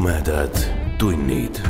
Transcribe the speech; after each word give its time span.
думая 0.00 0.22
да, 0.22 0.48
туй 0.98 1.14
нит. 1.14 1.60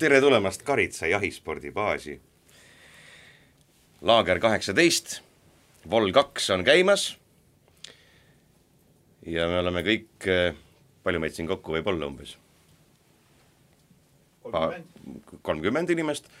Tere 0.00 0.20
tulemast 0.20 0.62
Karitsa 0.62 1.06
jahispordibaasi. 1.06 2.20
laager 4.00 4.38
kaheksateist, 4.40 5.18
vol 5.90 6.12
kaks 6.12 6.50
on 6.50 6.64
käimas. 6.64 7.18
ja 9.26 9.48
me 9.48 9.58
oleme 9.60 9.82
kõik, 9.84 10.28
palju 11.04 11.20
meid 11.20 11.36
siin 11.36 11.48
kokku 11.48 11.76
võib 11.76 11.92
olla 11.92 12.08
umbes? 12.08 12.38
kolmkümmend 15.42 15.92
inimest, 15.92 16.32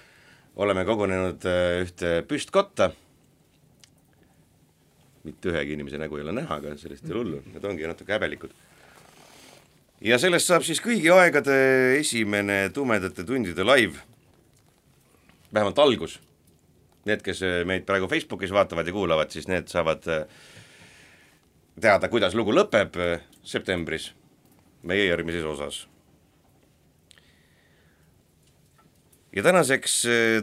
oleme 0.56 0.84
kogunenud 0.88 1.44
äh, 1.44 1.84
ühte 1.84 2.14
püstkotta. 2.28 2.90
mitte 5.24 5.52
ühegi 5.52 5.76
inimese 5.76 6.00
nägu 6.00 6.16
ei 6.16 6.24
ole 6.24 6.32
näha, 6.32 6.56
aga 6.56 6.78
sellest 6.80 7.04
ei 7.04 7.12
ole 7.12 7.24
hullu, 7.24 7.44
need 7.52 7.64
ongi 7.64 7.92
natuke 7.92 8.16
häbelikud 8.16 8.56
ja 10.00 10.18
sellest 10.20 10.48
saab 10.48 10.64
siis 10.66 10.80
kõigi 10.82 11.10
aegade 11.12 11.56
esimene 11.98 12.62
tumedate 12.74 13.24
tundide 13.28 13.66
live, 13.66 14.00
vähemalt 15.52 15.78
algus. 15.82 16.18
Need, 17.08 17.22
kes 17.24 17.40
meid 17.68 17.86
praegu 17.88 18.08
Facebookis 18.10 18.52
vaatavad 18.52 18.86
ja 18.86 18.92
kuulavad, 18.92 19.30
siis 19.32 19.46
need 19.48 19.70
saavad 19.72 20.04
äh, 20.12 20.26
teada, 21.80 22.10
kuidas 22.12 22.36
lugu 22.36 22.52
lõpeb 22.52 22.98
äh, 23.00 23.22
septembris 23.42 24.10
meie 24.84 25.06
järgmises 25.08 25.44
osas. 25.44 25.86
ja 29.30 29.42
tänaseks, 29.46 29.92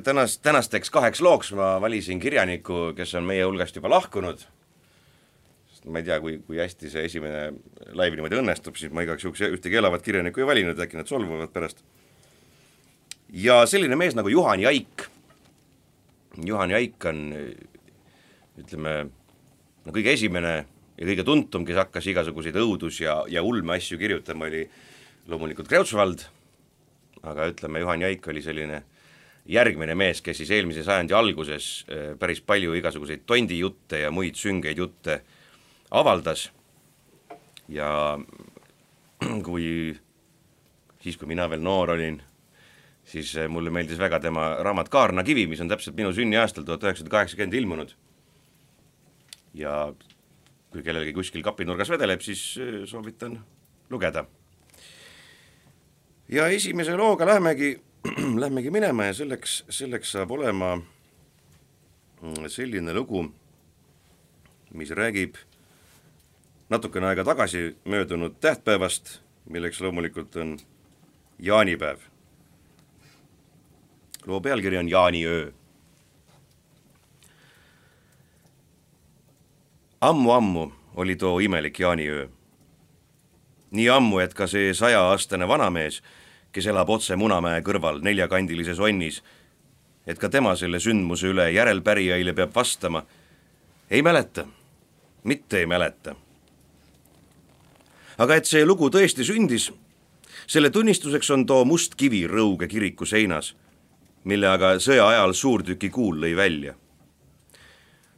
tänas, 0.04 0.38
tänasteks 0.40 0.90
kaheks 0.90 1.22
looks 1.22 1.52
ma 1.52 1.74
valisin 1.82 2.22
kirjaniku, 2.24 2.94
kes 2.96 3.16
on 3.20 3.26
meie 3.28 3.44
hulgast 3.44 3.76
juba 3.76 3.90
lahkunud 3.92 4.46
ma 5.92 6.02
ei 6.02 6.08
tea, 6.08 6.20
kui, 6.24 6.38
kui 6.46 6.60
hästi 6.60 6.90
see 6.92 7.06
esimene 7.08 7.44
live 7.96 8.18
niimoodi 8.18 8.40
õnnestub, 8.40 8.78
siis 8.80 8.94
ma 8.94 9.04
igaks 9.06 9.26
juhuks 9.26 9.44
ühtegi 9.48 9.80
elavat 9.80 10.04
kirjanikku 10.06 10.44
ei 10.44 10.50
valinud, 10.50 10.80
äkki 10.84 11.00
nad 11.00 11.10
solvuvad 11.10 11.52
pärast. 11.54 11.84
ja 13.34 13.60
selline 13.68 13.96
mees 14.00 14.16
nagu 14.16 14.32
Juhan 14.32 14.62
Jaik. 14.64 15.08
Juhan 16.46 16.72
Jaik 16.72 17.06
on 17.10 17.22
ütleme, 18.58 18.94
no 19.86 19.96
kõige 19.96 20.14
esimene 20.16 20.54
ja 20.98 21.06
kõige 21.06 21.26
tuntum, 21.28 21.66
kes 21.66 21.80
hakkas 21.84 22.08
igasuguseid 22.08 22.56
õudus- 22.56 23.02
ja, 23.02 23.24
ja 23.28 23.44
ulmeasju 23.44 23.98
kirjutama, 23.98 24.48
oli 24.48 24.68
loomulikult 25.28 25.68
Kreutzwald, 25.68 26.28
aga 27.24 27.50
ütleme, 27.52 27.84
Juhan 27.84 28.02
Jaik 28.02 28.28
oli 28.28 28.42
selline 28.42 28.84
järgmine 29.48 29.96
mees, 29.96 30.22
kes 30.22 30.38
siis 30.38 30.52
eelmise 30.52 30.84
sajandi 30.84 31.16
alguses 31.16 31.86
eh, 31.88 32.14
päris 32.20 32.42
palju 32.42 32.74
igasuguseid 32.76 33.24
tondijutte 33.26 34.02
ja 34.04 34.12
muid 34.12 34.36
süngeid 34.36 34.78
jutte 34.78 35.22
äh, 35.22 35.36
avaldas 35.92 36.50
ja 37.68 38.20
kui, 39.48 39.98
siis 41.02 41.18
kui 41.18 41.30
mina 41.30 41.48
veel 41.50 41.64
noor 41.64 41.96
olin, 41.96 42.20
siis 43.08 43.34
eh, 43.38 43.48
mulle 43.52 43.72
meeldis 43.74 44.00
väga 44.00 44.20
tema 44.24 44.50
raamat 44.64 44.90
Kaarnakivi, 44.94 45.48
mis 45.48 45.62
on 45.64 45.72
täpselt 45.72 45.98
minu 45.98 46.14
sünniaastal, 46.16 46.66
tuhat 46.68 46.84
üheksasada 46.84 47.14
kaheksakümmend 47.14 47.54
ilmunud. 47.60 47.96
ja 49.58 49.94
kui 50.72 50.84
kellelgi 50.84 51.14
kuskil 51.16 51.42
kapinurgas 51.44 51.90
vedeleb, 51.90 52.22
siis 52.22 52.42
eh, 52.62 52.84
soovitan 52.86 53.40
lugeda. 53.90 54.26
ja 56.30 56.48
esimese 56.48 56.96
looga 56.96 57.26
lähmegi, 57.26 57.82
lähmegi 58.44 58.72
minema 58.72 59.06
ja 59.06 59.14
selleks, 59.14 59.64
selleks 59.70 60.12
saab 60.12 60.32
olema 60.32 60.76
mm, 62.22 62.48
selline 62.48 62.94
lugu, 62.94 63.26
mis 64.74 64.92
räägib 64.92 65.36
natukene 66.70 67.08
aega 67.08 67.24
tagasi 67.24 67.78
möödunud 67.86 68.36
tähtpäevast, 68.40 69.20
milleks 69.50 69.82
loomulikult 69.82 70.36
on 70.36 70.58
jaanipäev. 71.40 72.00
loo 74.26 74.42
pealkiri 74.42 74.78
on 74.78 74.90
Jaaniöö. 74.90 75.52
ammu-ammu 80.02 80.72
oli 80.96 81.16
too 81.16 81.40
imelik 81.40 81.80
jaaniöö. 81.80 82.28
nii 83.72 83.90
ammu, 83.90 84.20
et 84.20 84.34
ka 84.34 84.48
see 84.48 84.74
sajaaastane 84.74 85.48
vanamees, 85.48 86.04
kes 86.52 86.68
elab 86.68 86.90
otse 86.90 87.16
Munamäe 87.16 87.62
kõrval 87.62 88.02
neljakandilises 88.02 88.80
onnis, 88.80 89.24
et 90.08 90.20
ka 90.20 90.30
tema 90.30 90.56
selle 90.56 90.80
sündmuse 90.80 91.28
üle 91.28 91.52
järelpärijaile 91.52 92.34
peab 92.34 92.56
vastama, 92.56 93.04
ei 93.90 94.02
mäleta, 94.02 94.48
mitte 95.24 95.60
ei 95.60 95.66
mäleta 95.66 96.16
aga 98.18 98.36
et 98.36 98.50
see 98.50 98.66
lugu 98.66 98.90
tõesti 98.94 99.26
sündis, 99.26 99.70
selle 100.48 100.70
tunnistuseks 100.74 101.30
on 101.36 101.46
too 101.46 101.66
must 101.66 101.96
kivi 101.96 102.26
Rõuge 102.28 102.68
kiriku 102.68 103.06
seinas, 103.06 103.54
mille 104.24 104.50
aga 104.50 104.78
sõja 104.84 105.08
ajal 105.14 105.34
suurtüki 105.34 105.90
kuul 105.90 106.22
lõi 106.24 106.36
välja. 106.36 106.76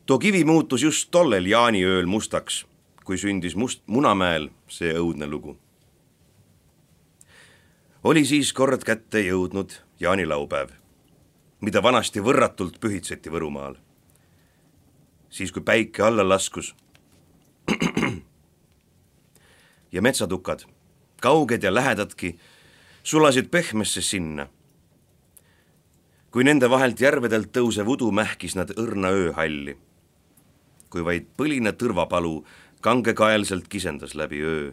too 0.05 0.19
kivi 0.19 0.43
muutus 0.43 0.83
just 0.83 1.11
tollel 1.11 1.45
jaaniööl 1.45 2.05
mustaks, 2.05 2.65
kui 3.03 3.17
sündis 3.17 3.55
Must 3.55 3.81
Munamäel 3.87 4.49
see 4.67 4.93
õudne 4.93 5.27
lugu. 5.27 5.57
oli 8.03 8.25
siis 8.25 8.53
kord 8.53 8.83
kätte 8.83 9.19
jõudnud 9.19 9.73
jaanilaupäev, 9.99 10.69
mida 11.61 11.83
vanasti 11.83 12.19
võrratult 12.19 12.79
pühitseti 12.79 13.29
Võrumaal. 13.29 13.75
siis, 15.29 15.51
kui 15.51 15.61
päike 15.61 16.03
alla 16.03 16.29
laskus 16.29 16.75
ja 19.91 20.01
metsatukad, 20.01 20.59
kauged 21.21 21.63
ja 21.63 21.73
lähedadki, 21.73 22.39
sulasid 23.03 23.49
pehmesse 23.49 24.01
sinna. 24.01 24.47
kui 26.31 26.43
nende 26.43 26.69
vahelt 26.69 26.99
järvedelt 27.01 27.49
tõusev 27.57 27.87
udu 27.89 28.11
mähkis 28.11 28.55
nad 28.55 28.69
õrna 28.77 29.09
ööhalli. 29.09 29.77
kui 30.89 31.05
vaid 31.05 31.25
põline 31.37 31.71
tõrvapalu 31.71 32.45
kangekaelselt 32.81 33.67
kisendas 33.67 34.15
läbi 34.15 34.41
öö, 34.41 34.71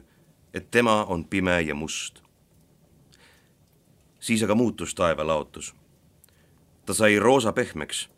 et 0.54 0.70
tema 0.70 1.04
on 1.04 1.24
pime 1.24 1.60
ja 1.60 1.74
must. 1.74 2.22
siis 4.20 4.42
aga 4.42 4.54
muutus 4.54 4.94
taevalaotus. 4.94 5.74
ta 6.86 6.94
sai 6.94 7.18
roosa 7.18 7.52
pehmeks, 7.52 8.08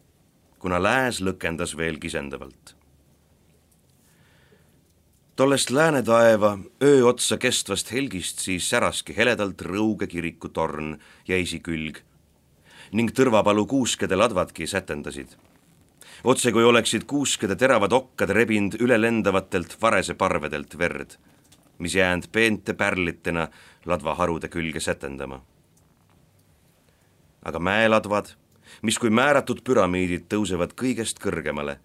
kuna 0.58 0.82
lääs 0.82 1.20
lõkendas 1.20 1.76
veel 1.76 1.98
kisendavalt 1.98 2.77
tollest 5.38 5.70
lääne 5.70 6.02
taeva 6.02 6.58
öö 6.82 7.04
otsa 7.06 7.36
kestvast 7.38 7.92
helgist 7.92 8.40
siis 8.42 8.64
säraski 8.70 9.14
heledalt 9.16 9.62
Rõuge 9.62 10.08
kiriku 10.10 10.48
torn 10.50 10.96
ja 11.28 11.36
esikülg 11.38 12.00
ning 12.98 13.12
Tõrvapalu 13.14 13.62
kuuskede 13.70 14.16
ladvadki 14.18 14.66
sätendasid. 14.66 15.36
otse 16.24 16.52
kui 16.52 16.64
oleksid 16.64 17.04
kuuskede 17.06 17.56
teravad 17.56 17.92
okkad 17.92 18.30
rebinud 18.30 18.74
ülelendavatelt 18.80 19.76
vareseparvedelt 19.82 20.78
verd, 20.78 21.14
mis 21.78 21.94
jäänud 21.94 22.26
peente 22.32 22.74
pärlitena 22.74 23.48
ladvaharude 23.86 24.48
külge 24.48 24.80
sätendama. 24.80 25.40
aga 27.44 27.58
mäeladvad, 27.58 28.26
mis 28.82 28.98
kui 28.98 29.10
määratud 29.10 29.62
püramiidid 29.62 30.26
tõusevad 30.34 30.74
kõigest 30.74 31.22
kõrgemale, 31.22 31.78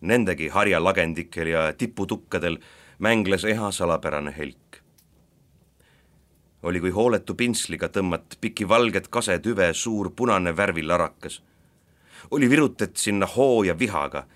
nendegi 0.00 0.48
harjalagendikel 0.48 1.46
ja 1.46 1.72
tiputukkadel 1.72 2.58
mängles 3.00 3.44
eha 3.44 3.70
salapärane 3.70 4.34
helk. 4.36 4.76
oli 6.62 6.80
kui 6.80 6.90
hooletu 6.92 7.34
pintsliga 7.34 7.88
tõmmat 7.88 8.36
piki 8.40 8.66
valget 8.68 9.08
kasetüve 9.08 9.72
suur 9.74 10.10
punane 10.10 10.56
värvilarakas. 10.56 11.42
oli 12.30 12.50
virutet 12.50 12.96
sinna 12.96 13.26
hoo 13.26 13.62
ja 13.62 13.78
vihaga, 13.78 14.26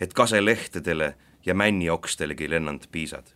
et 0.00 0.14
kaselehtedele 0.14 1.16
ja 1.46 1.54
männiokkstelegi 1.54 2.50
lennanud 2.50 2.86
piisad. 2.92 3.26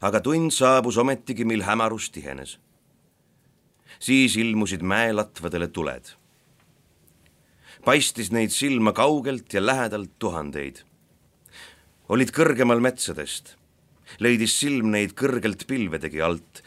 aga 0.00 0.20
tund 0.20 0.50
saabus 0.50 0.98
ometigi, 0.98 1.44
mil 1.44 1.62
hämarus 1.62 2.10
tihenes. 2.10 2.58
siis 3.98 4.36
ilmusid 4.36 4.80
mäelatvadele 4.80 5.68
tuled 5.68 6.16
paistis 7.84 8.32
neid 8.32 8.50
silma 8.50 8.92
kaugelt 8.92 9.52
ja 9.52 9.66
lähedalt 9.66 10.18
tuhandeid 10.18 10.86
olid 12.08 12.30
kõrgemal 12.30 12.80
metsadest, 12.82 13.56
leidis 14.22 14.54
silm 14.60 14.92
neid 14.94 15.16
kõrgelt 15.18 15.66
pilvedegi 15.66 16.22
alt, 16.22 16.62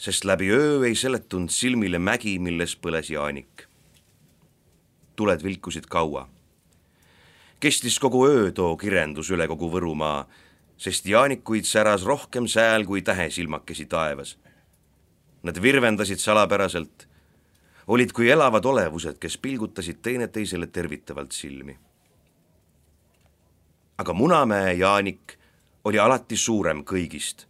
sest 0.00 0.24
läbi 0.24 0.48
öö 0.54 0.84
ei 0.88 0.96
seletunud 0.96 1.52
silmile 1.52 1.98
mägi, 1.98 2.38
milles 2.38 2.76
põles 2.76 3.10
Jaanik. 3.12 3.66
tuled 5.16 5.42
vilkusid 5.42 5.86
kaua. 5.86 6.28
kestis 7.60 7.98
kogu 7.98 8.26
öö 8.26 8.52
too 8.52 8.76
kirendus 8.76 9.30
üle 9.30 9.48
kogu 9.48 9.70
Võrumaa, 9.70 10.26
sest 10.78 11.06
Jaanikuid 11.06 11.64
säras 11.64 12.04
rohkem 12.04 12.46
sääl 12.46 12.86
kui 12.86 13.02
tähesilmakesi 13.02 13.86
taevas. 13.86 14.38
Nad 15.42 15.62
virvendasid 15.62 16.18
salapäraselt, 16.18 17.08
olid 17.86 18.12
kui 18.12 18.30
elavad 18.30 18.64
olevused, 18.64 19.18
kes 19.18 19.38
pilgutasid 19.38 19.98
teineteisele 20.02 20.66
tervitavalt 20.66 21.32
silmi. 21.32 21.78
Aga 23.98 24.12
Munamäe 24.12 24.74
Jaanik 24.74 25.38
oli 25.84 25.98
alati 25.98 26.36
suurem 26.36 26.84
kõigist 26.84 27.48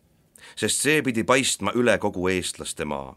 sest 0.59 0.83
see 0.83 1.03
pidi 1.07 1.25
paistma 1.25 1.73
üle 1.79 1.99
kogu 2.03 2.29
eestlaste 2.33 2.85
maa. 2.85 3.17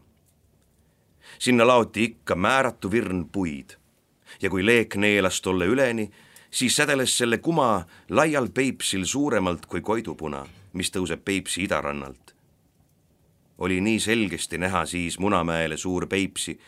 sinna 1.40 1.68
laoti 1.68 2.04
ikka 2.04 2.36
määratu 2.36 2.92
virn 2.92 3.26
puid 3.30 3.78
ja 4.42 4.50
kui 4.50 4.66
leek 4.66 4.96
neelas 4.96 5.42
tolle 5.42 5.66
üleni, 5.66 6.12
siis 6.52 6.76
sädeles 6.76 7.18
selle 7.18 7.38
kuma 7.38 7.86
laial 8.10 8.50
Peipsil 8.50 9.06
suuremalt 9.06 9.66
kui 9.66 9.82
Koidupuna, 9.82 10.46
mis 10.74 10.92
tõuseb 10.92 11.24
Peipsi 11.26 11.64
idarannalt. 11.64 12.36
oli 13.58 13.82
nii 13.82 14.00
selgesti 14.00 14.58
näha 14.58 14.86
siis 14.86 15.20
Munamäele 15.20 15.78
suur 15.78 16.08
Peipsi, 16.08 16.60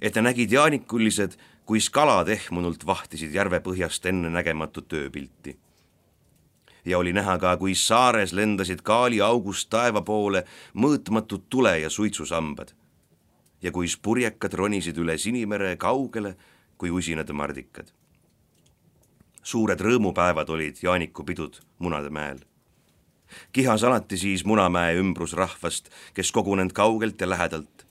et 0.00 0.14
nägid 0.14 0.52
jaanikulised, 0.52 1.36
kuis 1.64 1.90
kalad 1.90 2.28
ehmunult 2.28 2.86
vahtisid 2.86 3.34
järve 3.34 3.60
põhjast 3.60 4.06
ennenägematut 4.06 4.92
ööpilti 4.92 5.56
ja 6.86 6.98
oli 6.98 7.12
näha 7.12 7.38
ka, 7.38 7.56
kui 7.56 7.74
saares 7.74 8.32
lendasid 8.32 8.82
kaaliaugust 8.86 9.70
taeva 9.70 10.02
poole 10.02 10.44
mõõtmatud 10.74 11.48
tule- 11.50 11.80
ja 11.80 11.90
suitsusambad. 11.90 12.68
ja 13.62 13.72
kuis 13.72 13.96
purjekad 13.96 14.52
ronisid 14.52 14.98
üle 14.98 15.18
Sinimere 15.18 15.76
kaugele 15.76 16.36
kui 16.78 16.90
usinad 16.90 17.32
mardikad. 17.32 17.86
suured 19.42 19.80
rõõmupäevad 19.80 20.48
olid 20.48 20.76
jaanikupidud 20.82 21.60
Munamäel. 21.78 22.38
kihas 23.52 23.84
alati 23.84 24.16
siis 24.16 24.44
Munamäe 24.44 24.96
ümbrusrahvast, 24.96 25.90
kes 26.14 26.32
kogunenud 26.32 26.72
kaugelt 26.72 27.20
ja 27.20 27.28
lähedalt. 27.28 27.86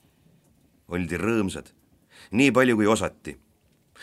oldi 0.88 1.16
rõõmsad, 1.16 1.66
nii 2.30 2.52
palju 2.52 2.76
kui 2.76 2.86
osati. 2.86 3.38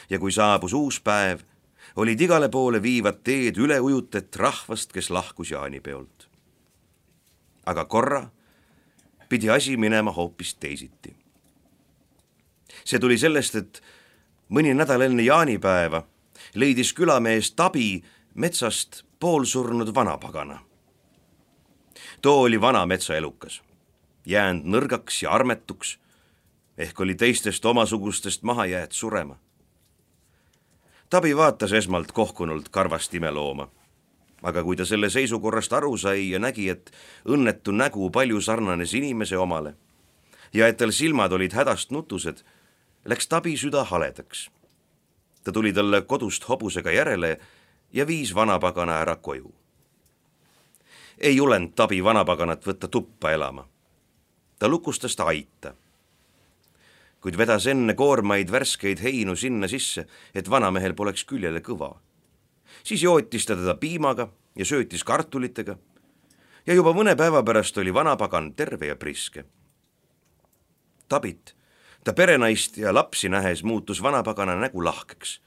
ja 0.10 0.20
kui 0.20 0.32
saabus 0.32 0.74
uus 0.74 1.02
päev 1.02 1.40
olid 1.96 2.22
igale 2.22 2.50
poole 2.50 2.82
viivad 2.82 3.22
teed 3.24 3.58
üleujutet 3.58 4.36
rahvast, 4.36 4.94
kes 4.94 5.10
lahkus 5.10 5.52
jaanipeolt. 5.52 6.30
aga 7.66 7.86
korra 7.86 8.28
pidi 9.30 9.50
asi 9.50 9.78
minema 9.78 10.12
hoopis 10.12 10.56
teisiti. 10.56 11.16
see 12.86 13.00
tuli 13.00 13.18
sellest, 13.18 13.56
et 13.56 13.84
mõni 14.50 14.74
nädal 14.74 15.02
enne 15.02 15.24
jaanipäeva 15.24 16.04
leidis 16.56 16.94
külamees 16.94 17.52
Tabi 17.52 18.04
metsast 18.34 19.04
poolsurnud 19.20 19.96
vanapagana. 19.96 20.60
too 22.22 22.42
oli 22.42 22.62
vana 22.62 22.86
metsaelukas, 22.86 23.62
jäänud 24.26 24.66
nõrgaks 24.66 25.24
ja 25.24 25.32
armetuks, 25.32 26.00
ehk 26.78 27.00
oli 27.00 27.16
teistest 27.16 27.66
omasugustest 27.66 28.44
maha 28.44 28.66
jäetud 28.66 28.96
surema 28.96 29.38
Tabi 31.14 31.36
vaatas 31.38 31.74
esmalt 31.74 32.12
kohkunult 32.12 32.70
karvast 32.70 33.14
imelooma. 33.14 33.68
aga 34.44 34.64
kui 34.64 34.76
ta 34.76 34.86
selle 34.86 35.10
seisukorrast 35.10 35.74
aru 35.74 35.98
sai 35.98 36.32
ja 36.32 36.40
nägi, 36.40 36.70
et 36.70 36.90
õnnetu 37.26 37.72
nägu 37.72 38.10
palju 38.10 38.42
sarnanes 38.42 38.94
inimese 38.94 39.38
omale 39.38 39.76
ja 40.54 40.68
et 40.68 40.78
tal 40.78 40.92
silmad 40.92 41.32
olid 41.32 41.54
hädast 41.54 41.92
nutused, 41.92 42.42
läks 43.06 43.28
Tabi 43.28 43.54
süda 43.58 43.84
haledaks. 43.84 44.50
ta 45.44 45.52
tuli 45.52 45.74
talle 45.74 46.02
kodust 46.02 46.50
hobusega 46.50 46.92
järele 46.92 47.40
ja 47.94 48.08
viis 48.08 48.36
vanapagana 48.36 48.98
ära 48.98 49.16
koju. 49.16 49.54
ei 51.18 51.36
julenud 51.36 51.76
Tabi 51.76 52.04
vanapaganat 52.04 52.66
võtta 52.66 52.88
tuppa 52.88 53.32
elama. 53.32 53.68
ta 54.60 54.68
lukustas 54.68 55.16
ta 55.16 55.24
aita 55.26 55.76
kuid 57.24 57.38
vedas 57.40 57.66
enne 57.72 57.96
koormaid 57.96 58.52
värskeid 58.52 59.00
heinu 59.00 59.36
sinna 59.40 59.70
sisse, 59.72 60.04
et 60.36 60.50
vanamehel 60.50 60.94
poleks 60.94 61.24
küljele 61.24 61.64
kõva. 61.64 61.96
siis 62.84 63.04
jootis 63.04 63.46
ta 63.46 63.56
teda 63.56 63.76
piimaga 63.76 64.28
ja 64.56 64.66
söötis 64.66 65.04
kartulitega 65.04 65.78
ja 66.66 66.74
juba 66.74 66.92
mõne 66.94 67.16
päeva 67.16 67.44
pärast 67.44 67.78
oli 67.78 67.94
vanapagan 67.94 68.54
terve 68.54 68.88
ja 68.88 68.96
priske. 68.96 69.46
Tabit, 71.08 71.56
ta 72.04 72.14
perenaist 72.14 72.78
ja 72.78 72.94
lapsi 72.94 73.30
nähes 73.30 73.64
muutus 73.64 74.02
vanapagana 74.04 74.56
nägu 74.56 74.84
lahkeks 74.84 75.40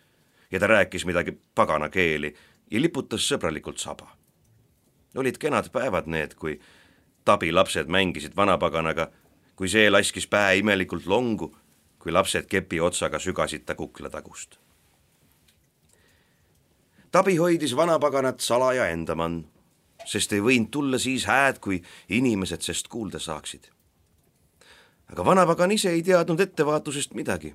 ja 0.50 0.61
ta 0.61 0.67
rääkis 0.67 1.05
midagi 1.05 1.37
pagana 1.55 1.88
keeli 1.88 2.34
ja 2.70 2.81
liputas 2.81 3.28
sõbralikult 3.28 3.78
saba. 3.78 4.17
olid 5.17 5.38
kenad 5.38 5.70
päevad 5.73 6.06
need, 6.06 6.34
kui 6.34 6.61
Tabi 7.25 7.52
lapsed 7.52 7.88
mängisid 7.88 8.37
vanapaganaga, 8.37 9.11
kui 9.56 9.69
see 9.69 9.90
laskis 9.90 10.26
päe 10.26 10.58
imelikult 10.58 11.06
longu 11.06 11.56
kui 12.06 12.12
lapsed 12.14 12.47
kepi 12.47 12.79
otsaga 12.81 13.19
sügasid 13.19 13.64
ta 13.67 13.75
kukla 13.75 14.06
tagust. 14.06 14.61
Tabi 17.11 17.35
hoidis 17.37 17.73
vanapaganat 17.76 18.41
salaja 18.41 18.85
enda 18.94 19.17
mann, 19.19 19.41
sest 20.06 20.37
ei 20.37 20.43
võinud 20.44 20.69
tulla 20.70 21.00
siis 21.03 21.25
hääd, 21.26 21.58
kui 21.58 21.81
inimesed 22.08 22.62
sest 22.62 22.87
kuulda 22.88 23.19
saaksid. 23.19 23.73
aga 25.11 25.25
vanapagan 25.25 25.73
ise 25.75 25.91
ei 25.91 26.03
teadnud 26.03 26.41
ettevaatusest 26.41 27.14
midagi. 27.14 27.55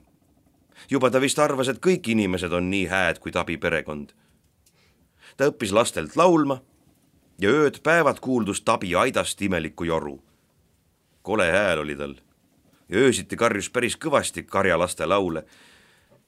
juba 0.89 1.09
ta 1.09 1.21
vist 1.21 1.39
arvas, 1.39 1.67
et 1.67 1.79
kõik 1.79 2.09
inimesed 2.11 2.51
on 2.51 2.69
nii 2.69 2.87
hääd 2.87 3.19
kui 3.19 3.31
Tabi 3.31 3.57
perekond. 3.57 4.11
ta 5.37 5.47
õppis 5.47 5.71
lastelt 5.71 6.15
laulma 6.15 6.61
ja 7.39 7.49
ööd-päevad 7.49 8.19
kuuldus 8.19 8.61
Tabi 8.61 8.95
aidast 8.95 9.41
imelikku 9.41 9.83
joru. 9.83 10.23
kole 11.21 11.51
hääl 11.51 11.79
oli 11.79 11.95
tal 11.95 12.15
ja 12.91 12.99
öösiti 12.99 13.37
karjus 13.39 13.69
päris 13.71 13.95
kõvasti 13.95 14.43
karjalaste 14.43 15.05
laule. 15.05 15.45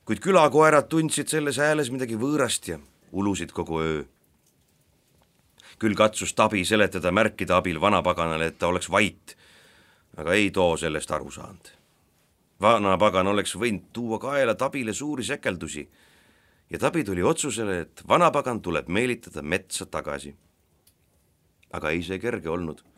kuid 0.05 0.19
külakoerad 0.19 0.87
tundsid 0.91 1.27
selles 1.27 1.57
hääles 1.57 1.91
midagi 1.91 2.15
võõrast 2.19 2.67
ja 2.67 2.79
ulusid 3.11 3.51
kogu 3.51 3.79
öö. 3.79 4.03
küll 5.79 5.95
katsus 5.95 6.33
Tabi 6.33 6.65
seletada 6.65 7.11
märkide 7.11 7.53
abil 7.53 7.81
vanapaganale, 7.81 8.45
et 8.45 8.59
ta 8.59 8.67
oleks 8.67 8.91
vait, 8.91 9.37
aga 10.17 10.33
ei 10.33 10.51
too 10.51 10.77
sellest 10.77 11.11
aru 11.11 11.31
saanud. 11.31 11.71
vanapagan 12.61 13.27
oleks 13.27 13.55
võinud 13.55 13.91
tuua 13.93 14.19
kaela 14.19 14.55
Tabile 14.55 14.93
suuri 14.93 15.23
sekeldusi 15.23 15.89
ja 16.69 16.79
Tabi 16.79 17.03
tuli 17.03 17.23
otsusele, 17.23 17.79
et 17.79 18.07
vanapagan 18.07 18.61
tuleb 18.61 18.87
meelitada 18.87 19.41
metsa 19.41 19.85
tagasi. 19.85 20.35
aga 21.73 21.89
ei 21.89 22.03
see 22.03 22.19
kerge 22.19 22.49
olnud 22.49 22.92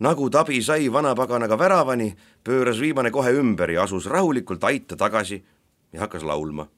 nagu 0.00 0.30
tabi 0.30 0.62
sai 0.62 0.88
vanapaganaga 0.92 1.58
väravani, 1.58 2.14
pööras 2.44 2.80
viimane 2.80 3.10
kohe 3.12 3.32
ümber 3.36 3.70
ja 3.70 3.84
asus 3.84 4.06
rahulikult 4.08 4.64
aita 4.64 4.96
tagasi 4.96 5.44
ja 5.92 6.00
hakkas 6.00 6.22
laulma. 6.22 6.68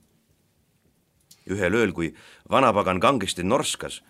ühel 1.46 1.74
ööl, 1.74 1.92
kui 1.92 2.14
vanapagan 2.50 3.00
kangesti 3.00 3.42
norskas, 3.42 4.02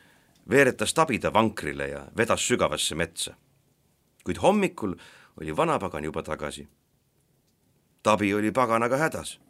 veeretas 0.51 0.93
tabi 0.95 1.19
ta 1.19 1.33
vankrile 1.33 1.89
ja 1.89 2.07
vedas 2.17 2.49
sügavasse 2.49 2.95
metsa. 2.95 3.35
kuid 4.25 4.39
hommikul 4.43 4.95
oli 5.41 5.57
vanapagan 5.57 6.05
juba 6.05 6.23
tagasi. 6.23 6.69
tabi 8.03 8.35
oli 8.35 8.53
paganaga 8.53 8.97
hädas. 8.97 9.41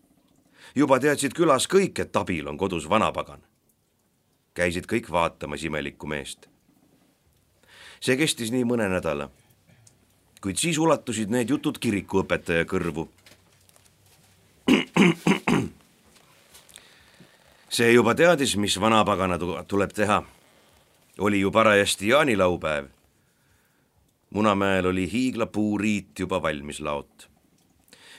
juba 0.74 0.98
teadsid 0.98 1.34
külas 1.34 1.68
kõik, 1.68 1.98
et 2.00 2.12
tabil 2.12 2.48
on 2.48 2.58
kodus 2.58 2.88
vanapagan. 2.88 3.42
käisid 4.54 4.86
kõik 4.86 5.10
vaatamas 5.10 5.62
imelikku 5.62 6.06
meest. 6.06 6.48
see 8.00 8.16
kestis 8.16 8.50
nii 8.50 8.64
mõne 8.64 8.88
nädala 8.88 9.30
kuid 10.42 10.56
siis 10.58 10.78
ulatusid 10.78 11.30
need 11.30 11.50
jutud 11.50 11.78
kirikuõpetaja 11.78 12.66
kõrvu. 12.66 13.06
see 17.72 17.92
juba 17.92 18.14
teadis, 18.18 18.56
mis 18.58 18.80
vanapagana 18.80 19.38
tuleb 19.38 19.92
teha. 19.94 20.22
oli 21.18 21.40
ju 21.40 21.50
parajasti 21.50 22.08
jaanilaupäev. 22.08 22.86
Munamäel 24.30 24.86
oli 24.86 25.12
hiiglapuuriit 25.12 26.18
juba 26.18 26.42
valmis 26.42 26.80
laot. 26.80 27.30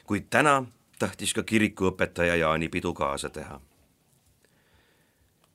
kuid 0.06 0.24
täna 0.30 0.64
tahtis 1.00 1.34
ka 1.34 1.44
kirikuõpetaja 1.44 2.36
jaanipidu 2.36 2.94
kaasa 2.94 3.30
teha. 3.30 3.60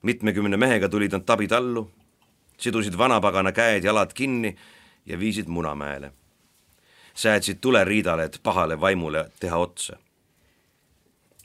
mitmekümne 0.03 0.57
mehega 0.57 0.89
tulid 0.89 1.13
nad 1.13 1.25
tabi 1.25 1.49
tallu, 1.49 1.91
sidusid 2.59 2.99
vanapagana 2.99 3.53
käed-jalad 3.53 4.13
kinni 4.13 4.57
ja 5.07 5.19
viisid 5.19 5.47
Munamäele 5.47 6.13
säädsid 7.19 7.59
tule 7.61 7.85
riidale, 7.85 8.25
et 8.25 8.41
pahale 8.43 8.81
vaimule 8.81 9.31
teha 9.41 9.57
otsa. 9.57 9.97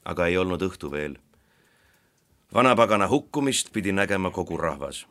aga 0.06 0.26
ei 0.28 0.38
olnud 0.38 0.62
õhtu 0.62 0.92
veel. 0.92 1.18
vanapagana 2.54 3.08
hukkumist 3.08 3.72
pidi 3.74 3.92
nägema 3.92 4.32
kogu 4.32 4.58
rahvas. 4.58 5.08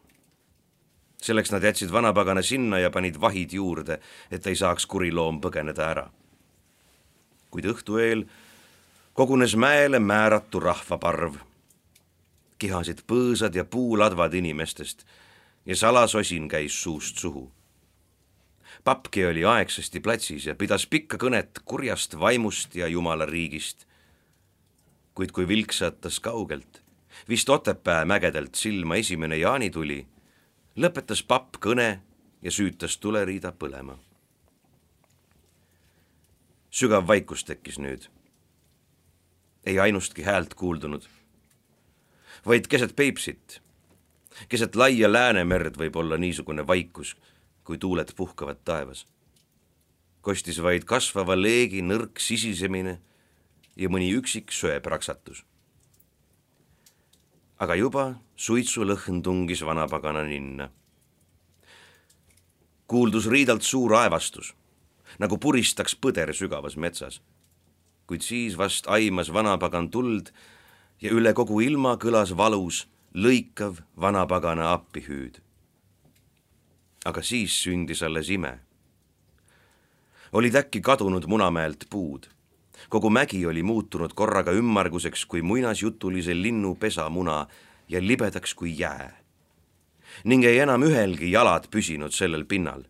selleks 1.22 1.50
nad 1.50 1.62
jätsid 1.62 1.92
vanapagana 1.92 2.42
sinna 2.42 2.78
ja 2.78 2.90
panid 2.90 3.20
vahid 3.20 3.52
juurde, 3.52 3.98
et 4.30 4.46
ei 4.46 4.56
saaks 4.56 4.86
kuri 4.86 5.12
loom 5.12 5.40
põgeneda 5.40 5.90
ära. 5.90 6.10
kuid 7.50 7.64
õhtu 7.64 7.98
eel 7.98 8.24
kogunes 9.12 9.56
mäele 9.56 9.98
määratu 9.98 10.60
rahvaparv. 10.60 11.34
kihasid 12.58 13.02
põõsad 13.06 13.54
ja 13.54 13.64
puuladvad 13.64 14.34
inimestest 14.34 15.06
ja 15.66 15.76
salasosin 15.76 16.48
käis 16.48 16.82
suust 16.82 17.18
suhu. 17.18 17.52
Papki 18.84 19.26
oli 19.26 19.44
aegsasti 19.44 20.00
platsis 20.00 20.46
ja 20.46 20.54
pidas 20.54 20.86
pikka 20.86 21.16
kõnet 21.16 21.62
kurjast 21.64 22.18
vaimust 22.18 22.74
ja 22.74 22.86
jumala 22.86 23.26
riigist. 23.26 23.86
kuid 25.14 25.32
kui 25.32 25.48
vilksatas 25.48 26.20
kaugelt, 26.20 26.82
vist 27.28 27.48
Otepää 27.48 28.04
mägedelt 28.04 28.54
silma 28.54 28.96
esimene 28.96 29.36
jaanituli 29.36 30.06
lõpetas 30.76 31.20
papp 31.26 31.58
kõne 31.60 32.00
ja 32.42 32.50
süütas 32.50 32.96
tuleriida 32.98 33.52
põlema. 33.52 33.98
sügav 36.70 37.06
vaikus 37.06 37.44
tekkis 37.44 37.78
nüüd. 37.78 38.08
ei 39.66 39.78
ainustki 39.78 40.22
häält 40.22 40.54
kuuldunud, 40.54 41.04
vaid 42.46 42.66
keset 42.66 42.96
Peipsit, 42.96 43.60
keset 44.48 44.76
laia 44.76 45.12
Läänemerd 45.12 45.76
võib 45.76 45.96
olla 45.96 46.16
niisugune 46.16 46.66
vaikus, 46.66 47.16
kui 47.64 47.78
tuuled 47.78 48.14
puhkavad 48.16 48.58
taevas. 48.64 49.06
kostis 50.20 50.62
vaid 50.62 50.84
kasvava 50.84 51.34
leegi 51.36 51.82
nõrk 51.82 52.18
sisisemine 52.18 53.00
ja 53.76 53.88
mõni 53.88 54.12
üksik 54.14 54.52
söepraksatus 54.52 55.44
aga 57.62 57.76
juba 57.78 58.04
suitsulõhn 58.34 59.20
tungis 59.22 59.62
vanapagana 59.62 60.24
ninna. 60.26 60.70
kuuldus 62.86 63.26
riidalt 63.30 63.62
suur 63.62 63.94
aevastus, 63.96 64.52
nagu 65.18 65.38
puristaks 65.38 65.94
põder 65.94 66.34
sügavas 66.34 66.76
metsas. 66.76 67.20
kuid 68.06 68.22
siis 68.22 68.58
vast 68.58 68.88
aimas 68.88 69.30
vanapagan 69.32 69.90
tuld 69.90 70.32
ja 71.00 71.10
üle 71.10 71.32
kogu 71.34 71.60
ilma 71.60 71.96
kõlas 71.96 72.34
valus 72.36 72.88
lõikav 73.14 73.78
vanapagana 73.96 74.72
appihüüd. 74.72 75.38
Aga 77.04 77.22
siis 77.22 77.62
sündis 77.62 78.02
alles 78.02 78.30
ime. 78.30 78.58
olid 80.32 80.54
äkki 80.54 80.80
kadunud 80.80 81.26
Munamäelt 81.26 81.84
puud 81.90 82.26
kogu 82.88 83.10
mägi 83.10 83.46
oli 83.46 83.62
muutunud 83.62 84.12
korraga 84.14 84.52
ümmarguseks 84.52 85.26
kui 85.26 85.42
muinasjutulise 85.42 86.34
linnu 86.34 86.74
pesamuna 86.74 87.46
ja 87.88 88.00
libedaks 88.00 88.54
kui 88.54 88.78
jää. 88.78 89.22
ning 90.24 90.44
ei 90.44 90.58
enam 90.58 90.82
ühelgi 90.82 91.30
jalad 91.32 91.68
püsinud 91.70 92.12
sellel 92.12 92.44
pinnal. 92.44 92.82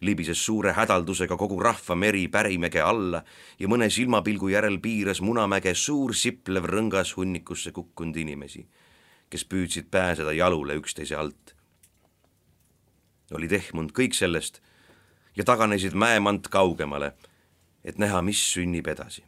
libises 0.00 0.44
suure 0.46 0.72
hädaldusega 0.72 1.36
kogu 1.36 1.60
rahva 1.60 1.94
meri 1.94 2.28
Pärimäge 2.28 2.80
alla 2.80 3.22
ja 3.58 3.68
mõne 3.68 3.90
silmapilgu 3.90 4.48
järel 4.48 4.78
piiras 4.78 5.20
Munamäge 5.20 5.74
suur 5.74 6.14
siplev 6.14 6.64
rõngas 6.64 7.16
hunnikusse 7.16 7.72
kukkunud 7.72 8.16
inimesi, 8.16 8.66
kes 9.30 9.44
püüdsid 9.44 9.90
pääseda 9.90 10.32
jalule 10.32 10.74
üksteise 10.74 11.16
alt. 11.16 11.59
Olid 13.34 13.52
ehmunud 13.52 13.92
kõik 13.92 14.14
sellest 14.14 14.60
ja 15.36 15.44
taganesid 15.44 15.94
mäemant 15.94 16.48
kaugemale 16.48 17.12
et 17.84 17.98
näha, 17.98 18.22
mis 18.22 18.40
sünnib 18.52 18.86
edasi. 18.86 19.24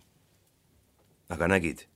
aga 1.33 1.49
nägid, 1.49 1.87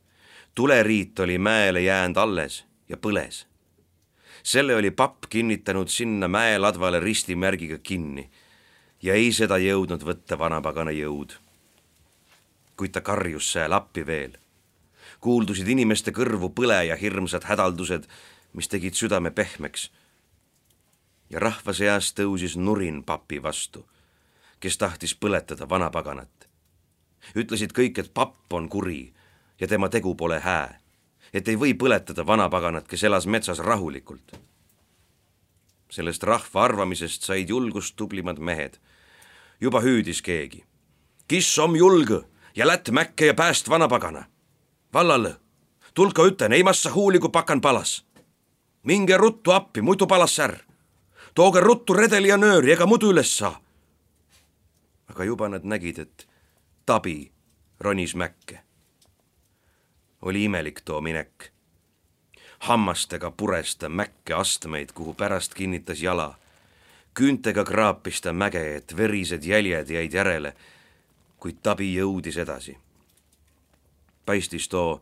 tuleriit 0.55 1.19
oli 1.21 1.39
mäele 1.39 1.81
jäänud 1.81 2.17
alles 2.17 2.65
ja 2.89 2.97
põles. 2.97 3.47
selle 4.43 4.77
oli 4.77 4.91
papp 4.91 5.25
kinnitanud 5.29 5.89
sinna 5.89 6.29
mäeladvale 6.29 7.01
ristimärgiga 7.01 7.79
kinni 7.79 8.31
ja 9.03 9.15
ei 9.15 9.33
seda 9.33 9.59
jõudnud 9.59 10.03
võtta 10.03 10.39
vanapagana 10.39 10.91
jõud. 10.91 11.37
kuid 12.77 12.93
ta 12.93 13.01
karjus 13.01 13.53
sääl 13.53 13.73
appi 13.73 14.07
veel. 14.07 14.39
kuuldusid 15.21 15.69
inimeste 15.69 16.11
kõrvu 16.11 16.51
põle 16.55 16.85
ja 16.87 16.97
hirmsad 16.97 17.45
hädaldused, 17.45 18.09
mis 18.53 18.69
tegid 18.69 18.95
südame 18.95 19.31
pehmeks. 19.31 19.91
Ja 21.31 21.41
rahva 21.41 21.73
seas 21.73 22.13
tõusis 22.15 22.57
nurin 22.57 23.05
papi 23.05 23.43
vastu 23.43 23.87
kes 24.61 24.79
tahtis 24.79 25.15
põletada 25.15 25.69
vanapaganat. 25.69 26.49
ütlesid 27.37 27.73
kõik, 27.75 27.99
et 27.99 28.15
papp 28.15 28.53
on 28.53 28.69
kuri 28.69 29.13
ja 29.61 29.67
tema 29.67 29.89
tegu 29.89 30.15
pole 30.15 30.39
hää, 30.41 30.81
et 31.33 31.49
ei 31.49 31.57
või 31.57 31.75
põletada 31.75 32.27
vanapaganat, 32.27 32.89
kes 32.89 33.05
elas 33.05 33.27
metsas 33.27 33.59
rahulikult. 33.59 34.33
sellest 35.91 36.23
rahva 36.23 36.65
arvamisest 36.65 37.23
said 37.23 37.49
julgust 37.49 37.97
tublimad 37.97 38.39
mehed. 38.39 38.79
juba 39.61 39.81
hüüdis 39.81 40.23
keegi. 40.23 40.65
Kiss 41.29 41.59
om 41.59 41.77
julg 41.77 42.11
ja 42.57 42.67
lätt 42.67 42.91
mäkke 42.91 43.27
ja 43.27 43.35
pääst 43.35 43.69
vanapagana. 43.69 44.25
vallale, 44.93 45.37
tulka 45.95 46.23
ütlen, 46.23 46.53
ei 46.53 46.63
massa 46.63 46.93
huuli, 46.93 47.19
kui 47.19 47.31
pakan 47.31 47.61
palas. 47.61 48.05
minge 48.83 49.17
ruttu 49.17 49.51
appi, 49.51 49.83
muidu 49.83 50.07
palas 50.07 50.37
särr. 50.37 50.59
Tooge 51.37 51.61
ruttu 51.61 51.95
redeli 51.95 52.33
ja 52.33 52.41
nööri, 52.41 52.73
ega 52.73 52.89
muidu 52.89 53.13
üles 53.13 53.37
saa 53.37 53.55
aga 55.17 55.25
juba 55.25 55.49
nad 55.49 55.65
nägid, 55.65 55.99
et 55.99 56.29
tabi 56.87 57.33
ronis 57.81 58.15
mäkke. 58.15 58.61
oli 60.23 60.45
imelik 60.45 60.81
too 60.81 61.01
minek. 61.01 61.53
hammastega 62.59 63.31
pures 63.31 63.77
ta 63.77 63.89
mäkke 63.89 64.35
astmeid, 64.35 64.93
kuhu 64.93 65.15
pärast 65.15 65.55
kinnitas 65.55 66.03
jala. 66.03 66.39
küüntega 67.15 67.65
kraapis 67.65 68.21
ta 68.21 68.33
mäge, 68.33 68.77
et 68.77 68.97
verised 68.97 69.45
jäljed 69.45 69.91
jäid 69.91 70.13
järele, 70.13 70.53
kuid 71.37 71.57
tabi 71.63 71.95
jõudis 71.97 72.37
edasi. 72.37 72.77
paistis 74.27 74.69
too 74.69 75.01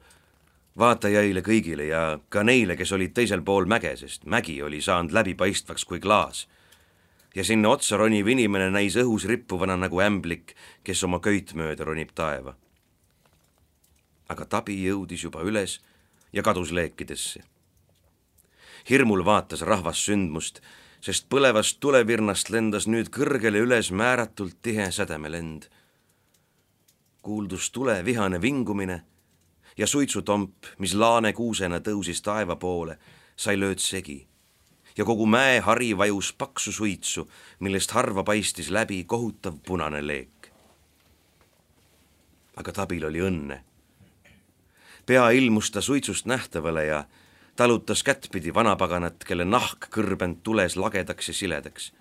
vaatajaile 0.79 1.43
kõigile 1.47 1.87
ja 1.89 2.19
ka 2.29 2.43
neile, 2.43 2.77
kes 2.77 2.93
olid 2.93 3.15
teisel 3.15 3.43
pool 3.43 3.69
mäge, 3.71 3.97
sest 3.97 4.25
mägi 4.27 4.63
oli 4.63 4.81
saanud 4.83 5.15
läbipaistvaks 5.15 5.85
kui 5.85 6.01
klaas 6.01 6.47
ja 7.35 7.45
sinna 7.45 7.69
otsa 7.69 7.97
roniv 7.97 8.29
inimene 8.31 8.71
näis 8.71 8.97
õhus 8.99 9.27
rippuvana 9.27 9.77
nagu 9.77 10.01
ämblik, 10.03 10.55
kes 10.85 11.03
oma 11.05 11.19
köit 11.21 11.55
mööda 11.55 11.85
ronib 11.85 12.15
taeva. 12.15 12.55
aga 14.29 14.45
tabi 14.45 14.75
jõudis 14.81 15.25
juba 15.25 15.43
üles 15.45 15.81
ja 16.33 16.43
kadus 16.43 16.73
leekidesse. 16.73 17.41
hirmul 18.91 19.25
vaatas 19.25 19.63
rahvas 19.63 20.05
sündmust, 20.07 20.61
sest 21.01 21.29
põlevast 21.29 21.81
tulevirnast 21.81 22.51
lendas 22.51 22.87
nüüd 22.87 23.11
kõrgele 23.11 23.59
üles 23.59 23.91
määratult 23.91 24.57
tihe 24.63 24.91
sädemelend. 24.91 25.67
kuuldus 27.23 27.71
tule 27.71 28.05
vihane 28.05 28.41
vingumine 28.41 29.03
ja 29.77 29.87
suitsutomp, 29.87 30.55
mis 30.79 30.95
laane 30.95 31.33
kuusena 31.33 31.81
tõusis 31.81 32.23
taeva 32.23 32.57
poole, 32.57 32.99
sai 33.37 33.59
lööd 33.59 33.79
segi 33.79 34.27
ja 34.97 35.05
kogu 35.05 35.27
mäehari 35.27 35.97
vajus 35.99 36.33
paksu 36.33 36.73
suitsu, 36.73 37.31
millest 37.61 37.91
harva 37.91 38.25
paistis 38.25 38.71
läbi 38.71 39.05
kohutav 39.05 39.55
punane 39.67 40.07
leek. 40.07 40.53
aga 42.57 42.73
Tabil 42.73 43.05
oli 43.05 43.21
õnne. 43.21 43.61
pea 45.07 45.31
ilmus 45.31 45.71
ta 45.71 45.81
suitsust 45.81 46.27
nähtavale 46.27 46.87
ja 46.87 47.05
talutas 47.57 48.03
kättpidi 48.03 48.55
vanapaganat, 48.55 49.25
kelle 49.25 49.45
nahk 49.45 49.89
kõrbend 49.91 50.37
tules 50.43 50.77
lagedaks 50.77 51.29
ja 51.29 51.35
siledaks. 51.35 51.93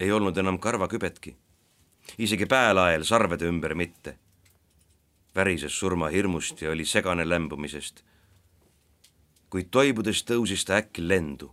ei 0.00 0.12
olnud 0.12 0.36
enam 0.36 0.58
karvakübetki, 0.58 1.36
isegi 2.18 2.46
päälael 2.46 3.04
sarvede 3.04 3.44
ümber 3.44 3.74
mitte. 3.74 4.18
Värises 5.36 5.78
surmahirmust 5.78 6.62
ja 6.62 6.70
oli 6.70 6.84
segane 6.84 7.28
lämbumisest 7.28 8.02
kuid 9.50 9.70
toibudes 9.70 10.24
tõusis 10.26 10.66
ta 10.66 10.80
äkki 10.80 11.04
lendu. 11.08 11.52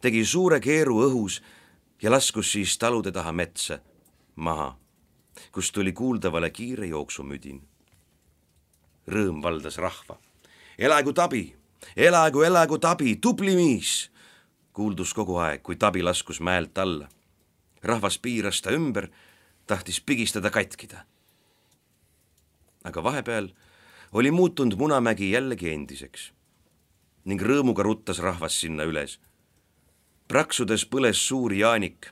tegi 0.00 0.24
suure 0.24 0.60
keeru 0.60 1.00
õhus 1.06 1.40
ja 2.02 2.10
laskus 2.10 2.52
siis 2.52 2.78
talude 2.78 3.12
taha 3.12 3.32
metsa, 3.32 3.78
maha, 4.36 4.76
kust 5.52 5.74
tuli 5.74 5.92
kuuldavale 5.92 6.50
kiire 6.50 6.86
jooksumüdin. 6.86 7.60
Rõõm 9.08 9.42
valdas 9.42 9.76
rahva. 9.78 10.18
elagu 10.78 11.12
tabi, 11.12 11.54
elagu, 11.96 12.42
elagu 12.42 12.78
tabi, 12.78 13.16
tubli 13.16 13.56
miis, 13.56 14.10
kuuldus 14.72 15.14
kogu 15.14 15.36
aeg, 15.36 15.62
kui 15.62 15.76
tabi 15.76 16.02
laskus 16.02 16.40
mäelt 16.40 16.78
alla. 16.78 17.08
rahvas 17.82 18.18
piiras 18.18 18.62
ta 18.62 18.70
ümber, 18.70 19.10
tahtis 19.66 20.00
pigistada 20.00 20.50
katkida. 20.50 21.04
Aga 22.84 23.02
vahepeal 23.02 23.48
oli 24.12 24.30
muutunud 24.30 24.78
Munamägi 24.78 25.30
jällegi 25.30 25.70
endiseks 25.72 26.32
ning 27.24 27.42
rõõmuga 27.42 27.84
ruttas 27.86 28.18
rahvas 28.18 28.58
sinna 28.60 28.84
üles. 28.84 29.18
praksudes 30.28 30.84
põles 30.86 31.18
suur 31.28 31.52
jaanik. 31.52 32.10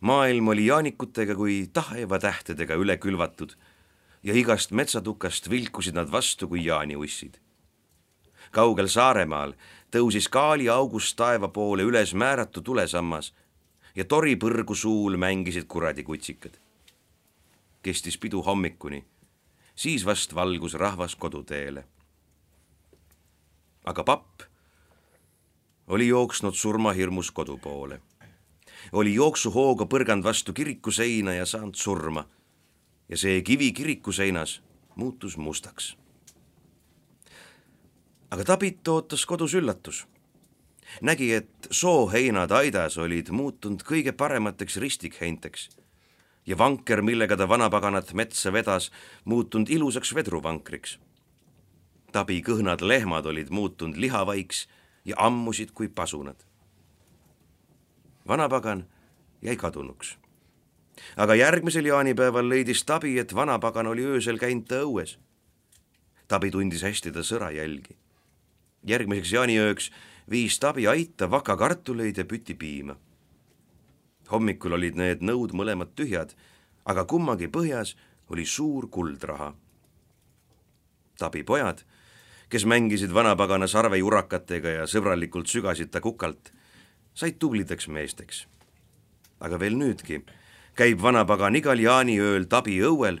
maailm 0.00 0.48
oli 0.48 0.66
jaanikutega 0.66 1.34
kui 1.34 1.68
taevatähtedega 1.72 2.74
üle 2.74 2.96
külvatud 2.96 3.56
ja 4.22 4.34
igast 4.34 4.70
metsatukast 4.70 5.50
vilkusid 5.50 5.94
nad 5.94 6.10
vastu 6.10 6.48
kui 6.48 6.64
jaaniussid. 6.64 7.38
kaugel 8.50 8.88
Saaremaal 8.88 9.52
tõusis 9.92 10.28
kaaliaugust 10.28 11.16
taeva 11.16 11.48
poole 11.48 11.82
üles 11.82 12.14
määratu 12.14 12.62
tulesammas 12.62 13.34
ja 13.94 14.04
toripõrgu 14.04 14.74
suul 14.74 15.16
mängisid 15.16 15.66
kuradikutsikad. 15.68 16.58
kestis 17.82 18.18
pidu 18.18 18.42
hommikuni, 18.42 19.04
siis 19.78 20.06
vast 20.06 20.34
valgus 20.34 20.74
rahvas 20.74 21.16
koduteele. 21.16 21.84
aga 23.84 24.04
papp 24.04 24.42
oli 25.86 26.08
jooksnud 26.08 26.54
surmahirmus 26.54 27.30
kodu 27.30 27.58
poole. 27.58 28.00
oli 28.92 29.14
jooksuhooga 29.14 29.86
põrganud 29.86 30.24
vastu 30.24 30.52
kiriku 30.52 30.90
seina 30.90 31.32
ja 31.32 31.46
saanud 31.46 31.74
surma. 31.74 32.26
ja 33.08 33.16
see 33.16 33.42
kivi 33.42 33.72
kiriku 33.72 34.12
seinas 34.12 34.62
muutus 34.94 35.36
mustaks. 35.36 35.96
aga 38.30 38.44
Tabit 38.44 38.88
ootas 38.88 39.26
kodus 39.26 39.54
üllatus. 39.54 40.06
nägi, 41.02 41.34
et 41.34 41.68
sooheinad 41.70 42.50
aidas 42.50 42.98
olid 42.98 43.30
muutunud 43.30 43.82
kõige 43.82 44.12
paremateks 44.12 44.76
ristikheinteks 44.76 45.77
ja 46.48 46.56
vanker, 46.58 47.02
millega 47.04 47.36
ta 47.36 47.48
vanapaganat 47.48 48.14
metsa 48.16 48.52
vedas, 48.52 48.88
muutunud 49.24 49.68
ilusaks 49.68 50.14
vedruvankriks. 50.16 50.96
Tabi 52.12 52.40
kõhnad 52.40 52.80
lehmad 52.80 53.26
olid 53.28 53.52
muutunud 53.52 54.00
lihavaiks 54.00 54.64
ja 55.04 55.16
ammusid 55.18 55.74
kui 55.76 55.88
pasunad. 55.88 56.44
vanapagan 58.28 58.86
jäi 59.42 59.56
kadunuks. 59.56 60.18
aga 61.16 61.34
järgmisel 61.34 61.84
jaanipäeval 61.84 62.48
leidis 62.48 62.84
Tabi, 62.84 63.18
et 63.18 63.34
vanapagan 63.34 63.86
oli 63.86 64.04
öösel 64.04 64.38
käinud 64.38 64.66
ta 64.68 64.80
õues. 64.82 65.18
Tabi 66.28 66.50
tundis 66.50 66.82
hästi 66.82 67.12
ta 67.12 67.20
sõrajälgi. 67.20 67.96
järgmiseks 68.86 69.32
jaaniööks 69.32 69.90
viis 70.30 70.58
Tabi 70.58 70.86
aita 70.86 71.30
vakakartuleid 71.30 72.16
ja 72.16 72.24
pütipiima. 72.24 72.96
Hommikul 74.30 74.76
olid 74.78 74.96
need 74.96 75.22
nõud 75.24 75.54
mõlemad 75.56 75.94
tühjad, 75.96 76.34
aga 76.84 77.04
kummagi 77.04 77.48
põhjas 77.48 77.94
oli 78.28 78.44
suur 78.46 78.88
kuldraha. 78.92 79.54
Tabi 81.18 81.42
pojad 81.42 81.84
kes 82.48 82.64
mängisid 82.64 83.12
vanapagana 83.14 83.68
sarvejurakatega 83.68 84.72
ja 84.80 84.86
sõbralikult 84.88 85.50
sügasid 85.52 85.92
ta 85.92 86.00
kukalt, 86.00 86.52
said 87.14 87.38
tublideks 87.38 87.88
meesteks. 87.88 88.46
aga 89.40 89.58
veel 89.60 89.76
nüüdki 89.78 90.24
käib 90.74 91.02
vanapagan 91.02 91.54
igal 91.56 91.78
jaaniööl 91.78 92.48
tabi 92.50 92.80
õuel, 92.82 93.20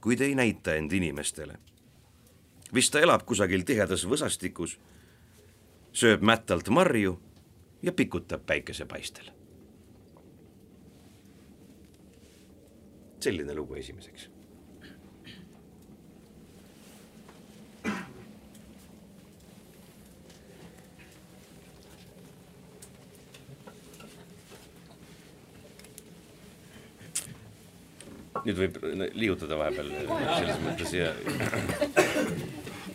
kuid 0.00 0.20
ei 0.20 0.34
näita 0.34 0.74
end 0.74 0.92
inimestele. 0.92 1.56
vist 2.74 2.92
ta 2.92 3.00
elab 3.00 3.24
kusagil 3.24 3.64
tihedas 3.64 4.04
võsastikus, 4.04 4.78
sööb 5.92 6.22
mättalt 6.22 6.68
marju 6.68 7.20
ja 7.82 7.92
pikutab 7.92 8.46
päikesepaistel. 8.46 9.41
Selline 13.22 13.54
lugu 13.56 13.78
esimeseks 13.78 14.30
nüüd 28.42 28.58
võib 28.58 28.78
liigutada 29.14 29.58
vahepeal 29.60 29.92
selles 29.92 30.58
mõttes 30.64 30.94
ja 30.96 31.12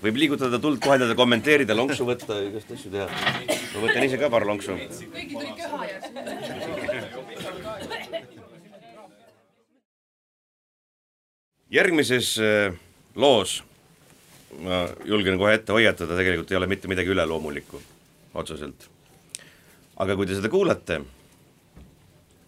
võib 0.04 0.20
liigutada, 0.20 0.60
tuld 0.62 0.80
kohendada, 0.84 1.16
kommenteerida, 1.18 1.76
lonksu 1.78 2.06
võtta, 2.08 2.42
igast 2.50 2.74
asju 2.76 2.92
teha. 2.94 3.08
ma 3.08 3.86
võtan 3.86 4.06
ise 4.06 4.20
ka 4.22 4.30
paar 4.34 4.46
lonksu. 4.50 4.76
kõigil 4.76 5.40
tuli 5.40 5.56
köha 5.58 5.88
ja 5.90 6.77
järgmises 11.72 12.36
äh, 12.40 12.76
loos 13.16 13.62
ma 14.64 14.86
julgen 15.06 15.38
kohe 15.40 15.54
ette 15.58 15.76
hoiatada, 15.76 16.16
tegelikult 16.18 16.52
ei 16.52 16.58
ole 16.60 16.70
mitte 16.72 16.90
midagi 16.90 17.12
üleloomulikku 17.14 17.82
otseselt. 18.38 18.88
aga 19.98 20.16
kui 20.16 20.28
te 20.30 20.38
seda 20.38 20.50
kuulate, 20.50 21.02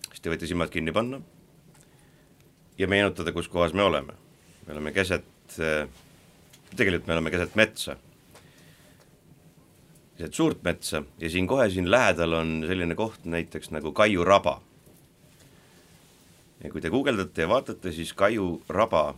siis 0.10 0.22
te 0.22 0.32
võite 0.32 0.50
silmad 0.50 0.72
kinni 0.74 0.94
panna 0.96 1.20
ja 2.80 2.88
meenutada, 2.88 3.34
kus 3.36 3.50
kohas 3.52 3.74
me 3.74 3.84
oleme. 3.84 4.14
me 4.68 4.74
oleme 4.74 4.94
keset, 4.94 5.26
tegelikult 6.76 7.08
me 7.08 7.18
oleme 7.18 7.34
keset 7.34 7.56
metsa, 7.56 7.98
keset 10.18 10.34
suurt 10.34 10.64
metsa 10.64 11.04
ja 11.20 11.30
siin 11.30 11.48
kohe 11.48 11.70
siin 11.70 11.92
lähedal 11.92 12.34
on 12.34 12.60
selline 12.68 12.96
koht 12.96 13.26
näiteks 13.26 13.72
nagu 13.76 13.92
Kaiu 13.92 14.24
raba. 14.24 14.60
Kui 16.68 16.82
te 16.84 16.92
guugeldate 16.92 17.46
ja 17.46 17.48
vaatate, 17.48 17.92
siis 17.96 18.12
Kaiu 18.14 18.58
raba 18.68 19.14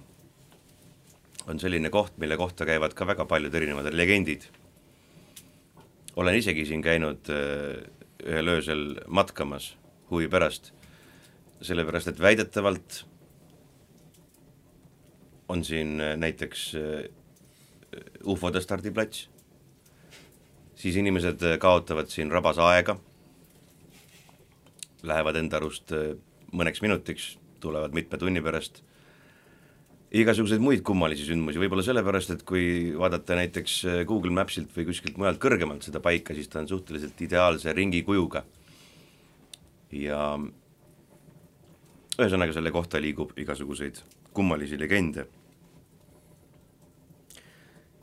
on 1.49 1.60
selline 1.60 1.89
koht, 1.89 2.13
mille 2.21 2.38
kohta 2.38 2.67
käivad 2.69 2.93
ka 2.93 3.08
väga 3.10 3.25
paljud 3.25 3.56
erinevad 3.58 3.89
legendid. 3.93 4.45
olen 6.15 6.36
isegi 6.36 6.65
siin 6.65 6.82
käinud 6.84 7.30
äh, 7.32 7.82
ühel 8.27 8.47
öösel 8.47 8.82
matkamas 9.08 9.75
huvi 10.10 10.27
pärast, 10.27 10.73
sellepärast 11.62 12.12
et 12.12 12.19
väidetavalt 12.19 13.06
on 15.47 15.63
siin 15.63 16.01
äh, 16.01 16.17
näiteks 16.17 16.75
äh, 16.75 17.10
ufode 18.23 18.62
stardiplats, 18.62 19.30
siis 20.75 20.95
inimesed 20.95 21.41
kaotavad 21.60 22.08
siin 22.08 22.32
rabas 22.32 22.60
aega, 22.60 22.99
lähevad 25.04 25.36
enda 25.36 25.58
arust 25.58 25.95
mõneks 26.56 26.82
minutiks, 26.84 27.36
tulevad 27.64 27.94
mitme 27.96 28.20
tunni 28.20 28.42
pärast, 28.44 28.82
igasuguseid 30.12 30.64
muid 30.64 30.82
kummalisi 30.88 31.28
sündmusi, 31.30 31.60
võib-olla 31.62 31.86
sellepärast, 31.88 32.34
et 32.36 32.46
kui 32.48 32.92
vaadata 32.98 33.38
näiteks 33.40 33.76
Google 34.10 34.34
Mapsilt 34.36 34.74
või 34.76 34.90
kuskilt 34.90 35.20
mujalt 35.22 35.40
kõrgemalt 35.42 35.88
seda 35.88 36.02
paika, 36.04 36.36
siis 36.36 36.52
ta 36.52 36.60
on 36.60 36.68
suhteliselt 36.72 37.22
ideaalse 37.22 37.74
ringikujuga. 37.78 38.44
ja 39.92 40.40
ühesõnaga, 42.20 42.54
selle 42.54 42.72
kohta 42.72 43.00
liigub 43.02 43.32
igasuguseid 43.40 44.00
kummalisi 44.32 44.80
legende 44.80 45.26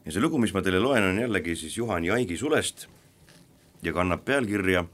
ja 0.09 0.13
see 0.13 0.23
lugu, 0.25 0.39
mis 0.41 0.55
ma 0.57 0.63
teile 0.65 0.81
loen, 0.81 1.05
on 1.05 1.19
jällegi 1.21 1.53
siis 1.57 1.75
Juhan 1.77 2.07
Jaigi 2.09 2.37
sulest 2.41 2.87
ja 3.85 3.93
kannab 3.93 4.23
pealkirja 4.25 4.87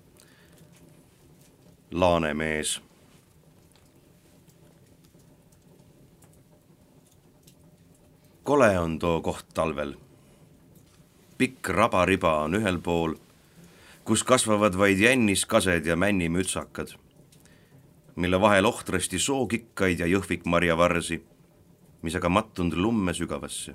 Laanemees. 1.95 2.81
Kole 8.45 8.79
on 8.79 8.99
too 8.99 9.21
koht 9.23 9.47
talvel. 9.55 9.95
pikk 11.39 11.69
rabariba 11.69 12.37
on 12.45 12.55
ühel 12.55 12.79
pool, 12.79 13.15
kus 14.05 14.23
kasvavad 14.23 14.77
vaid 14.79 14.99
jänniskased 14.99 15.87
ja 15.87 15.97
männimütsakad, 15.97 16.95
mille 18.17 18.41
vahel 18.41 18.67
ohtrasti 18.67 19.19
sookikkaid 19.19 19.99
ja 19.99 20.07
jõhvikmarjavarsi, 20.07 21.23
mis 22.03 22.15
aga 22.15 22.29
mattunud 22.29 22.79
lumme 22.79 23.15
sügavasse 23.15 23.75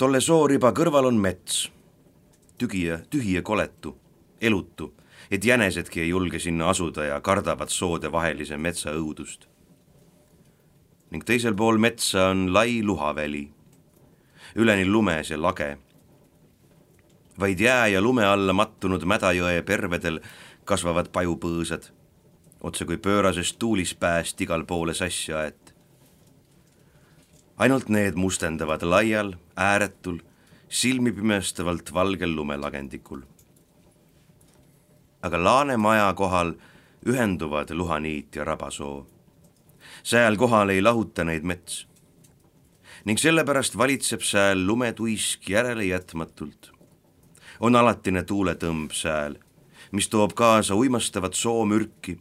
tolle 0.00 0.22
sooriba 0.24 0.70
kõrval 0.72 1.10
on 1.10 1.18
mets, 1.20 1.66
tügi 2.56 2.86
ja 2.86 2.94
tühi 3.12 3.34
ja 3.34 3.42
koletu, 3.44 3.90
elutu, 4.40 4.94
et 5.28 5.44
jänesedki 5.44 6.00
ei 6.00 6.08
julge 6.08 6.40
sinna 6.40 6.70
asuda 6.72 7.04
ja 7.04 7.18
kardavad 7.20 7.68
soode 7.68 8.08
vahelise 8.12 8.56
metsa 8.56 8.94
õudust. 8.96 9.49
Ning 11.10 11.24
teisel 11.26 11.54
pool 11.54 11.78
metsa 11.78 12.28
on 12.30 12.52
lai 12.54 12.82
luhaväli, 12.82 13.50
üleni 14.56 14.86
lumes 14.86 15.30
ja 15.30 15.42
lage. 15.42 15.78
vaid 17.40 17.60
jää 17.60 17.86
ja 17.86 18.02
lume 18.02 18.24
alla 18.24 18.52
mattunud 18.52 19.04
Mädajõe 19.04 19.62
pervedel 19.62 20.20
kasvavad 20.64 21.08
pajupõõsad, 21.08 21.90
otse 22.60 22.84
kui 22.84 22.96
pöörasest 22.96 23.58
tuulispääst 23.58 24.40
igal 24.40 24.64
poole 24.64 24.94
sassi 24.94 25.32
aet 25.32 25.70
ainult 27.60 27.90
need 27.92 28.16
mustendavad 28.16 28.82
laial, 28.82 29.34
ääretul, 29.56 30.18
silmipimestavalt 30.68 31.92
valgel 31.92 32.32
lumelagendikul. 32.36 33.20
aga 35.22 35.44
Laanemaja 35.44 36.14
kohal 36.14 36.54
ühenduvad 37.06 37.74
Luhaniit 37.76 38.36
ja 38.36 38.44
Rabasoo. 38.44 39.06
Sääl 40.02 40.36
kohal 40.36 40.68
ei 40.68 40.82
lahuta 40.82 41.24
neid 41.24 41.42
mets. 41.42 41.86
ning 43.04 43.18
sellepärast 43.18 43.76
valitseb 43.78 44.20
sääl 44.20 44.66
lumetuisk 44.66 45.48
järelejätmatult. 45.48 46.72
on 47.60 47.76
alatine 47.76 48.22
tuuletõmb 48.22 48.92
sääl, 48.92 49.34
mis 49.92 50.08
toob 50.08 50.32
kaasa 50.34 50.74
uimastavat 50.74 51.34
soomürki 51.34 52.20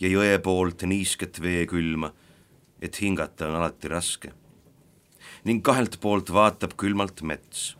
ja 0.00 0.08
jõe 0.08 0.38
poolt 0.38 0.82
niisket 0.82 1.42
veekülma, 1.42 2.12
et 2.82 3.00
hingata 3.00 3.48
on 3.48 3.56
alati 3.56 3.88
raske 3.88 4.32
ning 5.44 5.62
kahelt 5.64 5.98
poolt 6.00 6.32
vaatab 6.32 6.76
külmalt 6.76 7.22
mets. 7.22 7.76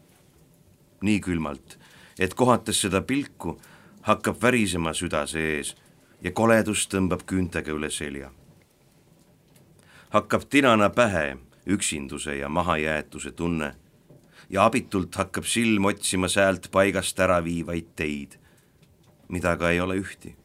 nii 1.03 1.21
külmalt, 1.23 1.77
et 2.19 2.35
kohates 2.35 2.81
seda 2.83 3.01
pilku, 3.07 3.53
hakkab 4.03 4.41
värisema 4.43 4.91
süda 4.91 5.21
sees 5.31 5.77
ja 6.23 6.33
koledus 6.35 6.89
tõmbab 6.91 7.23
küüntega 7.23 7.71
üle 7.71 7.91
selja. 7.95 8.33
Hakkab 10.11 10.43
tinana 10.51 10.91
pähe 10.91 11.37
üksinduse 11.67 12.37
ja 12.37 12.49
mahajäetuse 12.49 13.31
tunne 13.31 13.75
ja 14.51 14.65
abitult 14.65 15.15
hakkab 15.15 15.45
silm 15.45 15.85
otsima 15.85 16.29
säält 16.29 16.71
paigast 16.73 17.21
ära 17.21 17.43
viivaid 17.45 17.93
teid, 17.97 18.39
mida 19.29 19.51
aga 19.57 19.71
ei 19.71 19.81
ole 19.81 19.99
ühti. 20.01 20.37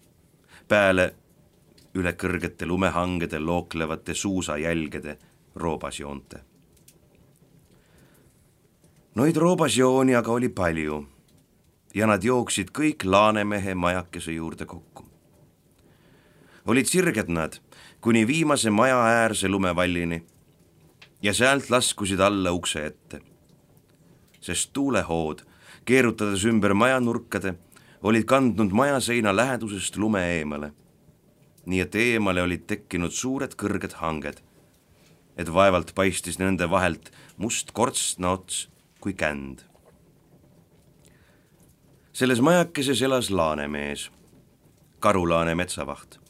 peale 0.67 1.13
üle 1.95 2.13
kõrgete 2.17 2.65
lumehangede 2.65 3.39
looklevate 3.39 4.13
suusajälgede 4.13 5.17
roobasjoonte. 5.56 6.39
Noid 9.15 9.38
roobasjooni 9.38 10.15
aga 10.15 10.32
oli 10.32 10.49
palju 10.49 11.04
ja 11.93 12.08
nad 12.08 12.23
jooksid 12.23 12.71
kõik 12.73 13.06
Laanemehe 13.06 13.76
majakese 13.76 14.32
juurde 14.32 14.65
kokku. 14.65 15.06
olid 16.65 16.86
sirged 16.86 17.30
nad 17.30 17.60
kuni 18.03 18.27
viimase 18.27 18.69
maja 18.69 18.99
äärse 19.03 19.47
lumevallini 19.47 20.25
ja 21.21 21.33
sealt 21.33 21.69
laskusid 21.69 22.19
alla 22.19 22.51
ukse 22.51 22.85
ette. 22.85 23.21
sest 24.41 24.73
tuulehood, 24.73 25.39
keerutades 25.85 26.43
ümber 26.45 26.73
majanurkade, 26.73 27.53
olid 28.03 28.23
kandnud 28.23 28.71
majaseina 28.71 29.35
lähedusest 29.35 29.97
lume 29.97 30.23
eemale. 30.37 30.73
nii 31.65 31.79
et 31.79 31.95
eemale 31.95 32.43
olid 32.43 32.67
tekkinud 32.67 33.11
suured 33.11 33.55
kõrged 33.55 33.95
hanged, 34.03 34.43
et 35.37 35.53
vaevalt 35.53 35.95
paistis 35.95 36.39
nende 36.39 36.69
vahelt 36.69 37.11
must 37.37 37.71
kortsna 37.71 38.35
ots 38.35 38.67
kui 38.99 39.13
känd 39.13 39.63
selles 42.13 42.41
majakeses 42.41 43.01
elas 43.01 43.29
Laanemees, 43.29 44.11
Karulaane 44.99 45.55
metsavaht. 45.55 46.22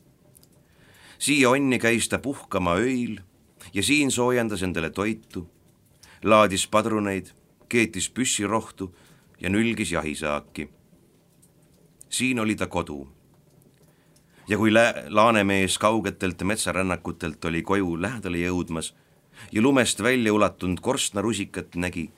Siia 1.23 1.49
onni 1.49 1.79
käis 1.79 2.09
ta 2.11 2.19
puhkama 2.19 2.75
öil 2.83 3.19
ja 3.73 3.83
siin 3.83 4.11
soojendas 4.11 4.63
endale 4.63 4.89
toitu, 4.89 5.45
laadis 6.23 6.67
padruneid, 6.67 7.31
keetis 7.69 8.09
püssirohtu 8.09 8.89
ja 9.39 9.49
nülgis 9.49 9.91
jahisaaki. 9.91 10.69
siin 12.09 12.39
oli 12.39 12.55
ta 12.55 12.67
kodu. 12.67 13.07
ja 14.47 14.57
kui 14.57 14.73
lä-, 14.73 15.03
Laanemees 15.09 15.77
kaugetelt 15.77 16.43
metsarännakutelt 16.43 17.45
oli 17.45 17.61
koju 17.61 18.01
lähedale 18.01 18.37
jõudmas 18.37 18.93
ja 19.51 19.61
lumest 19.61 20.03
välja 20.03 20.33
ulatunud 20.33 20.79
korstnarusikat 20.79 21.75
nägi, 21.75 22.11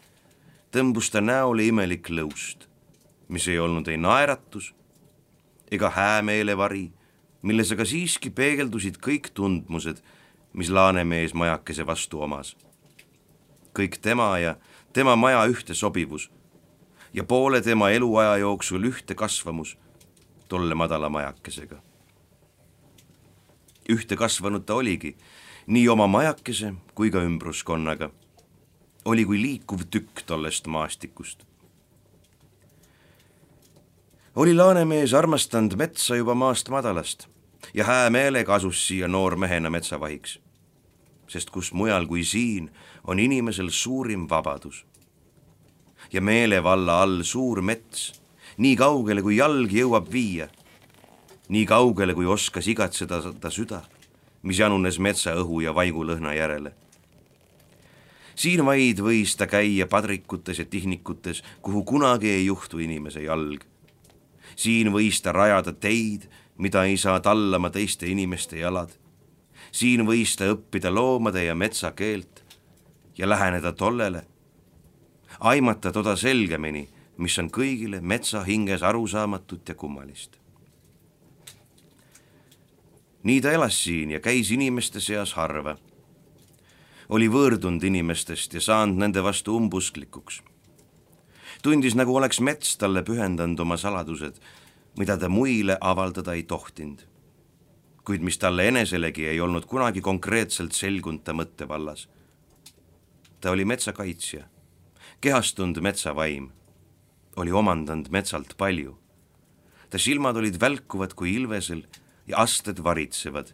tõmbus 0.71 1.11
ta 1.11 1.21
näole 1.21 1.65
imelik 1.65 2.09
lõust 2.09 2.67
mis 3.27 3.47
ei 3.47 3.59
olnud 3.59 3.87
ei 3.87 3.97
naeratus 3.97 4.73
ega 5.71 5.89
häämeelevari, 5.89 6.91
milles 7.45 7.69
aga 7.75 7.85
siiski 7.85 8.31
peegeldusid 8.33 8.97
kõik 9.05 9.29
tundmused, 9.37 9.99
mis 10.57 10.71
Laanemees 10.73 11.35
majakese 11.37 11.85
vastu 11.85 12.21
omas. 12.25 12.55
kõik 13.75 13.97
tema 14.01 14.37
ja 14.39 14.55
tema 14.93 15.15
maja 15.15 15.43
ühte 15.51 15.73
sobivus 15.75 16.29
ja 17.13 17.23
poole 17.23 17.61
tema 17.61 17.89
eluaja 17.91 18.37
jooksul 18.37 18.87
ühte 18.87 19.15
kasvamus 19.15 19.77
tolle 20.47 20.75
madala 20.75 21.09
majakesega. 21.09 21.81
ühte 23.89 24.15
kasvanud 24.15 24.65
ta 24.65 24.73
oligi, 24.73 25.15
nii 25.67 25.87
oma 25.87 26.07
majakese 26.07 26.73
kui 26.95 27.11
ka 27.11 27.21
ümbruskonnaga. 27.21 28.09
oli 29.05 29.25
kui 29.25 29.41
liikuv 29.41 29.85
tükk 29.91 30.25
tollest 30.25 30.67
maastikust 30.67 31.45
oli 34.35 34.53
Laanemees 34.53 35.13
armastanud 35.13 35.75
metsa 35.75 36.15
juba 36.15 36.35
maast 36.35 36.69
madalast 36.69 37.34
ja 37.73 37.83
hää 37.83 38.09
meelega 38.09 38.55
asus 38.55 38.87
siia 38.87 39.07
noormehena 39.07 39.69
metsavahiks. 39.69 40.39
sest 41.27 41.49
kus 41.49 41.73
mujal 41.73 42.05
kui 42.05 42.23
siin 42.23 42.69
on 43.07 43.19
inimesel 43.19 43.69
suurim 43.69 44.27
vabadus. 44.29 44.85
ja 46.13 46.21
meelevalla 46.21 47.01
all 47.01 47.23
suur 47.23 47.61
mets, 47.61 48.21
nii 48.57 48.75
kaugele 48.75 49.21
kui 49.21 49.37
jalg 49.37 49.71
jõuab 49.71 50.11
viia, 50.11 50.47
nii 51.49 51.65
kaugele 51.65 52.13
kui 52.13 52.25
oskas 52.25 52.67
igatseda 52.67 53.21
ta 53.39 53.49
süda, 53.49 53.81
mis 54.41 54.59
janunes 54.59 54.99
metsaõhu 54.99 55.61
ja 55.61 55.75
vaigulõhna 55.75 56.33
järele 56.33 56.73
siin 58.35 58.65
vaid 58.65 58.99
võis 58.99 59.37
ta 59.39 59.47
käia 59.47 59.87
padrikutes 59.87 60.59
ja 60.59 60.65
tihnikutes, 60.65 61.43
kuhu 61.61 61.83
kunagi 61.83 62.29
ei 62.29 62.45
juhtu 62.45 62.79
inimese 62.83 63.23
jalg 63.23 63.63
siin 64.55 64.91
võis 64.93 65.19
ta 65.21 65.33
rajada 65.35 65.73
teid, 65.73 66.27
mida 66.57 66.83
ei 66.83 66.97
saa 66.97 67.19
tallama 67.19 67.69
teiste 67.69 68.07
inimeste 68.07 68.59
jalad. 68.59 68.89
siin 69.71 70.05
võis 70.07 70.35
ta 70.37 70.47
õppida 70.53 70.93
loomade 70.93 71.43
ja 71.43 71.55
metsa 71.55 71.91
keelt 71.91 72.43
ja 73.17 73.29
läheneda 73.29 73.73
tollele, 73.73 74.25
aimata 75.39 75.91
toda 75.91 76.15
selgemini, 76.15 76.87
mis 77.17 77.37
on 77.39 77.49
kõigile 77.49 78.01
metsa 78.01 78.43
hinges 78.43 78.83
arusaamatut 78.83 79.69
ja 79.69 79.75
kummalist. 79.75 80.37
nii 83.23 83.41
ta 83.41 83.51
elas 83.51 83.83
siin 83.83 84.11
ja 84.11 84.19
käis 84.19 84.51
inimeste 84.51 84.99
seas 84.99 85.33
harva. 85.33 85.77
oli 87.09 87.27
võõrdunud 87.27 87.83
inimestest 87.83 88.53
ja 88.53 88.61
saanud 88.61 88.97
nende 88.97 89.23
vastu 89.23 89.55
umbusklikuks 89.55 90.41
tundis, 91.65 91.95
nagu 91.97 92.15
oleks 92.15 92.39
mets 92.39 92.77
talle 92.77 93.01
pühendanud 93.01 93.59
oma 93.59 93.77
saladused, 93.77 94.37
mida 94.97 95.17
ta 95.17 95.29
muile 95.29 95.77
avaldada 95.81 96.33
ei 96.33 96.43
tohtinud. 96.43 96.99
kuid 98.05 98.21
mis 98.21 98.37
talle 98.37 98.67
eneselegi 98.67 99.25
ei 99.27 99.39
olnud 99.41 99.65
kunagi 99.65 100.01
konkreetselt 100.01 100.71
selgunud 100.71 101.23
ta 101.23 101.33
mõttevallas. 101.33 102.07
ta 103.41 103.51
oli 103.51 103.65
metsakaitsja, 103.65 104.45
kehastunud 105.21 105.81
metsavaim, 105.81 106.49
oli 107.35 107.51
omandanud 107.51 108.09
metsalt 108.09 108.57
palju. 108.57 108.97
ta 109.89 109.97
silmad 109.97 110.37
olid 110.37 110.59
välkuvad 110.59 111.13
kui 111.13 111.35
ilvesel 111.35 111.85
ja 112.27 112.37
asted 112.37 112.83
varitsevad, 112.83 113.51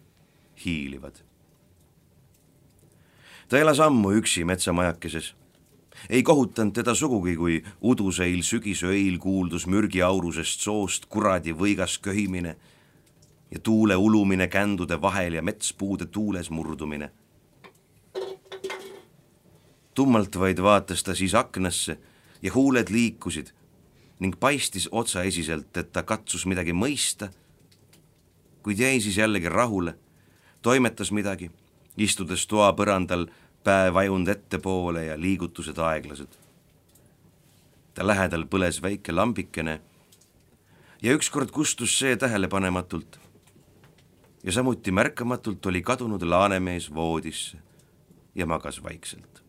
hiilivad. 0.66 1.16
ta 3.50 3.58
elas 3.58 3.80
ammu 3.80 4.12
üksi 4.12 4.46
metsamajakeses 4.46 5.41
ei 6.10 6.24
kohutanud 6.24 6.74
teda 6.74 6.96
sugugi, 6.96 7.36
kui 7.36 7.64
uduseil 7.82 8.44
sügisööil 8.44 9.18
kuuldus 9.20 9.68
mürgiaurusest 9.68 10.62
soost 10.62 11.06
kuradi 11.06 11.54
võigas 11.54 11.98
köhimine 12.02 12.56
ja 13.52 13.60
tuule 13.60 13.96
ulumine 13.96 14.48
kändude 14.48 15.02
vahel 15.02 15.34
ja 15.34 15.42
metspuude 15.42 16.06
tuules 16.06 16.50
murdumine. 16.50 17.12
tummalt 19.94 20.40
vaid 20.40 20.62
vaatas 20.64 21.04
ta 21.04 21.16
siis 21.16 21.36
aknasse 21.36 21.98
ja 22.42 22.54
huuled 22.54 22.90
liikusid 22.90 23.52
ning 24.20 24.36
paistis 24.40 24.90
otsaesiselt, 24.92 25.78
et 25.78 25.92
ta 25.92 26.04
katsus 26.04 26.46
midagi 26.46 26.74
mõista, 26.74 27.32
kuid 28.64 28.80
jäi 28.80 29.02
siis 29.02 29.18
jällegi 29.18 29.50
rahule, 29.50 29.96
toimetas 30.62 31.12
midagi, 31.12 31.50
istudes 31.98 32.46
toa 32.48 32.70
põrandal 32.78 33.26
päev 33.64 33.96
ajunud 33.96 34.28
ettepoole 34.28 35.06
ja 35.06 35.20
liigutused 35.20 35.78
aeglased. 35.78 36.38
ta 37.94 38.08
lähedal 38.08 38.46
põles 38.48 38.82
väike 38.82 39.12
lambikene 39.12 39.82
ja 41.02 41.14
ükskord 41.14 41.52
kustus 41.52 41.98
see 42.00 42.16
tähelepanematult. 42.18 43.20
ja 44.44 44.52
samuti 44.52 44.92
märkamatult 44.92 45.66
oli 45.66 45.82
kadunud 45.82 46.24
Laanemees 46.24 46.94
voodisse 46.94 47.58
ja 48.36 48.46
magas 48.46 48.84
vaikselt. 48.84 49.44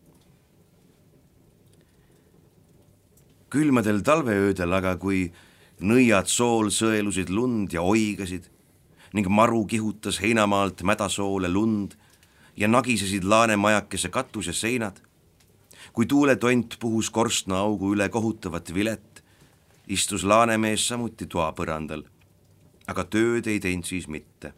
külmadel 3.49 4.01
talveöödel 4.01 4.73
aga, 4.73 4.97
kui 4.97 5.33
nõiad 5.79 6.25
sool 6.25 6.71
sõelusid 6.73 7.29
lund 7.29 7.73
ja 7.73 7.81
oigasid 7.81 8.49
ning 9.13 9.27
maru 9.29 9.65
kihutas 9.65 10.17
heinamaalt 10.21 10.81
mädasoole 10.81 11.49
lund 11.49 11.93
ja 12.57 12.67
nagisesid 12.67 13.23
laanemajakese 13.23 14.09
katus 14.09 14.47
ja 14.47 14.53
seinad. 14.53 14.97
kui 15.93 16.05
tuuletont 16.05 16.77
puhus 16.79 17.09
korstnaaugu 17.09 17.93
üle 17.93 18.09
kohutavat 18.09 18.73
vilet, 18.73 19.23
istus 19.87 20.23
laanemees 20.23 20.87
samuti 20.87 21.27
toa 21.27 21.51
põrandal, 21.51 22.03
aga 22.87 23.03
tööd 23.03 23.47
ei 23.47 23.59
teinud 23.59 23.85
siis 23.85 24.07
mitte. 24.07 24.53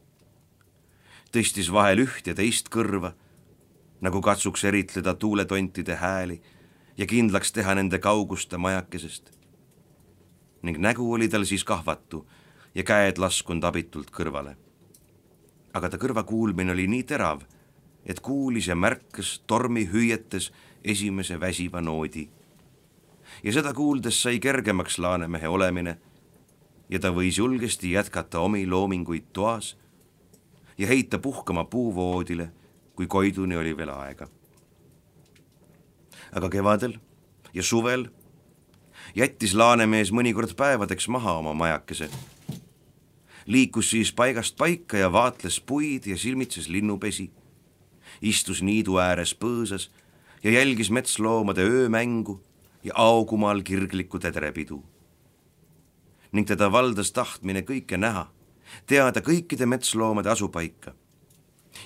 tõstis 1.31 1.71
vahel 1.71 2.05
üht 2.05 2.27
ja 2.27 2.35
teist 2.35 2.69
kõrva, 2.69 3.13
nagu 4.01 4.21
katsuks 4.21 4.63
eritleda 4.63 5.13
tuuletontide 5.13 5.95
hääli 5.95 6.41
ja 6.97 7.05
kindlaks 7.05 7.51
teha 7.51 7.75
nende 7.75 7.99
kaugust 7.99 8.53
majakesest. 8.57 9.31
ning 10.61 10.77
nägu 10.77 11.13
oli 11.13 11.29
tal 11.29 11.43
siis 11.43 11.63
kahvatu 11.63 12.27
ja 12.75 12.83
käed 12.83 13.17
laskunud 13.17 13.63
abitult 13.63 14.11
kõrvale. 14.11 14.55
aga 15.73 15.89
ta 15.89 15.97
kõrvakuulmine 15.97 16.71
oli 16.71 16.87
nii 16.87 17.03
terav 17.03 17.41
et 18.05 18.19
kuulis 18.19 18.67
ja 18.67 18.75
märkas 18.75 19.39
tormi 19.47 19.89
hüüetes 19.93 20.51
esimese 20.83 21.39
väsiva 21.39 21.81
noodi. 21.81 22.29
ja 23.43 23.51
seda 23.51 23.73
kuuldes 23.73 24.21
sai 24.21 24.39
kergemaks 24.39 24.99
Laanemehe 24.99 25.47
olemine 25.47 25.97
ja 26.89 26.99
ta 26.99 27.09
võis 27.09 27.37
julgesti 27.37 27.91
jätkata 27.91 28.39
omi 28.39 28.67
loominguid 28.67 29.31
toas 29.33 29.77
ja 30.77 30.87
heita 30.87 31.19
puhkama 31.19 31.63
puuvoodile, 31.65 32.49
kui 32.95 33.07
Koiduni 33.07 33.57
oli 33.57 33.77
veel 33.77 33.89
aega. 33.89 34.27
aga 36.31 36.49
kevadel 36.49 36.97
ja 37.53 37.63
suvel 37.63 38.07
jättis 39.15 39.53
Laanemees 39.55 40.11
mõnikord 40.11 40.55
päevadeks 40.55 41.07
maha 41.07 41.37
oma 41.39 41.53
majakese. 41.53 42.09
liikus 43.45 43.89
siis 43.89 44.13
paigast 44.13 44.57
paika 44.57 44.97
ja 44.97 45.11
vaatles 45.11 45.59
puid 45.59 46.05
ja 46.05 46.17
silmitses 46.17 46.69
linnupesi. 46.69 47.31
Istus 48.21 48.61
niidu 48.61 48.97
ääres 48.97 49.35
põõsas 49.35 49.89
ja 50.43 50.51
jälgis 50.51 50.91
metsloomade 50.91 51.61
öömängu 51.61 52.43
ja 52.83 52.93
augumaal 52.95 53.61
kirglikku 53.61 54.19
tedrepidu. 54.19 54.83
ning 56.31 56.47
teda 56.47 56.71
valdas 56.71 57.11
tahtmine 57.11 57.61
kõike 57.61 57.97
näha, 57.97 58.27
teada 58.85 59.21
kõikide 59.21 59.65
metsloomade 59.65 60.29
asupaika, 60.29 60.93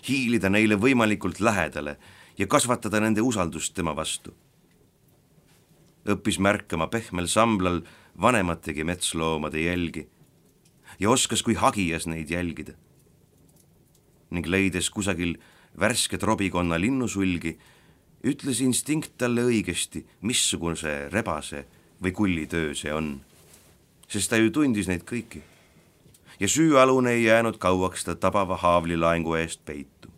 hiilida 0.08 0.50
neile 0.50 0.76
võimalikult 0.76 1.40
lähedale 1.40 1.98
ja 2.38 2.48
kasvatada 2.48 3.00
nende 3.00 3.22
usaldust 3.22 3.74
tema 3.74 3.96
vastu. 3.96 4.34
õppis 6.06 6.40
märkama 6.40 6.88
pehmel 6.88 7.28
samblal 7.28 7.82
vanemategi 8.22 8.84
metsloomade 8.84 9.62
jälgi 9.62 10.08
ja 11.00 11.10
oskas 11.10 11.44
kui 11.44 11.54
hagijas 11.54 12.08
neid 12.08 12.30
jälgida. 12.30 12.74
ning 14.30 14.46
leides 14.46 14.90
kusagil 14.90 15.38
värsket 15.80 16.24
robikonna 16.24 16.80
linnusulgi, 16.80 17.58
ütles 18.24 18.62
instinkt 18.62 19.18
talle 19.18 19.46
õigesti, 19.48 20.04
missuguse 20.22 21.10
rebase 21.14 21.66
või 22.04 22.12
kulli 22.16 22.48
töö 22.48 22.74
see 22.76 22.94
on. 22.94 23.22
sest 24.08 24.30
ta 24.30 24.38
ju 24.38 24.50
tundis 24.52 24.88
neid 24.88 25.04
kõiki. 25.04 25.42
ja 26.40 26.48
süüalune 26.48 27.12
ei 27.12 27.24
jäänud 27.24 27.58
kauaks 27.58 28.04
ta 28.04 28.16
tabava 28.16 28.58
haavlilaengu 28.58 29.36
eest 29.36 29.66
peitu. 29.66 30.10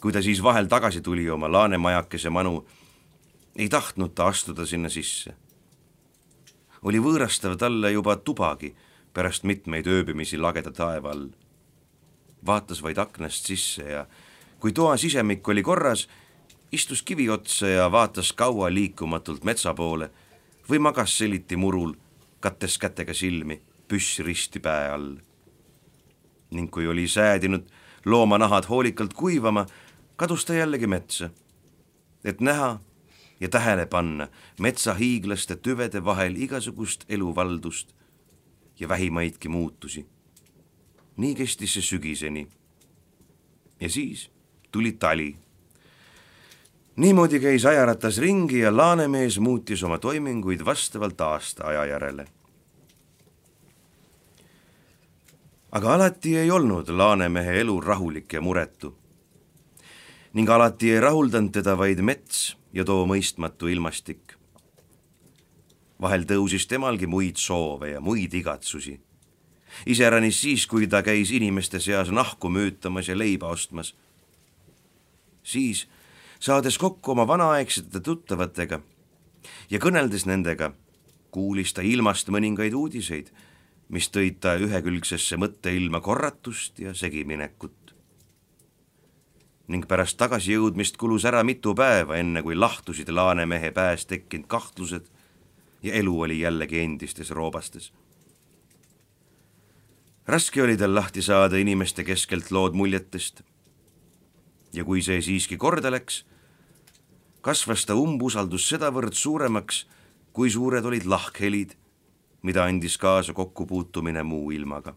kui 0.00 0.12
ta 0.12 0.22
siis 0.22 0.42
vahel 0.42 0.66
tagasi 0.66 1.00
tuli 1.00 1.30
oma 1.30 1.52
laanemajakese 1.52 2.30
manu, 2.30 2.66
ei 3.56 3.68
tahtnud 3.68 4.14
ta 4.14 4.26
astuda 4.26 4.66
sinna 4.66 4.88
sisse. 4.88 5.34
oli 6.82 6.98
võõrastav 6.98 7.56
talle 7.56 7.90
juba 7.90 8.16
tubagi 8.16 8.74
pärast 9.12 9.44
mitmeid 9.44 9.86
ööbimisi 9.86 10.38
lageda 10.38 10.70
taeva 10.72 11.10
all. 11.10 11.28
Vaatas 12.46 12.82
vaid 12.82 12.98
aknast 12.98 13.46
sisse 13.46 13.82
ja 13.82 14.06
kui 14.60 14.72
toa 14.72 14.96
sisemik 14.96 15.48
oli 15.48 15.62
korras, 15.62 16.08
istus 16.72 17.02
kivi 17.02 17.28
otsa 17.30 17.68
ja 17.68 17.92
vaatas 17.92 18.32
kaua 18.32 18.70
liikumatult 18.74 19.44
metsa 19.44 19.74
poole 19.74 20.10
või 20.70 20.78
magas 20.78 21.18
seliti 21.18 21.56
murul, 21.56 21.94
kattes 22.40 22.78
kätega 22.78 23.14
silmi, 23.14 23.60
püss 23.88 24.18
risti 24.18 24.60
päe 24.60 24.90
all. 24.90 25.16
ning 26.50 26.70
kui 26.70 26.86
oli 26.86 27.08
säädinud 27.08 27.66
loomanahad 28.04 28.68
hoolikalt 28.68 29.14
kuivama, 29.14 29.66
kadus 30.16 30.44
ta 30.44 30.54
jällegi 30.54 30.86
metsa, 30.86 31.30
et 32.24 32.40
näha 32.40 32.78
ja 33.40 33.48
tähele 33.48 33.86
panna 33.86 34.28
metsahiiglaste 34.60 35.56
tüvede 35.56 36.04
vahel 36.04 36.36
igasugust 36.36 37.04
eluvaldust 37.08 37.94
ja 38.80 38.88
vähimaidki 38.88 39.48
muutusi. 39.48 40.06
Nii 41.16 41.34
kestis 41.34 41.74
see 41.74 41.82
sügiseni. 41.82 42.46
ja 43.80 43.88
siis 43.88 44.30
tuli 44.72 44.92
tali. 44.92 45.36
niimoodi 46.96 47.40
käis 47.40 47.64
ajaratas 47.64 48.18
ringi 48.18 48.58
ja 48.58 48.76
Laanemees 48.76 49.38
muutis 49.38 49.82
oma 49.82 49.98
toiminguid 49.98 50.64
vastavalt 50.64 51.20
aastaaja 51.20 51.84
järele. 51.84 52.26
aga 55.70 55.94
alati 55.94 56.36
ei 56.36 56.50
olnud 56.50 56.88
Laanemehe 56.88 57.60
elu 57.60 57.80
rahulik 57.80 58.32
ja 58.32 58.40
muretu. 58.40 58.96
ning 60.32 60.50
alati 60.50 60.92
ei 60.92 61.00
rahuldanud 61.00 61.52
teda 61.52 61.78
vaid 61.78 62.00
mets 62.00 62.56
ja 62.72 62.84
too 62.84 63.06
mõistmatu 63.06 63.72
ilmastik. 63.72 64.36
vahel 66.00 66.28
tõusis 66.28 66.68
temalgi 66.68 67.06
muid 67.06 67.36
soove 67.36 67.90
ja 67.90 68.00
muid 68.00 68.34
igatsusi. 68.34 69.05
Iseäranis 69.86 70.40
siis, 70.40 70.66
kui 70.66 70.86
ta 70.86 71.02
käis 71.02 71.30
inimeste 71.30 71.80
seas 71.80 72.10
nahku 72.10 72.48
müütamas 72.48 73.08
ja 73.08 73.18
leiba 73.18 73.48
ostmas 73.48 73.94
siis, 75.46 75.88
saades 76.40 76.78
kokku 76.78 77.12
oma 77.12 77.26
vanaaegsete 77.26 78.00
tuttavatega 78.00 78.80
ja 79.70 79.80
kõneldes 79.82 80.26
nendega, 80.26 80.72
kuulis 81.30 81.74
ta 81.76 81.84
ilmast 81.86 82.30
mõningaid 82.34 82.74
uudiseid, 82.74 83.30
mis 83.88 84.08
tõid 84.10 84.40
ta 84.42 84.56
ühekülgsesse 84.58 85.38
mõtteilma 85.38 86.00
korratust 86.00 86.78
ja 86.82 86.94
segiminekut. 86.94 87.74
ning 89.66 89.86
pärast 89.90 90.14
tagasijõudmist 90.16 90.96
kulus 90.96 91.24
ära 91.26 91.42
mitu 91.42 91.72
päeva, 91.74 92.16
enne 92.16 92.42
kui 92.42 92.54
lahtusid 92.54 93.08
Laanemehe 93.08 93.72
pääs 93.74 94.06
tekkinud 94.06 94.46
kahtlused 94.46 95.08
ja 95.82 95.92
elu 95.92 96.20
oli 96.20 96.40
jällegi 96.40 96.80
endistes 96.80 97.30
roobastes. 97.30 97.92
Raske 100.26 100.62
oli 100.62 100.76
tal 100.76 100.94
lahti 100.94 101.22
saada 101.22 101.58
inimeste 101.58 102.04
keskelt 102.04 102.50
lood 102.50 102.74
muljetest 102.74 103.42
ja 104.74 104.84
kui 104.84 105.02
see 105.02 105.22
siiski 105.22 105.56
korda 105.56 105.90
läks, 105.92 106.24
kasvas 107.40 107.86
ta 107.86 107.94
umbusaldus 107.96 108.66
sedavõrd 108.68 109.14
suuremaks, 109.16 109.84
kui 110.36 110.50
suured 110.52 110.84
olid 110.84 111.06
lahkhelid, 111.08 111.76
mida 112.42 112.66
andis 112.66 112.98
kaasa 113.00 113.32
kokkupuutumine 113.32 114.22
muu 114.22 114.50
ilmaga. 114.52 114.96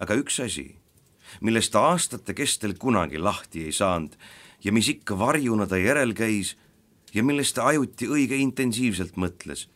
aga 0.00 0.16
üks 0.16 0.40
asi, 0.40 0.64
millest 1.44 1.72
ta 1.72 1.84
aastate 1.92 2.34
kestel 2.34 2.72
kunagi 2.74 3.18
lahti 3.20 3.66
ei 3.68 3.72
saanud 3.72 4.16
ja 4.64 4.72
mis 4.72 4.88
ikka 4.88 5.18
varjuna 5.18 5.66
ta 5.68 5.76
järel 5.76 6.14
käis 6.16 6.56
ja 7.12 7.22
millest 7.22 7.54
ta 7.54 7.66
ajuti 7.68 8.08
õige 8.08 8.40
intensiivselt 8.40 9.20
mõtles, 9.20 9.68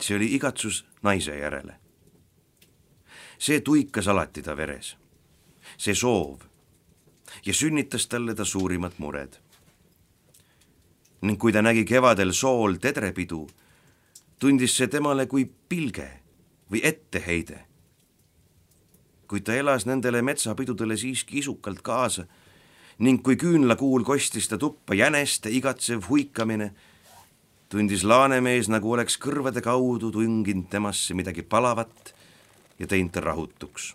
see 0.00 0.16
oli 0.16 0.28
igatsus 0.36 0.84
naise 1.02 1.38
järele. 1.38 1.74
see 3.38 3.60
tuikas 3.60 4.08
alati 4.08 4.42
ta 4.42 4.56
veres 4.56 4.96
see 5.76 5.94
soov 5.94 6.42
ja 7.46 7.54
sünnitas 7.54 8.06
talle 8.08 8.34
ta 8.34 8.44
suurimad 8.44 8.98
mured. 8.98 9.32
ning 11.22 11.38
kui 11.38 11.52
ta 11.52 11.62
nägi 11.62 11.84
kevadel 11.84 12.32
sool 12.32 12.78
tedrepidu, 12.80 13.46
tundis 14.40 14.76
see 14.76 14.88
temale 14.88 15.26
kui 15.26 15.44
pilge 15.68 16.08
või 16.72 16.80
etteheide. 16.84 17.64
kuid 19.28 19.44
ta 19.44 19.54
elas 19.54 19.86
nendele 19.86 20.22
metsapidudele 20.22 20.96
siiski 20.96 21.38
isukalt 21.38 21.82
kaasa 21.82 22.26
ning 22.98 23.22
kui 23.22 23.36
küünlakuul 23.36 24.04
kostis 24.04 24.48
ta 24.48 24.58
tuppa 24.58 24.94
jäneste 24.94 25.50
igatsev 25.50 26.08
huikamine, 26.08 26.74
tundis 27.70 28.02
Laanemees, 28.04 28.68
nagu 28.68 28.92
oleks 28.92 29.16
kõrvade 29.22 29.62
kaudu 29.62 30.10
tunginud 30.10 30.68
temasse 30.70 31.14
midagi 31.14 31.42
palavat 31.46 32.14
ja 32.78 32.86
teinud 32.90 33.14
ta 33.14 33.22
rahutuks 33.22 33.94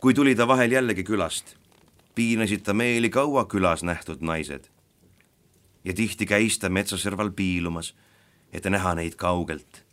kui 0.00 0.14
tuli 0.14 0.34
ta 0.34 0.46
vahel 0.48 0.72
jällegi 0.72 1.04
külast, 1.04 1.54
piinasid 2.16 2.64
ta 2.64 2.72
meeli 2.72 3.10
kaua 3.12 3.44
külas 3.44 3.82
nähtud 3.84 4.24
naised. 4.24 4.68
ja 5.84 5.92
tihti 5.94 6.26
käis 6.26 6.58
ta 6.58 6.68
metsaserval 6.68 7.30
piilumas, 7.30 7.94
et 8.52 8.64
näha 8.64 8.94
neid 8.94 9.14
kaugelt. 9.14 9.84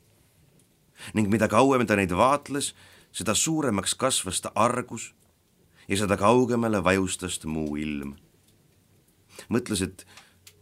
ning 1.13 1.29
mida 1.29 1.47
kauem 1.47 1.87
ta 1.87 1.95
neid 1.95 2.11
vaatles, 2.11 2.75
seda 3.11 3.33
suuremaks 3.33 3.95
kasvas 3.95 4.41
ta 4.41 4.51
argus 4.55 5.13
ja 5.87 5.97
seda 5.97 6.17
kaugemale 6.17 6.83
vajustas 6.83 7.39
ta 7.39 7.47
muu 7.47 7.75
ilm. 7.75 8.15
mõtles, 9.49 9.81
et 9.81 10.07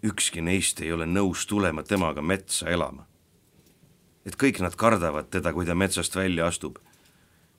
ükski 0.05 0.41
neist 0.41 0.81
ei 0.81 0.91
ole 0.93 1.05
nõus 1.05 1.45
tulema 1.47 1.83
temaga 1.83 2.21
metsa 2.21 2.69
elama. 2.69 3.05
et 4.25 4.35
kõik 4.41 4.57
nad 4.61 4.75
kardavad 4.75 5.29
teda, 5.29 5.53
kui 5.53 5.65
ta 5.65 5.75
metsast 5.75 6.15
välja 6.15 6.47
astub, 6.47 6.79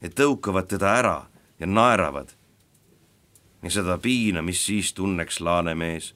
et 0.02 0.14
tõukavad 0.18 0.66
teda 0.66 0.96
ära 0.98 1.26
ja 1.60 1.66
naeravad. 1.66 2.32
ja 3.62 3.70
seda 3.70 3.98
piina, 3.98 4.42
mis 4.42 4.66
siis 4.66 4.92
tunneks 4.92 5.40
Laanemees. 5.40 6.14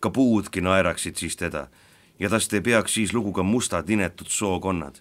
ka 0.00 0.10
puudki 0.10 0.60
naeraksid 0.60 1.16
siis 1.16 1.36
teda 1.36 1.68
ja 2.18 2.30
tast 2.30 2.52
ei 2.52 2.60
peaks 2.60 2.94
siis 2.94 3.14
lugu 3.14 3.32
ka 3.32 3.42
mustad 3.42 3.88
inetud 3.90 4.26
sookonnad. 4.26 4.96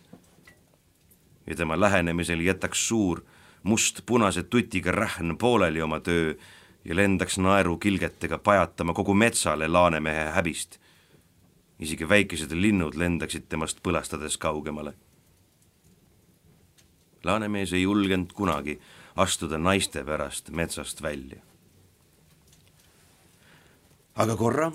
ja 1.47 1.55
tema 1.55 1.79
lähenemisel 1.79 2.39
jätaks 2.39 2.87
suur 2.87 3.21
must-punase 3.63 4.43
tutiga 4.43 4.91
rähn 4.91 5.37
pooleli 5.37 5.81
oma 5.81 5.99
töö 5.99 6.35
ja 6.87 6.95
lendaks 6.95 7.37
naerukilgetega 7.37 8.37
pajatama 8.37 8.93
kogu 8.93 9.13
metsale 9.13 9.67
Laanemehe 9.67 10.31
häbist. 10.35 10.79
isegi 11.79 12.09
väikesed 12.09 12.51
linnud 12.51 12.95
lendaksid 12.95 13.45
temast 13.49 13.83
põlastades 13.83 14.37
kaugemale 14.37 14.93
Laanemees 17.27 17.73
ei 17.73 17.81
julgenud 17.83 18.31
kunagi 18.33 18.77
astuda 19.15 19.57
naiste 19.57 20.03
pärast 20.05 20.49
metsast 20.49 21.01
välja. 21.01 21.41
aga 24.17 24.33
korra, 24.35 24.71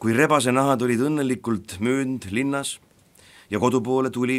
kui 0.00 0.14
rebasenahad 0.16 0.80
olid 0.86 1.02
õnnelikult 1.04 1.74
möönd 1.84 2.30
linnas 2.32 2.78
ja 3.50 3.60
kodu 3.60 3.82
poole 3.84 4.08
tuli, 4.10 4.38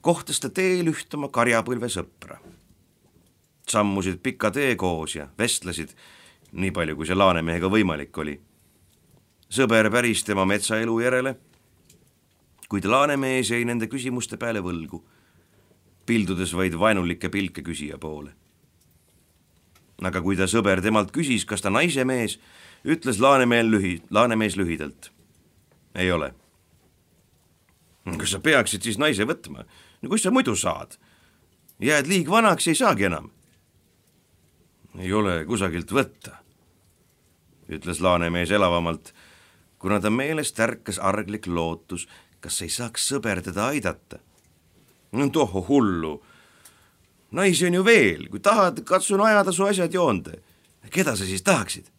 kohtas 0.00 0.38
ta 0.38 0.50
teel 0.54 0.92
üht 0.92 1.14
oma 1.18 1.26
karjapõlve 1.26 1.90
sõpra. 1.90 2.38
Sammusid 3.70 4.22
pika 4.22 4.50
tee 4.50 4.76
koos 4.76 5.16
ja 5.16 5.28
vestlesid, 5.38 5.94
nii 6.52 6.70
palju 6.70 6.96
kui 6.96 7.06
see 7.06 7.18
Laanemehega 7.18 7.68
võimalik 7.68 8.18
oli. 8.18 8.40
sõber 9.50 9.90
päris 9.90 10.24
tema 10.24 10.44
metsaelu 10.44 11.00
järele, 11.00 11.36
kuid 12.68 12.84
Laanemees 12.84 13.50
jäi 13.50 13.64
nende 13.64 13.86
küsimuste 13.86 14.36
peale 14.36 14.60
võlgu, 14.60 15.02
pildudes 16.06 16.52
vaid 16.54 16.74
vaenulikke 16.78 17.28
pilke 17.28 17.62
küsija 17.62 17.98
poole 17.98 18.34
aga 20.06 20.22
kui 20.22 20.36
ta 20.38 20.46
sõber 20.50 20.82
temalt 20.82 21.10
küsis, 21.14 21.44
kas 21.48 21.64
ta 21.64 21.72
naise 21.74 22.04
mees, 22.06 22.38
ütles 22.86 23.18
Laanemeel 23.22 23.70
lühi, 23.72 23.98
Laanemees 24.10 24.56
lühidalt. 24.56 25.10
ei 25.94 26.12
ole. 26.12 26.34
kas 28.18 28.30
sa 28.30 28.38
peaksid 28.40 28.82
siis 28.82 28.98
naise 28.98 29.24
võtma? 29.24 29.64
no 30.02 30.08
kust 30.08 30.24
sa 30.24 30.30
muidu 30.30 30.54
saad? 30.56 30.98
jääd 31.80 32.06
liig 32.06 32.30
vanaks, 32.30 32.68
ei 32.68 32.74
saagi 32.74 33.04
enam. 33.04 33.30
Ei 34.98 35.12
ole 35.12 35.44
kusagilt 35.44 35.92
võtta, 35.92 36.38
ütles 37.68 38.00
Laanemees 38.00 38.50
elavamalt, 38.50 39.12
kuna 39.78 40.00
ta 40.00 40.10
meelest 40.10 40.60
ärkas 40.60 40.98
arglik 40.98 41.46
lootus, 41.46 42.08
kas 42.40 42.62
ei 42.62 42.72
saaks 42.72 43.10
sõber 43.12 43.42
teda 43.42 43.68
aidata. 43.68 44.18
no 45.12 45.28
toh 45.28 45.52
hullu 45.68 46.18
naisi 47.30 47.66
on 47.66 47.74
ju 47.74 47.84
veel, 47.84 48.26
kui 48.30 48.40
tahad, 48.40 48.82
katsun 48.84 49.20
ajada 49.20 49.52
su 49.52 49.64
asjad 49.64 49.92
joonde. 49.94 50.40
keda 50.90 51.16
sa 51.16 51.24
siis 51.24 51.42
tahaksid? 51.42 51.90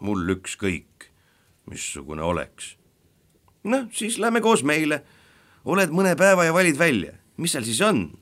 mul 0.00 0.28
ükskõik, 0.32 1.10
missugune 1.68 2.22
oleks. 2.22 2.76
noh, 3.64 3.88
siis 3.92 4.18
lähme 4.18 4.40
koos 4.40 4.62
meile. 4.62 5.02
oled 5.64 5.90
mõne 5.90 6.16
päeva 6.16 6.44
ja 6.44 6.52
valid 6.52 6.78
välja, 6.78 7.12
mis 7.36 7.52
seal 7.52 7.64
siis 7.64 7.80
on? 7.80 8.19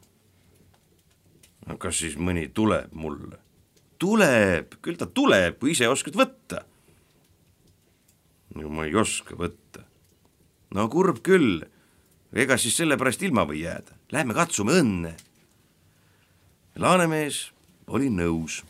Kas 1.76 2.00
siis 2.00 2.16
mõni 2.16 2.48
tuleb 2.54 2.92
mulle? 2.92 3.36
tuleb, 3.98 4.76
küll 4.80 4.96
ta 4.96 5.08
tuleb, 5.10 5.58
kui 5.58 5.72
ise 5.74 5.88
oskad 5.90 6.14
võtta. 6.16 6.64
no 8.54 8.70
ma 8.70 8.86
ei 8.86 8.94
oska 8.94 9.36
võtta. 9.36 9.84
no 10.74 10.88
kurb 10.88 11.20
küll, 11.26 11.64
ega 12.32 12.56
siis 12.56 12.78
sellepärast 12.78 13.22
ilma 13.26 13.44
või 13.44 13.66
jääda, 13.66 13.98
lähme 14.14 14.34
katsume 14.38 14.78
õnne 14.80 15.16
Laanemees 16.78 17.48
oli 17.90 18.06
nõus. 18.06 18.60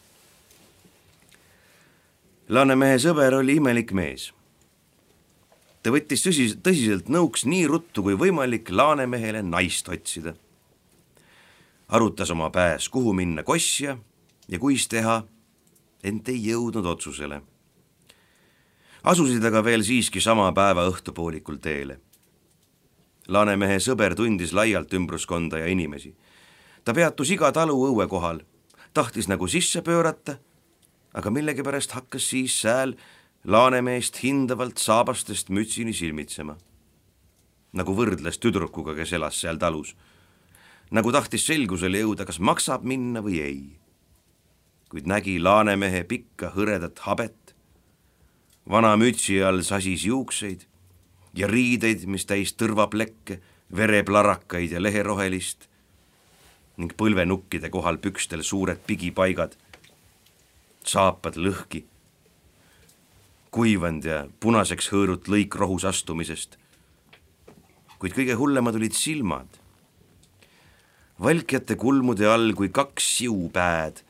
Laanemehe 2.49 2.97
sõber 3.03 3.35
oli 3.37 3.59
imelik 3.61 3.93
mees. 3.93 4.31
ta 5.83 5.93
võttis 5.93 6.25
tõsis, 6.25 6.55
tõsiselt 6.65 7.11
nõuks 7.13 7.45
nii 7.45 7.67
ruttu 7.69 8.03
kui 8.03 8.17
võimalik 8.17 8.73
Laanemehele 8.73 9.43
naist 9.45 9.89
otsida. 9.93 10.33
Arutas 11.89 12.31
oma 12.31 12.51
pääs, 12.51 12.89
kuhu 12.89 13.13
minna 13.13 13.43
kosja 13.43 13.99
ja 14.49 14.59
kuis 14.59 14.89
teha, 14.89 15.23
ent 16.05 16.29
ei 16.29 16.43
jõudnud 16.51 16.87
otsusele. 16.87 17.43
asusid 19.05 19.45
aga 19.45 19.65
veel 19.65 19.83
siiski 19.83 20.21
sama 20.21 20.53
päeva 20.53 20.89
õhtupoolikul 20.91 21.57
teele. 21.57 22.01
Laanemehe 23.29 23.79
sõber 23.79 24.15
tundis 24.15 24.53
laialt 24.53 24.93
ümbruskonda 24.95 25.59
ja 25.59 25.67
inimesi 25.67 26.15
ta 26.89 26.95
peatus 26.97 27.29
iga 27.35 27.51
talu 27.53 27.75
õue 27.85 28.07
kohal, 28.09 28.39
tahtis 28.97 29.27
nagu 29.29 29.45
sisse 29.45 29.83
pöörata, 29.85 30.39
aga 31.13 31.29
millegipärast 31.29 31.93
hakkas 31.93 32.31
siis 32.33 32.55
sääl 32.63 32.95
Laanemeest 33.45 34.23
hindavalt 34.23 34.81
saabastest 34.81 35.53
mütsini 35.53 35.93
silmitsema. 35.93 36.57
nagu 37.73 37.93
võrdles 37.93 38.41
tüdrukuga, 38.41 38.95
kes 38.97 39.13
elas 39.13 39.37
seal 39.41 39.59
talus. 39.61 39.95
Nagu 40.91 41.13
tahtis 41.13 41.45
selgusele 41.47 42.01
jõuda, 42.03 42.25
kas 42.25 42.41
maksab 42.41 42.85
minna 42.85 43.23
või 43.25 43.41
ei. 43.43 43.63
kuid 44.89 45.05
nägi 45.05 45.37
Laanemehe 45.37 46.05
pikka 46.09 46.55
hõredat 46.55 47.03
habet, 47.05 47.55
vana 48.65 48.97
mütsi 48.97 49.43
all 49.45 49.61
sasis 49.63 50.07
juukseid 50.09 50.65
ja 51.37 51.47
riideid, 51.47 52.07
mis 52.09 52.25
täis 52.25 52.55
tõrvaplekke, 52.57 53.41
vereplärakaid 53.77 54.73
ja 54.73 54.81
leherohelist 54.81 55.69
ning 56.79 56.95
põlvenukkide 56.95 57.69
kohal 57.75 57.99
pükstel 57.99 58.45
suured 58.47 58.79
pigipaigad, 58.87 59.57
saapad 60.87 61.37
lõhki, 61.37 61.83
kuivanud 63.51 64.07
ja 64.07 64.21
punaseks 64.41 64.93
hõõrut 64.93 65.29
lõikrohus 65.29 65.85
astumisest. 65.89 66.57
kuid 67.99 68.15
kõige 68.15 68.37
hullemad 68.39 68.77
olid 68.79 68.95
silmad, 68.95 69.58
valkjate 71.23 71.77
kulmude 71.77 72.27
all 72.27 72.53
kui 72.55 72.69
kaks 72.69 73.07
siupääd 73.19 74.03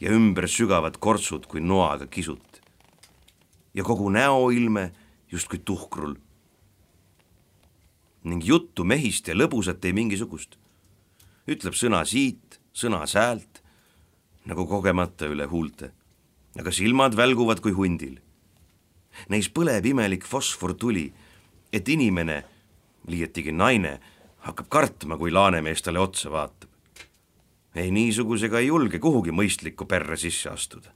ja 0.00 0.14
ümber 0.16 0.48
sügavad 0.48 0.98
kortsud 0.98 1.46
kui 1.46 1.60
noaga 1.60 2.06
kisut. 2.06 2.60
ja 3.74 3.84
kogu 3.84 4.10
näoilme 4.10 4.92
justkui 5.32 5.58
tuhkrul. 5.64 6.14
ning 8.24 8.44
juttu 8.44 8.84
mehist 8.84 9.28
ja 9.28 9.34
lõbusat 9.34 9.84
ei 9.84 9.92
mingisugust 9.92 10.60
ütleb 11.50 11.74
sõna 11.74 12.02
siit, 12.06 12.60
sõna 12.72 13.02
säält, 13.10 13.60
nagu 14.46 14.66
kogemata 14.68 15.28
üle 15.30 15.46
huulte, 15.50 15.90
aga 16.58 16.72
silmad 16.74 17.16
välguvad 17.18 17.62
kui 17.64 17.74
hundil. 17.74 18.18
Neis 19.32 19.50
põleb 19.50 19.86
imelik 19.90 20.26
fosfortuli, 20.26 21.08
et 21.72 21.88
inimene, 21.88 22.42
liiatigi 23.10 23.52
naine, 23.52 23.98
hakkab 24.40 24.68
kartma, 24.68 25.16
kui 25.16 25.30
laanemees 25.30 25.82
talle 25.82 25.98
otsa 25.98 26.30
vaatab. 26.30 26.70
ei 27.74 27.90
niisugusega 27.90 28.58
ei 28.58 28.66
julge 28.66 28.98
kuhugi 28.98 29.30
mõistlikku 29.30 29.86
perre 29.86 30.16
sisse 30.16 30.50
astuda. 30.50 30.90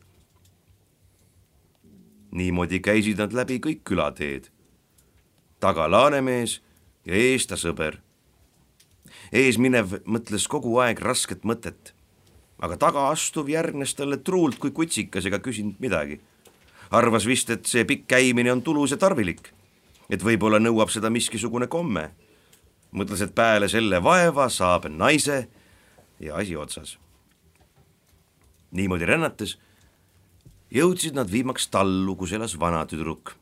niimoodi 2.31 2.81
käisid 2.81 3.19
nad 3.19 3.33
läbi 3.33 3.59
kõik 3.59 3.85
külateed. 3.85 4.49
taga 5.61 5.91
laanemees 5.91 6.63
ja 7.07 7.15
ees 7.15 7.47
ta 7.47 7.57
sõber 7.57 8.05
eesminev 9.33 9.99
mõtles 10.07 10.47
kogu 10.51 10.77
aeg 10.83 11.01
rasket 11.03 11.45
mõtet, 11.47 11.93
aga 12.63 12.77
tagaastuv 12.81 13.51
järgnes 13.53 13.95
talle 13.99 14.21
truult 14.23 14.61
kui 14.63 14.71
kutsikas 14.75 15.27
ega 15.27 15.41
küsinud 15.43 15.81
midagi. 15.81 16.21
arvas 16.91 17.27
vist, 17.27 17.51
et 17.51 17.67
see 17.67 17.85
pikk 17.85 18.07
käimine 18.07 18.53
on 18.53 18.63
tulus 18.63 18.91
ja 18.91 18.97
tarvilik, 18.97 19.49
et 20.11 20.23
võib-olla 20.23 20.61
nõuab 20.61 20.91
seda 20.91 21.11
miskisugune 21.11 21.67
komme. 21.67 22.11
Mõtles, 22.95 23.21
et 23.21 23.35
peale 23.35 23.69
selle 23.69 24.01
vaeva 24.03 24.49
saab 24.49 24.89
naise 24.89 25.49
ja 26.21 26.37
asi 26.37 26.57
otsas. 26.57 26.99
niimoodi 28.71 29.07
rännates 29.07 29.59
jõudsid 30.71 31.15
nad 31.15 31.31
viimaks 31.31 31.69
tallu, 31.69 32.17
kus 32.17 32.33
elas 32.33 32.59
vana 32.59 32.87
tüdruk. 32.87 33.35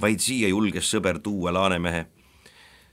vaid 0.00 0.20
siia 0.20 0.48
julges 0.48 0.90
sõber 0.90 1.18
tuua 1.22 1.52
Laanemehe 1.52 2.06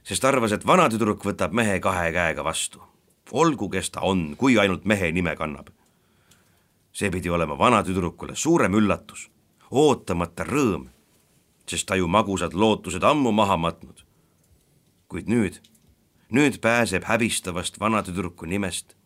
sest 0.06 0.24
arvas, 0.24 0.54
et 0.54 0.66
vanatüdruk 0.66 1.24
võtab 1.26 1.54
mehe 1.56 1.80
kahe 1.82 2.12
käega 2.14 2.44
vastu. 2.46 2.82
olgu, 3.32 3.68
kes 3.68 3.90
ta 3.90 4.00
on, 4.06 4.36
kui 4.38 4.58
ainult 4.58 4.84
mehe 4.84 5.12
nime 5.12 5.36
kannab. 5.36 5.68
see 6.92 7.10
pidi 7.10 7.30
olema 7.30 7.58
vanatüdrukule 7.58 8.36
suurem 8.36 8.74
üllatus, 8.74 9.28
ootamata 9.70 10.44
rõõm, 10.44 10.86
sest 11.66 11.86
ta 11.86 11.96
ju 11.96 12.06
magusad 12.08 12.54
lootused 12.54 13.02
ammu 13.02 13.32
maha 13.32 13.56
matnud. 13.56 14.05
Kuid 15.08 15.28
nüüd, 15.30 15.60
nüüd 16.30 16.58
pääseb 16.60 17.06
häbistavast 17.06 17.80
vanatüdruku 17.80 18.46
nimest, 18.46 18.96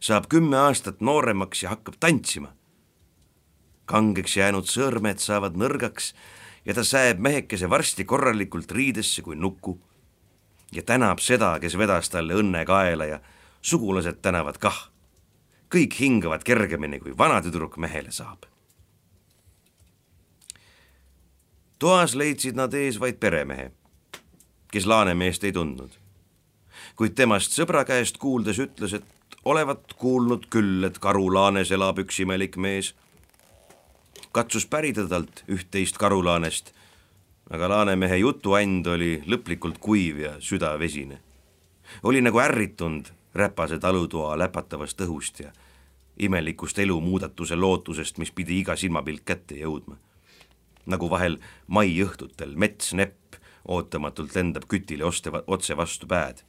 saab 0.00 0.28
kümme 0.30 0.56
aastat 0.56 1.00
nooremaks 1.00 1.62
ja 1.62 1.74
hakkab 1.74 1.98
tantsima. 2.00 2.54
kangeks 3.84 4.36
jäänud 4.36 4.64
sõrmed 4.64 5.20
saavad 5.20 5.58
nõrgaks 5.60 6.14
ja 6.64 6.74
ta 6.74 6.84
säeb 6.84 7.18
mehekese 7.20 7.68
varsti 7.70 8.04
korralikult 8.04 8.72
riidesse 8.72 9.22
kui 9.22 9.36
nuku 9.36 9.76
ja 10.72 10.82
tänab 10.82 11.20
seda, 11.20 11.58
kes 11.60 11.76
vedas 11.78 12.08
talle 12.08 12.34
õnne 12.34 12.64
kaela 12.64 13.04
ja 13.04 13.20
sugulased 13.62 14.22
tänavad 14.22 14.58
kah. 14.58 14.90
kõik 15.74 15.96
hingavad 15.98 16.44
kergemini, 16.46 17.00
kui 17.00 17.18
vanatüdruk 17.18 17.76
mehele 17.76 18.10
saab. 18.10 18.46
toas 21.78 22.14
leidsid 22.14 22.56
nad 22.56 22.74
ees 22.74 23.00
vaid 23.00 23.18
peremehe, 23.20 23.70
kes 24.74 24.86
Laanemeest 24.90 25.44
ei 25.44 25.52
tundnud. 25.54 25.90
kuid 26.96 27.14
temast 27.14 27.54
sõbra 27.54 27.84
käest 27.86 28.18
kuuldes 28.18 28.58
ütles, 28.58 28.94
et 28.94 29.38
olevat 29.44 29.94
kuulnud 29.98 30.46
küll, 30.50 30.84
et 30.84 30.98
Karulaanes 30.98 31.70
elab 31.70 31.98
üks 32.02 32.20
imelik 32.20 32.56
mees. 32.56 32.94
katsus 34.32 34.66
pärida 34.66 35.06
talt 35.08 35.44
üht-teist 35.48 35.98
Karulaanest 35.98 36.74
aga 37.50 37.68
Laanemehe 37.68 38.16
jutuand 38.22 38.86
oli 38.88 39.18
lõplikult 39.28 39.78
kuiv 39.80 40.18
ja 40.18 40.32
südavesine. 40.40 41.18
oli 42.02 42.20
nagu 42.20 42.40
ärritunud 42.40 43.10
räpase 43.34 43.78
talutoa 43.78 44.38
läpatavast 44.38 45.00
õhust 45.00 45.40
ja 45.44 45.52
imelikust 46.18 46.78
elumuudatuse 46.78 47.56
lootusest, 47.56 48.18
mis 48.18 48.30
pidi 48.30 48.60
iga 48.60 48.76
silmapilk 48.76 49.24
kätte 49.24 49.54
jõudma. 49.54 49.96
nagu 50.86 51.10
vahel 51.10 51.38
maiõhtutel 51.66 52.56
metsnepp 52.56 53.23
ootamatult 53.68 54.34
lendab 54.34 54.66
kütile 54.68 55.04
oste, 55.04 55.32
otse 55.46 55.76
vastu 55.76 56.06
päed. 56.06 56.42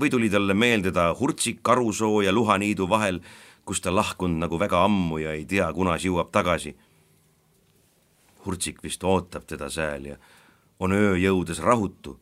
või 0.00 0.10
tuli 0.10 0.28
talle 0.30 0.54
meelde 0.54 0.92
ta 0.92 1.14
hurtsik 1.14 1.62
karusoo 1.62 2.20
ja 2.20 2.32
luhaniidu 2.32 2.88
vahel, 2.88 3.20
kus 3.64 3.80
ta 3.80 3.94
lahkunud 3.94 4.38
nagu 4.38 4.58
väga 4.58 4.84
ammu 4.84 5.18
ja 5.18 5.32
ei 5.32 5.44
tea, 5.44 5.72
kunas 5.72 6.04
jõuab 6.04 6.30
tagasi. 6.30 6.76
hurtsik 8.46 8.82
vist 8.82 9.04
ootab 9.04 9.46
teda 9.46 9.70
sääl 9.70 10.04
ja 10.06 10.16
on 10.78 10.92
öö 10.92 11.16
jõudes 11.16 11.58
rahutu 11.58 12.20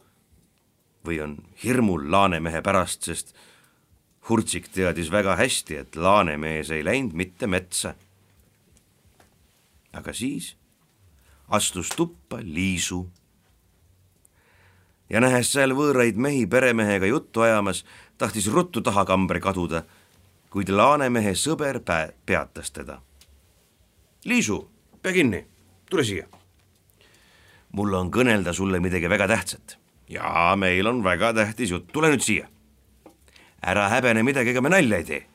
või 1.05 1.21
on 1.23 1.37
hirmul 1.65 2.11
Laanemehe 2.11 2.63
pärast, 2.63 3.03
sest 3.03 3.35
Hurtsik 4.29 4.71
teadis 4.73 5.11
väga 5.13 5.37
hästi, 5.37 5.77
et 5.77 5.97
Laanemees 5.97 6.71
ei 6.73 6.85
läinud 6.85 7.13
mitte 7.13 7.47
metsa. 7.47 7.95
aga 9.93 10.13
siis 10.13 10.57
astus 11.49 11.89
tuppa 11.89 12.41
Liisu. 12.43 13.07
Ja 15.11 15.21
nähes 15.21 15.53
seal 15.53 15.75
võõraid 15.77 16.17
mehi 16.17 16.47
peremehega 16.47 17.07
juttu 17.07 17.41
ajamas, 17.41 17.85
tahtis 18.19 18.47
ruttu 18.53 18.81
taha 18.81 19.05
kambri 19.05 19.41
kaduda, 19.41 19.85
kuid 20.51 20.69
Laanemehe 20.69 21.35
sõber 21.35 21.81
pä-, 21.81 22.13
peatas 22.27 22.71
teda. 22.71 23.01
Liisu, 24.25 24.61
pea 25.03 25.13
kinni, 25.13 25.47
tule 25.91 26.05
siia. 26.05 26.27
mul 27.73 27.95
on 27.95 28.11
kõnelda 28.11 28.53
sulle 28.55 28.81
midagi 28.81 29.09
väga 29.11 29.27
tähtsat 29.29 29.79
jaa, 30.09 30.57
meil 30.57 30.87
on 30.87 31.05
väga 31.05 31.33
tähtis 31.35 31.71
jutt, 31.71 31.93
tule 31.93 32.11
nüüd 32.13 32.25
siia. 32.25 32.49
ära 33.65 33.89
häbene 33.89 34.23
midagi, 34.23 34.53
ega 34.53 34.61
me 34.61 34.69
nalja 34.69 34.97
ei 35.01 35.05
tee. 35.05 35.27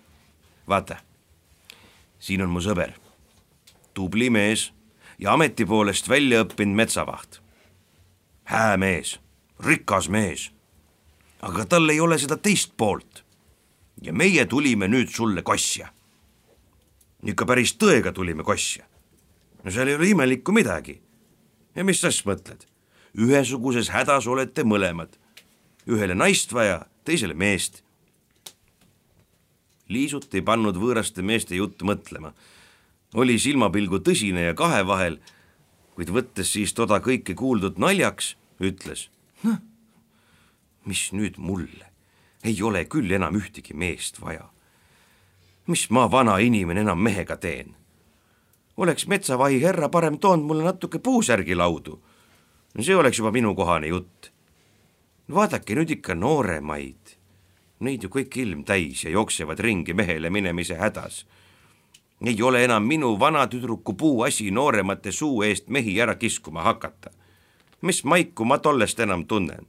vaata, 0.68 1.00
siin 2.20 2.42
on 2.42 2.50
mu 2.54 2.62
sõber, 2.62 2.94
tubli 3.94 4.30
mees 4.30 4.72
ja 5.20 5.34
ameti 5.34 5.66
poolest 5.66 6.10
välja 6.10 6.44
õppinud 6.44 6.76
metsavaht. 6.76 7.42
hää 8.44 8.78
mees, 8.78 9.20
rikas 9.60 10.10
mees. 10.10 10.52
aga 11.42 11.66
tal 11.66 11.90
ei 11.90 12.00
ole 12.00 12.18
seda 12.20 12.38
teist 12.38 12.74
poolt. 12.78 13.24
ja 14.02 14.14
meie 14.14 14.46
tulime 14.46 14.88
nüüd 14.88 15.10
sulle 15.12 15.42
kosja. 15.42 15.90
ikka 17.24 17.46
päris 17.46 17.76
tõega 17.76 18.14
tulime 18.14 18.44
kosja. 18.44 18.86
no 19.64 19.72
seal 19.72 19.88
ei 19.88 19.96
ole 19.96 20.10
imelikku 20.10 20.52
midagi. 20.52 21.02
ja 21.76 21.84
mis 21.84 22.02
sa 22.02 22.12
siis 22.12 22.26
mõtled? 22.26 22.66
ühesuguses 23.18 23.90
hädas 23.90 24.28
olete 24.28 24.64
mõlemad. 24.64 25.10
ühele 25.88 26.16
naist 26.16 26.54
vaja, 26.54 26.86
teisele 27.04 27.34
meest. 27.34 27.84
Liisut 29.90 30.34
ei 30.36 30.42
pannud 30.46 30.78
võõraste 30.78 31.22
meeste 31.22 31.56
jutt 31.56 31.82
mõtlema. 31.82 32.34
oli 33.14 33.40
silmapilgu 33.40 34.00
tõsine 34.00 34.46
ja 34.46 34.54
kahe 34.54 34.86
vahel, 34.88 35.20
kuid 35.96 36.10
võttes 36.10 36.54
siis 36.54 36.74
toda 36.74 37.00
kõike 37.00 37.36
kuuldut 37.36 37.78
naljaks, 37.78 38.38
ütles. 38.62 39.10
Noh, 39.44 39.58
mis 40.86 41.10
nüüd 41.12 41.38
mulle, 41.38 41.92
ei 42.44 42.62
ole 42.64 42.86
küll 42.86 43.12
enam 43.12 43.36
ühtegi 43.36 43.74
meest 43.74 44.22
vaja. 44.22 44.50
mis 45.68 45.90
ma, 45.90 46.12
vana 46.12 46.40
inimene, 46.40 46.82
enam 46.82 47.02
mehega 47.02 47.38
teen? 47.38 47.76
oleks 48.78 49.08
metsavahi 49.08 49.64
härra 49.64 49.90
parem 49.90 50.20
toonud 50.20 50.46
mulle 50.46 50.64
natuke 50.64 51.00
puusärgi 51.00 51.56
laudu 51.56 52.00
no 52.74 52.84
see 52.84 52.96
oleks 52.96 53.18
juba 53.18 53.32
minukohane 53.32 53.88
jutt. 53.88 54.32
vaadake 55.30 55.76
nüüd 55.78 55.92
ikka 55.94 56.16
nooremaid, 56.18 57.16
neid 57.86 58.04
ju 58.04 58.10
kõik 58.14 58.38
ilm 58.42 58.64
täis 58.66 59.04
ja 59.04 59.14
jooksevad 59.14 59.60
ringi 59.60 59.94
mehele 59.94 60.30
minemise 60.30 60.76
hädas. 60.76 61.26
ei 62.26 62.42
ole 62.42 62.64
enam 62.64 62.84
minu 62.84 63.20
vana 63.20 63.48
tüdruku 63.48 63.94
puu 63.94 64.24
asi 64.24 64.52
nooremate 64.52 65.12
suu 65.12 65.44
eest 65.44 65.68
mehi 65.68 66.00
ära 66.02 66.16
kiskuma 66.16 66.64
hakata. 66.64 67.12
Mis 67.82 68.04
maiku 68.04 68.46
ma 68.46 68.58
tollest 68.58 69.00
enam 69.00 69.26
tunnen? 69.26 69.68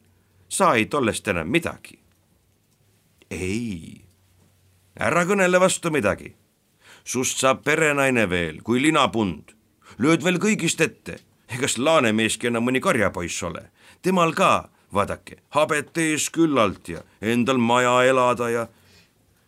sa 0.48 0.74
ei 0.74 0.86
tollest 0.86 1.28
enam 1.28 1.48
midagi. 1.48 1.98
ei, 3.30 4.04
ära 4.96 5.24
kõnele 5.24 5.60
vastu 5.60 5.90
midagi. 5.90 6.34
sust 7.04 7.38
saab 7.38 7.64
perenaine 7.64 8.30
veel 8.30 8.62
kui 8.62 8.82
linapund, 8.82 9.54
lööd 9.98 10.24
veel 10.24 10.38
kõigist 10.38 10.80
ette 10.80 11.20
egas 11.50 11.78
Laanemeeski 11.78 12.50
enam 12.50 12.66
mõni 12.66 12.80
karjapoiss 12.82 13.42
ole, 13.46 13.66
temal 14.02 14.34
ka, 14.36 14.68
vaadake, 14.94 15.40
habet 15.56 15.98
ees 15.98 16.28
küllalt 16.34 16.88
ja 16.92 17.02
endal 17.20 17.58
maja 17.58 18.00
elada 18.08 18.50
ja 18.50 18.66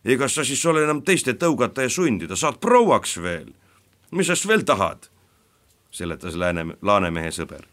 ega 0.03 0.27
sa 0.27 0.43
siis 0.43 0.63
ole 0.67 0.83
enam 0.83 1.01
teiste 1.03 1.35
tõugata 1.39 1.85
ja 1.85 1.91
sundida, 1.91 2.35
saad 2.35 2.59
prouaks 2.59 3.17
veel. 3.21 3.53
mis 4.11 4.27
sa 4.27 4.35
siis 4.35 4.47
veel 4.47 4.63
tahad? 4.63 5.09
seletas 5.91 6.35
Lääne, 6.35 6.75
Laanemehe 6.81 7.31
sõber. 7.31 7.72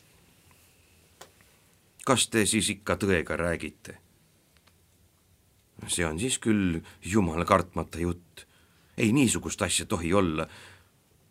Kas 2.11 2.27
te 2.29 2.45
siis 2.47 2.71
ikka 2.75 2.99
tõega 2.99 3.39
räägite? 3.39 3.99
see 5.89 6.05
on 6.05 6.19
siis 6.21 6.37
küll 6.39 6.83
jumala 7.03 7.47
kartmata 7.49 8.03
jutt. 8.03 8.47
ei 8.99 9.13
niisugust 9.13 9.63
asja 9.63 9.87
tohi 9.87 10.13
olla. 10.13 10.47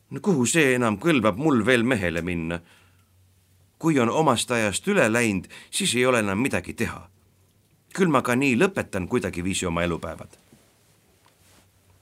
no 0.10 0.20
kuhu 0.20 0.46
see 0.46 0.76
enam 0.76 0.98
kõlbab 0.98 1.38
mul 1.38 1.66
veel 1.66 1.84
mehele 1.84 2.22
minna 2.22 2.62
kui 3.80 4.00
on 4.00 4.10
omast 4.12 4.52
ajast 4.52 4.88
üle 4.92 5.08
läinud, 5.08 5.48
siis 5.72 5.96
ei 5.96 6.06
ole 6.06 6.20
enam 6.20 6.40
midagi 6.40 6.74
teha. 6.74 7.08
küll 7.96 8.12
ma 8.14 8.22
ka 8.22 8.36
nii 8.36 8.54
lõpetan 8.60 9.08
kuidagiviisi 9.08 9.66
oma 9.66 9.84
elupäevad. 9.84 10.38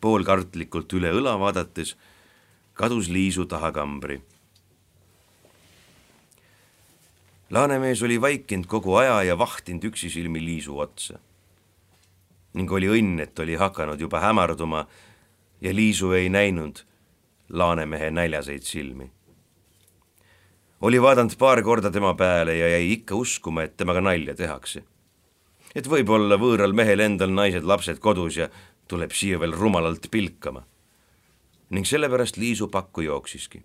poolkartlikult 0.02 0.94
üle 0.94 1.12
õla 1.14 1.40
vaadates 1.40 1.96
kadus 2.74 3.10
Liisu 3.10 3.46
taha 3.46 3.72
kambri. 3.72 4.22
Laanemees 7.50 8.04
oli 8.04 8.22
vaikinud 8.22 8.66
kogu 8.66 8.96
aja 8.96 9.24
ja 9.24 9.38
vahtinud 9.38 9.84
üksisilmi 9.84 10.46
Liisu 10.46 10.80
otsa. 10.80 11.20
ning 12.54 12.72
oli 12.72 12.88
õnn, 12.90 13.20
et 13.22 13.40
oli 13.40 13.56
hakanud 13.56 14.00
juba 14.00 14.20
hämarduma 14.20 14.88
ja 15.62 15.74
Liisu 15.76 16.12
ei 16.12 16.30
näinud 16.30 16.82
Laanemehe 17.50 18.12
näljaseid 18.12 18.62
silmi 18.62 19.12
oli 20.82 21.02
vaadanud 21.02 21.38
paar 21.38 21.62
korda 21.64 21.92
tema 21.92 22.14
peale 22.14 22.58
ja 22.58 22.70
jäi 22.70 22.92
ikka 22.92 23.16
uskuma, 23.16 23.64
et 23.64 23.78
temaga 23.78 24.02
nalja 24.02 24.36
tehakse. 24.36 24.84
et 25.76 25.86
võib-olla 25.86 26.38
võõral 26.42 26.74
mehel 26.74 27.04
endal 27.06 27.30
naised-lapsed 27.30 28.00
kodus 28.02 28.38
ja 28.38 28.48
tuleb 28.88 29.12
siia 29.12 29.40
veel 29.40 29.54
rumalalt 29.54 30.08
pilkama. 30.12 30.64
ning 31.70 31.86
sellepärast 31.86 32.38
Liisu 32.38 32.68
pakku 32.68 33.02
jooksiski. 33.02 33.64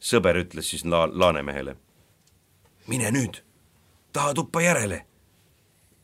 Sõber 0.00 0.40
ütles 0.42 0.70
siis 0.70 0.84
la-, 0.84 1.10
Laanemehele. 1.12 1.76
mine 2.88 3.10
nüüd, 3.10 3.42
taha 4.12 4.34
tuppa 4.34 4.62
järele. 4.62 5.06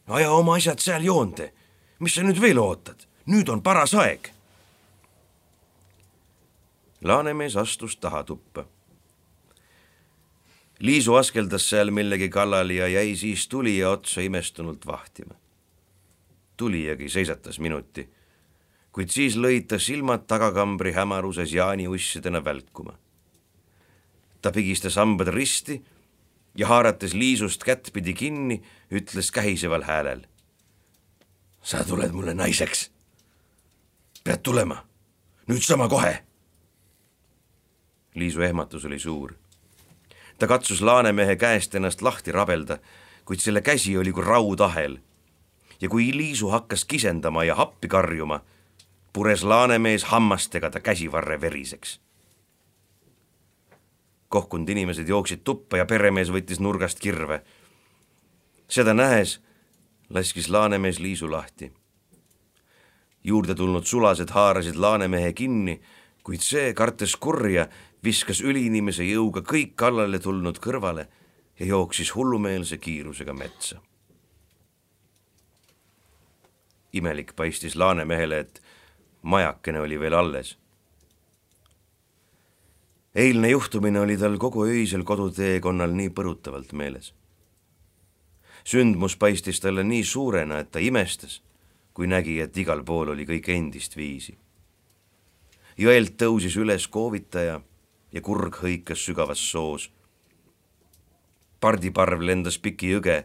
aja 0.09 0.31
oma 0.31 0.55
asjad 0.55 0.79
seal 0.79 1.03
joonde. 1.03 1.53
mis 1.99 2.15
sa 2.15 2.23
nüüd 2.23 2.41
veel 2.41 2.59
ootad? 2.59 3.07
nüüd 3.27 3.49
on 3.49 3.63
paras 3.63 3.95
aeg. 3.95 4.33
Laanemees 7.03 7.57
astus 7.57 7.97
taha 7.97 8.25
tuppa 8.25 8.67
Liisu 10.81 11.15
askeldas 11.17 11.65
seal 11.71 11.91
millegi 11.91 12.29
kallal 12.29 12.71
ja 12.71 12.89
jäi 12.89 13.15
siis 13.17 13.49
tulija 13.49 13.91
otsa 13.91 14.21
imestunult 14.21 14.87
vahtima. 14.87 15.35
tulijagi 16.57 17.09
seisatas 17.09 17.59
minuti, 17.59 18.09
kuid 18.93 19.09
siis 19.13 19.37
lõid 19.37 19.67
ta 19.69 19.79
silmad 19.79 20.25
tagakambri 20.27 20.93
hämaruses 20.93 21.53
jaaniussidena 21.53 22.45
välkuma. 22.45 22.99
Ta 24.47 24.53
pigistas 24.55 24.95
hambad 24.97 25.29
risti 25.35 25.81
ja 26.55 26.69
haarates 26.71 27.15
Liisust 27.15 27.65
kättpidi 27.65 28.15
kinni, 28.15 28.63
ütles 28.91 29.33
kähiseval 29.35 29.83
häälel. 29.83 30.27
sa 31.63 31.85
tuled 31.85 32.13
mulle 32.15 32.35
naiseks. 32.35 32.91
pead 34.25 34.39
tulema, 34.43 34.87
nüüd 35.51 35.63
sama 35.67 35.89
kohe. 35.89 36.23
Liisu 38.15 38.41
ehmatus 38.41 38.85
oli 38.85 38.99
suur 38.99 39.35
ta 40.39 40.47
katsus 40.47 40.83
Laanemehe 40.83 41.37
käest 41.37 41.75
ennast 41.75 42.03
lahti 42.03 42.33
rabelda, 42.33 42.79
kuid 43.25 43.41
selle 43.41 43.61
käsi 43.61 43.99
oli 43.99 44.13
kui 44.13 44.25
raudahel. 44.25 44.99
ja 45.81 45.89
kui 45.89 46.17
Liisu 46.17 46.49
hakkas 46.49 46.85
kisendama 46.85 47.45
ja 47.45 47.55
appi 47.59 47.89
karjuma, 47.89 48.41
pures 49.13 49.45
Laanemees 49.45 50.05
hammastega 50.05 50.71
ta 50.71 50.81
käsivarre 50.81 51.41
veriseks. 51.41 52.01
Kohkunud 54.37 54.69
inimesed 54.69 55.09
jooksid 55.09 55.45
tuppa 55.45 55.81
ja 55.81 55.89
peremees 55.89 56.31
võttis 56.35 56.61
nurgast 56.61 57.01
kirve. 57.01 57.43
seda 58.69 58.95
nähes 58.95 59.41
laskis 60.11 60.49
Laanemees 60.51 60.99
Liisu 60.99 61.31
lahti. 61.31 61.73
juurde 63.25 63.55
tulnud 63.55 63.85
sulased 63.85 64.31
haarasid 64.31 64.77
Laanemehe 64.77 65.33
kinni, 65.33 65.81
kuid 66.23 66.41
see, 66.41 66.75
kartes 66.75 67.17
kurja, 67.17 67.69
viskas 68.05 68.41
üliinimese 68.41 69.03
jõuga 69.03 69.43
kõik 69.43 69.75
kallale 69.75 70.19
tulnud 70.19 70.59
kõrvale 70.63 71.09
ja 71.59 71.67
jooksis 71.67 72.15
hullumeelse 72.15 72.79
kiirusega 72.79 73.33
metsa. 73.33 73.81
imelik 76.93 77.33
paistis 77.37 77.77
Laanemehele, 77.77 78.39
et 78.41 78.63
majakene 79.23 79.81
oli 79.81 80.01
veel 80.01 80.15
alles. 80.15 80.57
Eilne 83.17 83.49
juhtumine 83.49 84.01
oli 84.01 84.17
tal 84.21 84.37
kogu 84.37 84.67
öisel 84.69 85.05
koduteekonnal 85.05 85.95
nii 85.97 86.11
põrutavalt 86.13 86.73
meeles. 86.73 87.15
sündmus 88.65 89.17
paistis 89.17 89.61
talle 89.61 89.85
nii 89.85 90.05
suurena, 90.05 90.59
et 90.59 90.71
ta 90.71 90.79
imestas, 90.79 91.43
kui 91.95 92.07
nägi, 92.07 92.41
et 92.41 92.57
igal 92.57 92.83
pool 92.85 93.15
oli 93.15 93.25
kõik 93.25 93.49
endist 93.49 93.97
viisi. 93.97 94.37
jõelt 95.79 96.17
tõusis 96.21 96.57
üles 96.61 96.89
koovitaja 96.89 97.61
ja 98.13 98.21
kurg 98.21 98.61
hõikas 98.63 99.05
sügavas 99.05 99.51
soos. 99.51 99.91
pardiparv 101.61 102.21
lendas 102.21 102.59
piki 102.59 102.93
jõge 102.93 103.25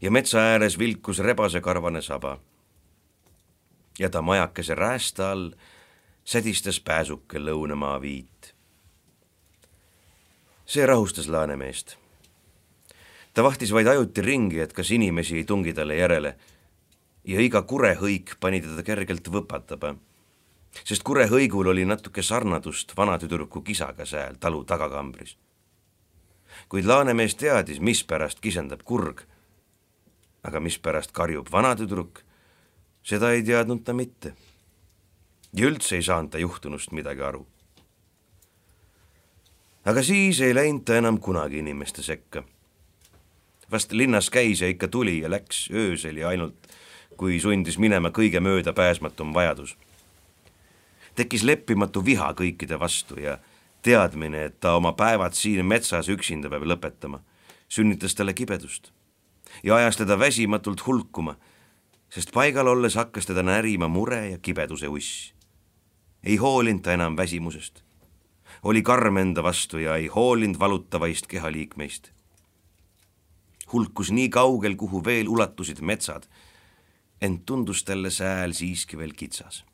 ja 0.00 0.10
metsa 0.10 0.38
ääres 0.38 0.78
vilkus 0.78 1.18
rebasekarvane 1.18 2.02
saba 2.02 2.38
ja 3.98 4.10
ta 4.10 4.22
majakese 4.22 4.74
räästa 4.74 5.30
all 5.30 5.50
sädistas 6.24 6.80
pääsuke 6.80 7.38
lõunamaa 7.38 8.00
viit. 8.00 8.59
See 10.70 10.86
rahustas 10.86 11.26
Laanemeest. 11.28 11.96
ta 13.34 13.42
vahtis 13.42 13.72
vaid 13.74 13.86
ajuti 13.90 14.22
ringi, 14.22 14.60
et 14.60 14.72
kas 14.72 14.90
inimesi 14.90 15.36
ei 15.36 15.44
tungi 15.44 15.72
talle 15.74 15.96
järele 15.98 16.36
ja 17.26 17.40
iga 17.42 17.62
kurehõik 17.62 18.36
pani 18.40 18.60
teda 18.62 18.84
kergelt 18.86 19.26
võpatama, 19.34 19.96
sest 20.84 21.02
kurehõigul 21.02 21.72
oli 21.74 21.84
natuke 21.84 22.22
sarnadust 22.22 22.94
vanatüdruku 22.96 23.64
kisaga 23.66 24.06
sääl 24.06 24.38
talu 24.38 24.62
tagakambris. 24.64 25.36
kuid 26.68 26.86
Laanemees 26.86 27.34
teadis, 27.34 27.80
mispärast 27.80 28.40
kisendab 28.40 28.82
kurg, 28.84 29.26
aga 30.42 30.60
mispärast 30.60 31.10
karjub 31.10 31.50
vanatüdruk 31.50 32.22
seda 33.02 33.32
ei 33.32 33.42
teadnud 33.42 33.82
ta 33.84 33.92
mitte. 33.92 34.34
ja 35.52 35.66
üldse 35.66 35.96
ei 35.96 36.02
saanud 36.02 36.30
ta 36.30 36.38
juhtunust 36.38 36.92
midagi 36.92 37.22
aru. 37.22 37.46
Aga 39.84 40.02
siis 40.02 40.40
ei 40.40 40.54
läinud 40.54 40.84
ta 40.84 40.96
enam 40.96 41.18
kunagi 41.20 41.58
inimeste 41.58 42.02
sekka. 42.02 42.42
vast 43.70 43.92
linnas 43.92 44.30
käis 44.30 44.60
ja 44.60 44.68
ikka 44.68 44.88
tuli 44.88 45.20
ja 45.20 45.30
läks 45.30 45.70
öösel 45.70 46.16
ja 46.16 46.28
ainult, 46.28 46.54
kui 47.16 47.40
sundis 47.40 47.78
minema 47.78 48.08
kõige 48.08 48.40
möödapääsmatum 48.40 49.34
vajadus. 49.34 49.76
tekkis 51.14 51.42
leppimatu 51.42 52.04
viha 52.04 52.32
kõikide 52.32 52.78
vastu 52.78 53.20
ja 53.20 53.38
teadmine, 53.82 54.44
et 54.44 54.60
ta 54.60 54.74
oma 54.74 54.92
päevad 54.92 55.32
siin 55.32 55.66
metsas 55.66 56.08
üksinda 56.08 56.50
peab 56.50 56.62
lõpetama, 56.62 57.20
sünnitas 57.68 58.14
talle 58.14 58.34
kibedust 58.34 58.92
ja 59.62 59.76
ajas 59.76 59.96
teda 59.96 60.18
väsimatult 60.18 60.86
hulkuma 60.86 61.36
sest 62.10 62.32
paigal 62.34 62.68
olles 62.68 62.96
hakkas 62.98 63.28
teda 63.28 63.42
närima 63.46 63.88
mure 63.88 64.30
ja 64.30 64.38
kibeduse 64.38 64.88
uss. 64.88 65.34
ei 66.24 66.36
hoolinud 66.36 66.82
ta 66.82 66.92
enam 66.92 67.16
väsimusest. 67.16 67.82
Oli 68.62 68.82
karm 68.82 69.16
enda 69.16 69.42
vastu 69.42 69.78
ja 69.78 69.96
ei 69.96 70.06
hoolinud 70.06 70.58
valutavaist 70.58 71.26
kehaliikmeist. 71.26 72.10
hulkus 73.72 74.10
nii 74.10 74.28
kaugel, 74.28 74.74
kuhu 74.76 75.04
veel 75.04 75.28
ulatusid 75.28 75.80
metsad, 75.80 76.26
ent 77.20 77.46
tundus 77.46 77.84
talle 77.84 78.10
sääl 78.10 78.52
siiski 78.52 78.98
veel 78.98 79.12
kitsas. 79.12 79.64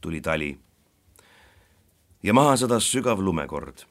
tuli 0.00 0.20
tali 0.20 0.58
ja 2.22 2.34
maha 2.34 2.56
sadas 2.56 2.92
sügav 2.92 3.20
lumekord 3.20 3.86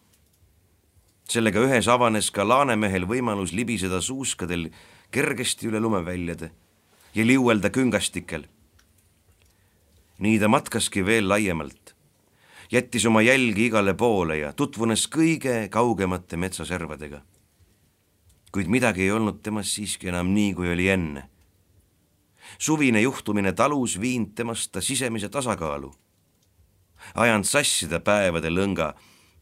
sellega 1.29 1.63
ühes 1.65 1.87
avanes 1.89 2.29
ka 2.31 2.45
Laanemehel 2.45 3.07
võimalus 3.09 3.53
libiseda 3.55 4.01
suuskadel 4.01 4.69
kergesti 5.11 5.69
üle 5.69 5.81
lumeväljade 5.81 6.51
ja 7.15 7.25
liuelda 7.25 7.69
küngastikel. 7.69 8.45
nii 10.19 10.39
ta 10.39 10.47
matkaski 10.47 11.05
veel 11.05 11.27
laiemalt, 11.29 11.94
jättis 12.71 13.05
oma 13.05 13.21
jälgi 13.21 13.65
igale 13.65 13.93
poole 13.93 14.37
ja 14.37 14.53
tutvunes 14.53 15.07
kõige 15.07 15.69
kaugemate 15.69 16.37
metsaservadega. 16.37 17.21
kuid 18.51 18.67
midagi 18.71 19.03
ei 19.03 19.11
olnud 19.11 19.41
temas 19.43 19.73
siiski 19.75 20.07
enam 20.07 20.31
nii, 20.33 20.53
kui 20.53 20.71
oli 20.71 20.89
enne. 20.89 21.29
suvine 22.57 23.01
juhtumine 23.01 23.53
talus 23.53 23.99
viinud 24.01 24.35
temast 24.35 24.71
ta 24.71 24.81
sisemise 24.81 25.29
tasakaalu, 25.29 25.93
ajanud 27.15 27.45
sassida 27.45 27.99
päevade 27.99 28.49
lõnga, 28.49 28.93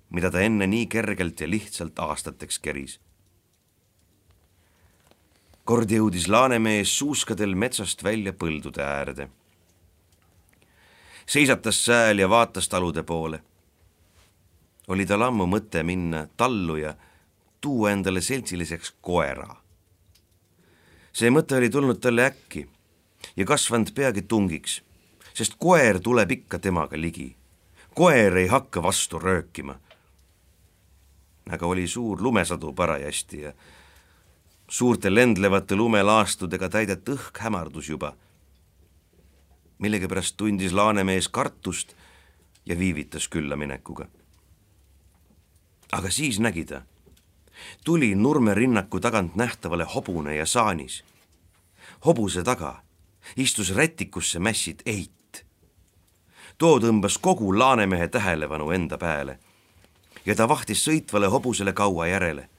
mida 0.09 0.31
ta 0.31 0.41
enne 0.41 0.67
nii 0.67 0.87
kergelt 0.87 1.41
ja 1.41 1.47
lihtsalt 1.47 1.99
aastateks 1.99 2.59
keris 2.59 2.99
kord 5.63 5.91
jõudis 5.91 6.27
Laanemees 6.27 6.91
suuskadel 6.91 7.55
metsast 7.55 8.03
välja 8.03 8.33
põldude 8.35 8.83
äärde. 8.83 9.29
Seisatas 11.25 11.85
sääl 11.85 12.19
ja 12.19 12.29
vaatas 12.29 12.69
talude 12.69 13.03
poole. 13.03 13.43
oli 14.87 15.05
tal 15.05 15.21
ammu 15.21 15.45
mõte 15.47 15.83
minna 15.83 16.27
tallu 16.37 16.75
ja 16.75 16.95
tuua 17.61 17.91
endale 17.91 18.21
seltsiliseks 18.21 18.95
koera. 19.01 19.55
see 21.13 21.29
mõte 21.29 21.57
oli 21.57 21.69
tulnud 21.69 21.99
talle 21.99 22.25
äkki 22.25 22.67
ja 23.37 23.45
kasvanud 23.45 23.93
peagi 23.95 24.21
tungiks, 24.21 24.81
sest 25.33 25.55
koer 25.57 25.99
tuleb 25.99 26.31
ikka 26.31 26.59
temaga 26.59 26.97
ligi. 26.97 27.35
koer 27.95 28.37
ei 28.37 28.47
hakka 28.47 28.83
vastu 28.83 29.19
röökima. 29.19 29.79
aga 31.49 31.65
oli 31.65 31.87
suur 31.87 32.21
lumesadu 32.21 32.73
parajasti 32.73 33.41
ja 33.41 33.53
suurte 34.67 35.15
lendlevate 35.15 35.75
lumelaastudega 35.75 36.69
täidet 36.69 37.09
õhk 37.09 37.39
hämardus 37.39 37.89
juba. 37.89 38.13
Millegipärast 39.77 40.37
tundis 40.37 40.73
Laanemees 40.73 41.29
kartust 41.29 41.93
ja 42.65 42.79
viivitas 42.79 43.27
külla 43.27 43.55
minekuga. 43.55 44.07
aga 45.91 46.09
siis 46.09 46.39
nägi 46.39 46.65
ta, 46.65 46.81
tuli 47.85 48.15
Nurme 48.15 48.53
rinnaku 48.53 48.99
tagant 48.99 49.35
nähtavale 49.35 49.83
hobune 49.83 50.35
ja 50.35 50.45
saanis. 50.45 51.03
hobuse 52.05 52.43
taga 52.43 52.83
istus 53.37 53.75
rätikusse 53.75 54.39
mässid 54.39 54.79
Eit. 54.85 55.45
too 56.57 56.79
tõmbas 56.79 57.19
kogu 57.21 57.59
Laanemehe 57.59 58.07
tähelepanu 58.07 58.71
enda 58.71 58.97
peale 58.97 59.39
ja 60.25 60.35
ta 60.35 60.47
vahtis 60.47 60.87
sõitvale 60.87 61.27
hobusele 61.27 61.73
kaua 61.73 62.07
järele 62.07 62.49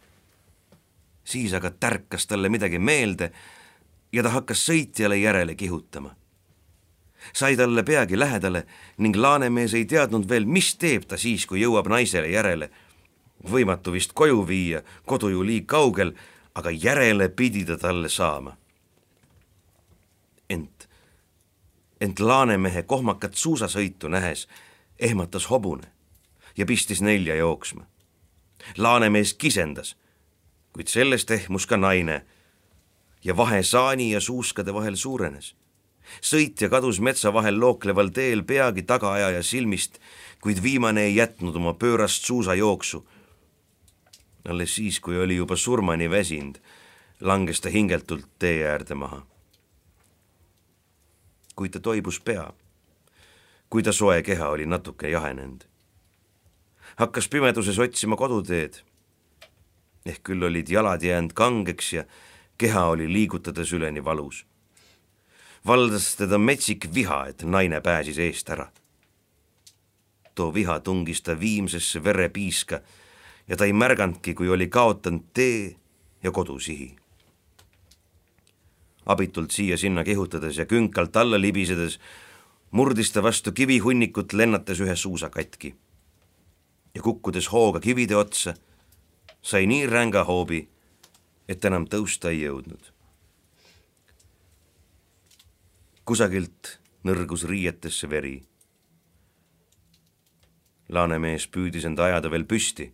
siis 1.25 1.53
aga 1.55 1.71
tärkas 1.71 2.27
talle 2.27 2.49
midagi 2.49 2.79
meelde 2.79 3.33
ja 4.13 4.23
ta 4.23 4.31
hakkas 4.31 4.67
sõitjale 4.69 5.17
järele 5.17 5.55
kihutama. 5.55 6.15
Sai 7.33 7.57
talle 7.57 7.83
peagi 7.83 8.19
lähedale 8.19 8.67
ning 8.99 9.17
Laanemees 9.17 9.75
ei 9.75 9.85
teadnud 9.85 10.29
veel, 10.29 10.45
mis 10.45 10.75
teeb 10.77 11.07
ta 11.09 11.17
siis, 11.17 11.47
kui 11.47 11.61
jõuab 11.61 11.89
naisele 11.89 12.29
järele. 12.29 12.71
võimatu 13.51 13.93
vist 13.93 14.13
koju 14.13 14.47
viia, 14.47 14.83
kodu 15.07 15.29
ju 15.29 15.43
liig 15.43 15.67
kaugel, 15.67 16.15
aga 16.55 16.71
järele 16.71 17.29
pidi 17.29 17.65
ta 17.65 17.77
talle 17.77 18.09
saama. 18.09 18.57
ent, 20.51 20.89
ent 22.01 22.21
Laanemehe 22.21 22.83
kohmakat 22.83 23.35
suusasõitu 23.35 24.09
nähes 24.09 24.49
ehmatas 24.99 25.51
hobune 25.51 25.93
ja 26.57 26.67
pistis 26.67 27.03
nelja 27.03 27.35
jooksma. 27.35 27.87
Laanemees 28.77 29.35
kisendas 29.35 29.97
kuid 30.75 30.91
sellest 30.91 31.31
ehmus 31.31 31.69
ka 31.71 31.77
naine 31.79 32.25
ja 33.25 33.37
vahe 33.37 33.63
saani 33.63 34.11
ja 34.11 34.21
suuskade 34.21 34.75
vahel 34.75 34.97
suurenes. 34.97 35.55
Sõitja 36.21 36.69
kadus 36.71 37.01
metsa 37.01 37.33
vahel 37.33 37.61
lookleval 37.61 38.11
teel 38.15 38.45
peagi 38.45 38.83
tagaajaja 38.83 39.43
silmist, 39.43 39.99
kuid 40.41 40.63
viimane 40.63 41.07
ei 41.09 41.17
jätnud 41.17 41.57
oma 41.57 41.75
pöörast 41.75 42.25
suusajooksu. 42.25 43.07
alles 44.49 44.75
siis, 44.75 45.01
kui 45.01 45.19
oli 45.19 45.37
juba 45.37 45.57
surmani 45.57 46.11
väsinud, 46.11 46.59
langes 47.21 47.61
ta 47.61 47.69
hingeltult 47.69 48.27
tee 48.39 48.67
äärde 48.69 48.95
maha. 48.95 49.27
kuid 51.57 51.73
ta 51.73 51.81
toibus 51.81 52.21
pea, 52.21 52.53
kui 53.71 53.83
ta 53.83 53.93
soe 53.93 54.23
keha 54.23 54.49
oli 54.49 54.67
natuke 54.67 55.09
jahenenud. 55.09 55.65
hakkas 56.97 57.29
pimeduses 57.29 57.79
otsima 57.79 58.17
koduteed 58.17 58.83
ehk 60.05 60.21
küll 60.29 60.45
olid 60.45 60.69
jalad 60.69 61.03
jäänud 61.03 61.33
kangeks 61.33 61.93
ja 61.93 62.05
keha 62.59 62.85
oli 62.93 63.13
liigutades 63.13 63.73
üleni 63.73 64.05
valus. 64.05 64.45
Valdas 65.67 66.17
teda 66.17 66.39
metsik 66.39 66.89
viha, 66.95 67.27
et 67.29 67.43
naine 67.43 67.81
pääsis 67.81 68.19
eest 68.19 68.51
ära. 68.51 68.71
too 70.35 70.55
viha 70.55 70.81
tungis 70.81 71.23
ta 71.23 71.41
viimsesse 71.41 72.05
verepiiska 72.05 72.81
ja 73.49 73.57
ta 73.57 73.65
ei 73.65 73.73
märganudki, 73.73 74.35
kui 74.35 74.49
oli 74.49 74.69
kaotanud 74.69 75.23
tee 75.35 75.77
ja 76.23 76.31
kodusihi. 76.31 76.97
abitult 79.07 79.51
siia-sinna 79.51 80.05
kihutades 80.05 80.57
ja 80.57 80.67
künkalt 80.67 81.17
alla 81.17 81.41
libisedes 81.41 82.01
murdis 82.71 83.13
ta 83.13 83.23
vastu 83.23 83.53
kivihunnikut, 83.53 84.33
lennates 84.33 84.81
ühe 84.81 84.97
suusa 84.97 85.31
katki. 85.31 85.75
ja 86.95 87.03
kukkudes 87.03 87.53
hooga 87.53 87.81
kivide 87.81 88.17
otsa 88.17 88.55
sai 89.43 89.67
nii 89.67 89.87
ränga 89.87 90.25
hoobi, 90.25 90.69
et 91.49 91.65
enam 91.65 91.85
tõusta 91.85 92.29
ei 92.33 92.41
jõudnud. 92.41 92.94
Kusagilt 96.05 96.79
nõrgus 97.05 97.47
riietesse 97.49 98.09
veri. 98.11 98.43
laanemees 100.89 101.47
püüdis 101.49 101.87
end 101.89 101.99
ajada 101.99 102.29
veel 102.31 102.45
püsti, 102.45 102.91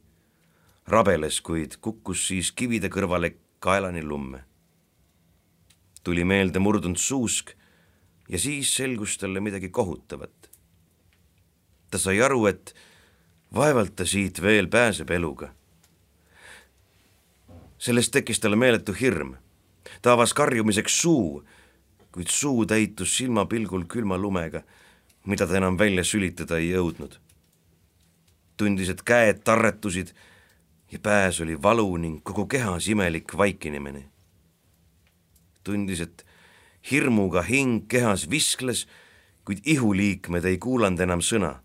rabeles, 0.86 1.40
kuid 1.40 1.76
kukkus 1.82 2.28
siis 2.28 2.52
kivide 2.52 2.88
kõrvale 2.88 3.34
kaelani 3.58 4.02
lumme. 4.02 4.44
tuli 6.04 6.24
meelde 6.24 6.58
murdunud 6.58 6.98
suusk 6.98 7.50
ja 8.28 8.38
siis 8.38 8.74
selgus 8.76 9.18
talle 9.18 9.40
midagi 9.40 9.68
kohutavat. 9.68 10.50
ta 11.90 11.98
sai 11.98 12.20
aru, 12.20 12.46
et 12.46 12.74
vaevalt 13.54 13.96
ta 13.96 14.04
siit 14.04 14.42
veel 14.42 14.68
pääseb 14.68 15.10
eluga. 15.10 15.54
sellest 17.78 18.12
tekkis 18.12 18.40
talle 18.40 18.56
meeletu 18.56 18.92
hirm. 18.92 19.34
ta 20.02 20.12
avas 20.12 20.32
karjumiseks 20.32 21.00
suu, 21.00 21.42
kuid 22.12 22.28
suu 22.28 22.66
täitus 22.66 23.16
silmapilgul 23.16 23.84
külma 23.86 24.18
lumega, 24.18 24.62
mida 25.26 25.46
ta 25.46 25.56
enam 25.56 25.78
välja 25.78 26.04
sülitada 26.04 26.58
ei 26.58 26.70
jõudnud. 26.70 27.18
tundis, 28.56 28.88
et 28.88 29.02
käed 29.02 29.40
tarretusid 29.44 30.12
ja 30.92 30.98
pääs 30.98 31.40
oli 31.40 31.62
valu 31.62 31.96
ning 31.96 32.20
kogu 32.22 32.46
kehas 32.46 32.88
imelik 32.88 33.36
vaikinemine. 33.36 34.04
tundis, 35.64 36.00
et 36.00 36.26
hirmuga 36.90 37.42
hing 37.42 37.88
kehas 37.88 38.30
viskles, 38.30 38.86
kuid 39.44 39.60
ihuliikmed 39.64 40.44
ei 40.44 40.58
kuulanud 40.58 41.00
enam 41.00 41.20
sõna 41.20 41.60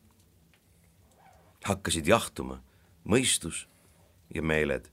hakkasid 1.66 2.08
jahtuma 2.08 2.60
mõistus 3.06 3.66
ja 4.34 4.42
meeled. 4.42 4.90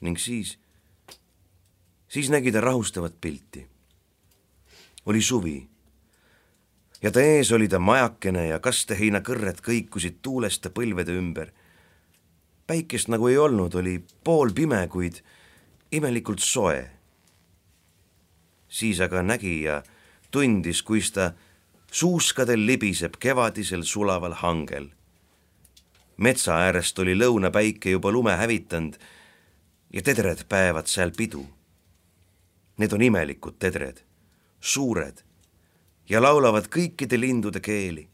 ning 0.00 0.18
siis, 0.18 0.58
siis 2.10 2.30
nägi 2.30 2.52
ta 2.52 2.60
rahustavat 2.60 3.20
pilti. 3.20 3.66
oli 5.06 5.22
suvi 5.22 5.70
ja 7.02 7.10
ta 7.10 7.20
ees 7.20 7.52
oli 7.52 7.68
ta 7.68 7.78
majakene 7.78 8.46
ja 8.50 8.58
kasteheinakõrred 8.60 9.62
kõikusid 9.64 10.20
tuulest 10.22 10.64
ja 10.64 10.70
põlvede 10.70 11.16
ümber. 11.16 11.52
päikest 12.66 13.08
nagu 13.08 13.28
ei 13.28 13.38
olnud, 13.38 13.74
oli 13.74 14.04
poolpime, 14.24 14.88
kuid 14.88 15.22
imelikult 15.92 16.38
soe. 16.38 16.90
siis 18.68 19.00
aga 19.00 19.22
nägi 19.22 19.62
ja 19.62 19.82
tundis, 20.30 20.82
kuis 20.82 21.10
ta 21.12 21.32
suuskadel 21.90 22.66
libiseb 22.66 23.16
kevadisel 23.18 23.82
sulaval 23.82 24.32
hangel. 24.32 24.90
metsa 26.16 26.54
äärest 26.54 26.98
oli 26.98 27.14
lõunapäike 27.14 27.90
juba 27.90 28.12
lume 28.12 28.36
hävitanud 28.36 28.96
ja 29.92 30.02
tedred 30.02 30.44
päevad 30.48 30.86
seal 30.86 31.10
pidu. 31.16 31.59
Need 32.80 32.94
on 32.96 33.02
imelikud 33.04 33.58
tedred, 33.60 34.00
suured 34.60 35.20
ja 36.08 36.22
laulavad 36.22 36.70
kõikide 36.72 37.18
lindude 37.20 37.60
keeli. 37.60 38.06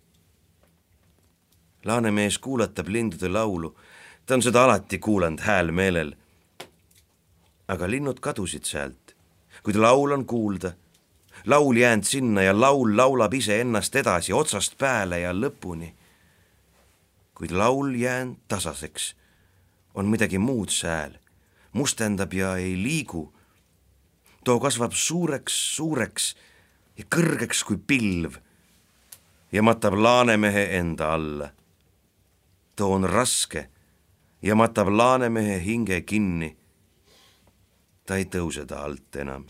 Laanemees 1.86 2.40
kuulatab 2.42 2.88
lindude 2.90 3.30
laulu, 3.30 3.70
ta 4.26 4.34
on 4.34 4.42
seda 4.42 4.64
alati 4.64 4.98
kuulanud 4.98 5.40
häälmeelel. 5.46 6.16
aga 7.68 7.90
linnud 7.90 8.20
kadusid 8.22 8.64
sealt, 8.64 9.14
kuid 9.62 9.76
laul 9.76 10.12
on 10.12 10.26
kuulda 10.26 10.72
laul 11.46 11.76
jäänud 11.76 12.04
sinna 12.04 12.42
ja 12.42 12.60
laul 12.60 12.96
laulab 12.96 13.34
iseennast 13.34 13.96
edasi 13.96 14.32
otsast 14.32 14.78
peale 14.78 15.20
ja 15.20 15.32
lõpuni. 15.32 15.94
kuid 17.34 17.50
laul 17.50 17.94
jäänud 17.94 18.36
tasaseks, 18.48 19.16
on 19.94 20.06
midagi 20.06 20.38
muud 20.38 20.68
sääl, 20.68 21.10
mustendab 21.72 22.32
ja 22.32 22.56
ei 22.56 22.82
liigu. 22.82 23.32
Too 24.46 24.60
kasvab 24.62 24.94
suureks, 24.94 25.54
suureks 25.76 26.28
ja 26.94 27.04
kõrgeks 27.10 27.64
kui 27.66 27.80
pilv 27.82 28.38
ja 29.52 29.62
matab 29.66 29.98
Laanemehe 29.98 30.68
enda 30.78 31.10
alla. 31.14 31.50
too 32.76 32.92
on 32.92 33.04
raske 33.04 33.66
ja 34.42 34.54
matab 34.54 34.88
Laanemehe 34.88 35.58
hinge 35.64 36.00
kinni. 36.00 36.56
ta 38.06 38.16
ei 38.16 38.24
tõuse 38.24 38.66
ta 38.66 38.84
alt 38.86 39.16
enam 39.16 39.46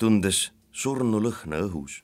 tundes 0.00 0.38
surnulõhna 0.72 1.58
õhus. 1.60 2.00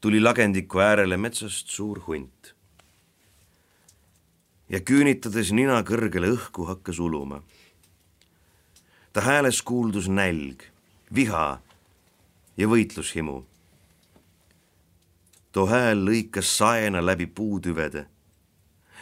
tuli 0.00 0.20
lagendiku 0.20 0.80
äärele 0.80 1.16
metsast 1.16 1.68
suur 1.68 2.00
hunt. 2.06 2.53
Ja 4.68 4.80
küünitades 4.80 5.52
nina 5.52 5.82
kõrgele 5.82 6.32
õhku 6.34 6.66
hakkas 6.68 6.98
uluma. 6.98 7.42
ta 9.12 9.20
hääles 9.20 9.62
kuuldus 9.62 10.08
nälg, 10.08 10.62
viha 11.14 11.60
ja 12.56 12.66
võitlushimu. 12.68 13.44
too 15.52 15.66
hääl 15.66 16.04
lõikas 16.04 16.56
saena 16.56 17.06
läbi 17.06 17.26
puutüvede, 17.26 18.06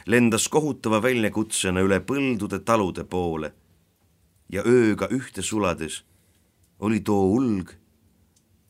lendas 0.07 0.49
kohutava 0.49 1.03
väljakutsena 1.03 1.81
üle 1.81 2.01
põldude 2.01 2.59
talude 2.59 3.05
poole 3.05 3.53
ja 4.53 4.63
ööga 4.67 5.09
ühte 5.09 5.43
sulades 5.43 6.05
oli 6.79 7.01
too 7.01 7.33
ulg 7.33 7.73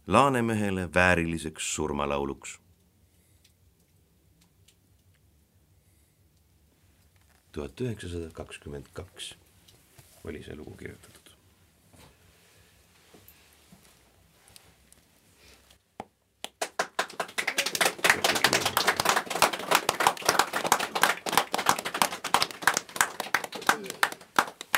Laanemehele 0.06 0.88
vääriliseks 0.94 1.74
surmalauluks. 1.74 2.61
Tuhat 7.52 7.80
üheksasada 7.80 8.30
kakskümmend 8.32 8.86
kaks 8.96 9.34
oli 10.24 10.42
see 10.42 10.56
lugu 10.56 10.76
kirjutatud. 10.76 11.18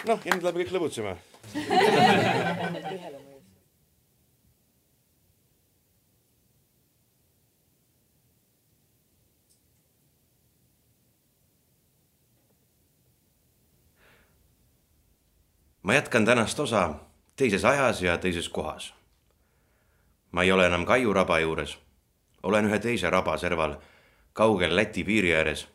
noh, 0.05 0.21
ja 0.21 0.35
nüüd 0.35 0.45
läheme 0.45 0.61
kõik 0.61 0.75
lõbutsema 0.75 1.17
ma 15.85 15.95
jätkan 15.95 16.25
tänast 16.27 16.61
osa 16.61 16.95
teises 17.37 17.65
ajas 17.65 18.03
ja 18.03 18.19
teises 18.19 18.49
kohas. 18.49 18.95
ma 20.33 20.43
ei 20.43 20.53
ole 20.53 20.67
enam 20.67 20.87
Kaiu 20.87 21.13
raba 21.13 21.39
juures, 21.39 21.79
olen 22.43 22.67
ühe 22.67 22.79
teise 22.79 23.11
raba 23.11 23.37
serval, 23.39 23.77
kaugel 24.33 24.77
Läti 24.77 25.05
piiri 25.05 25.35
ääres. 25.35 25.69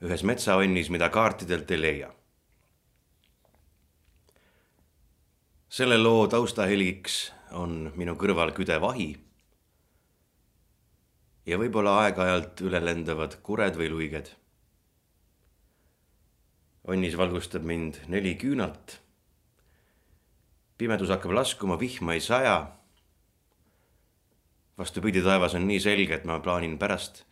ühes 0.00 0.22
metsaonnis, 0.22 0.90
mida 0.90 1.08
kaartidelt 1.08 1.70
ei 1.70 1.80
leia 1.80 2.14
selle 5.74 5.96
loo 5.98 6.28
taustahelgiks 6.30 7.14
on 7.58 7.72
minu 7.98 8.12
kõrval 8.14 8.52
küdev 8.54 8.84
ahi. 8.86 9.08
ja 11.50 11.58
võib-olla 11.58 11.96
aeg-ajalt 12.04 12.62
üle 12.68 12.80
lendavad 12.84 13.34
kured 13.42 13.74
või 13.80 13.88
luiged. 13.90 14.30
Onnis 16.84 17.16
valgustab 17.16 17.62
mind 17.62 17.94
neli 18.08 18.34
küünalt. 18.34 19.00
pimedus 20.78 21.08
hakkab 21.08 21.32
laskuma, 21.32 21.80
vihma 21.80 22.14
ei 22.14 22.20
saja. 22.20 22.70
vastupidi, 24.78 25.22
taevas 25.22 25.54
on 25.54 25.66
nii 25.68 25.80
selge, 25.80 26.14
et 26.14 26.24
ma 26.24 26.40
plaanin 26.40 26.78
pärast, 26.78 27.24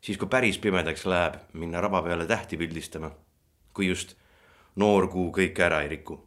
siis 0.00 0.18
kui 0.18 0.28
päris 0.28 0.58
pimedaks 0.58 1.06
läheb, 1.06 1.34
minna 1.52 1.80
raba 1.80 2.02
peale 2.02 2.26
tähti 2.26 2.56
pildistama, 2.56 3.10
kui 3.74 3.86
just 3.86 4.16
noor 4.76 5.08
kuu 5.08 5.30
kõike 5.32 5.62
ära 5.62 5.82
ei 5.82 5.88
riku 5.88 6.26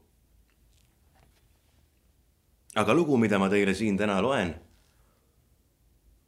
aga 2.76 2.94
lugu, 2.94 3.18
mida 3.18 3.40
ma 3.40 3.50
teile 3.50 3.74
siin 3.74 3.98
täna 3.98 4.20
loen, 4.22 4.54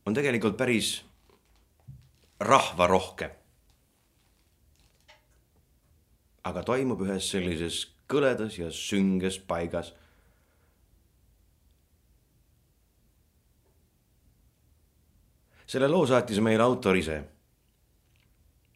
on 0.05 0.15
tegelikult 0.17 0.57
päris 0.57 1.01
rahvarohke. 2.41 3.29
Aga 6.43 6.63
toimub 6.65 7.01
ühes 7.05 7.27
sellises 7.33 7.83
kõledas 8.09 8.57
ja 8.59 8.71
sünges 8.73 9.39
paigas. 9.39 9.93
selle 15.71 15.87
loo 15.87 16.03
saatis 16.03 16.41
meile 16.43 16.63
autor 16.63 16.97
ise. 16.99 17.21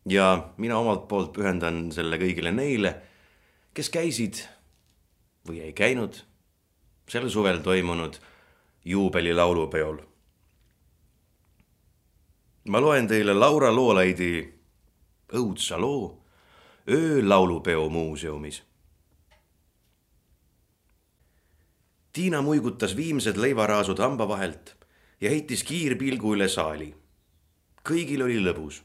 ja 0.08 0.54
mina 0.58 0.78
omalt 0.80 1.08
poolt 1.08 1.34
pühendan 1.36 1.90
selle 1.92 2.16
kõigile 2.22 2.54
neile, 2.56 2.94
kes 3.74 3.90
käisid 3.92 4.40
või 5.48 5.60
ei 5.66 5.74
käinud 5.74 6.22
sel 7.10 7.28
suvel 7.30 7.60
toimunud 7.66 8.16
juubelilaulupeol. 8.86 9.98
ma 12.70 12.80
loen 12.80 13.08
teile 13.08 13.34
Laura 13.34 13.74
Loolaidi 13.76 14.32
õudsa 15.34 15.82
loo 15.82 16.25
öölaulupeo 16.90 17.90
muuseumis. 17.90 18.64
Tiina 22.14 22.42
muigutas 22.42 22.96
viimsed 22.96 23.38
leivaraasud 23.38 24.00
hamba 24.00 24.28
vahelt 24.28 24.76
ja 25.22 25.30
heitis 25.30 25.64
kiirpilgu 25.64 26.36
üle 26.36 26.48
saali. 26.48 26.96
kõigil 27.90 28.24
oli 28.24 28.38
lõbus. 28.40 28.82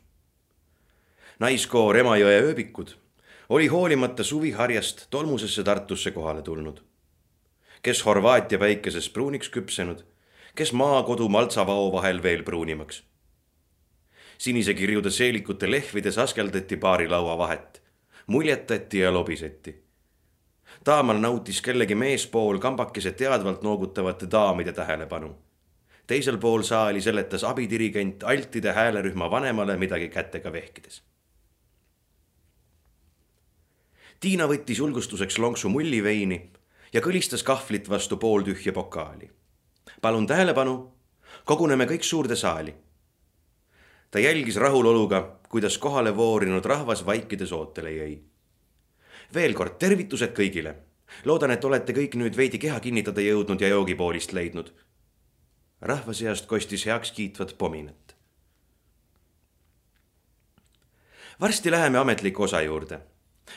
naiskoor 1.38 1.96
Emajõe 1.96 2.40
ööbikud 2.42 2.96
oli 3.48 3.66
hoolimata 3.66 4.24
suviharjast 4.24 5.06
tolmusesse 5.10 5.62
Tartusse 5.62 6.10
kohale 6.10 6.42
tulnud. 6.42 6.80
kes 7.82 8.04
Horvaatia 8.04 8.58
päikeses 8.58 9.10
pruuniks 9.10 9.48
küpsenud, 9.48 10.04
kes 10.54 10.72
maakodu 10.72 11.28
maltsavao 11.28 11.92
vahel 11.92 12.22
veel 12.22 12.42
pruunimaks. 12.42 13.02
sinise 14.38 14.74
kirjude 14.74 15.10
seelikute 15.10 15.70
lehvides 15.70 16.18
askeldati 16.18 16.76
paari 16.76 17.08
laua 17.08 17.38
vahet, 17.38 17.79
muljetati 18.30 18.98
ja 19.02 19.10
lobiseti 19.12 19.72
taamal 20.84 21.18
nautis 21.18 21.62
kellegi 21.62 21.94
meespool 21.94 22.58
kambakese 22.58 23.12
teadvalt 23.12 23.62
noogutavate 23.62 24.26
daamide 24.30 24.72
tähelepanu. 24.72 25.36
teisel 26.06 26.38
pool 26.38 26.62
saali 26.62 27.00
seletas 27.00 27.44
abidirigent 27.44 28.22
altide 28.22 28.72
häälerühma 28.72 29.30
vanemale 29.30 29.76
midagi 29.76 30.08
kätega 30.08 30.52
vehkides. 30.52 31.02
Tiina 34.20 34.46
võttis 34.46 34.78
julgustuseks 34.78 35.38
lonksu 35.38 35.68
mulliveini 35.68 36.50
ja 36.92 37.00
kõlistas 37.00 37.42
kahvlit 37.42 37.88
vastu 37.90 38.16
pooltühja 38.16 38.72
pokaali. 38.72 39.30
palun 40.02 40.26
tähelepanu, 40.26 40.92
koguneme 41.44 41.84
kõik 41.84 42.02
suurde 42.02 42.36
saali. 42.36 42.74
Ta 44.10 44.18
jälgis 44.18 44.56
rahuloluga, 44.56 45.38
kuidas 45.48 45.78
kohale 45.78 46.16
voorinud 46.16 46.64
rahvas 46.64 47.06
vaikides 47.06 47.52
ootele 47.52 47.92
jäi 47.92 48.30
veel 49.34 49.54
kord 49.54 49.78
tervitused 49.78 50.34
kõigile. 50.34 50.74
loodan, 51.24 51.50
et 51.50 51.64
olete 51.64 51.92
kõik 51.92 52.14
nüüd 52.14 52.36
veidi 52.36 52.58
keha 52.58 52.80
kinnitada 52.80 53.20
jõudnud 53.20 53.60
ja 53.60 53.68
joogipoolist 53.68 54.32
leidnud. 54.32 54.72
rahva 55.80 56.12
seast 56.12 56.46
kostis 56.46 56.86
heakskiitvat 56.86 57.58
pominat. 57.58 58.16
varsti 61.40 61.70
läheme 61.70 61.98
ametliku 61.98 62.42
osa 62.42 62.62
juurde. 62.62 63.00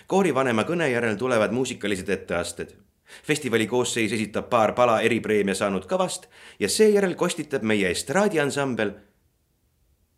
koorivanema 0.08 0.64
kõne 0.64 0.90
järel 0.92 1.16
tulevad 1.16 1.52
muusikalised 1.52 2.10
etteasted 2.10 2.76
festivali 3.24 3.68
koosseis 3.68 4.14
esitab 4.14 4.50
paar 4.50 4.74
pala 4.74 5.02
eripreemia 5.02 5.56
saanud 5.56 5.86
kavast 5.86 6.28
ja 6.60 6.70
seejärel 6.70 7.16
kostitab 7.16 7.62
meie 7.62 7.90
estraadiansambel. 7.92 8.92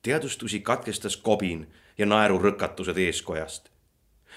Teadustusi 0.06 0.60
katkestas 0.60 1.18
kobin 1.18 1.66
ja 1.97 2.06
naerurõkatused 2.06 2.99
eeskojast 3.08 3.76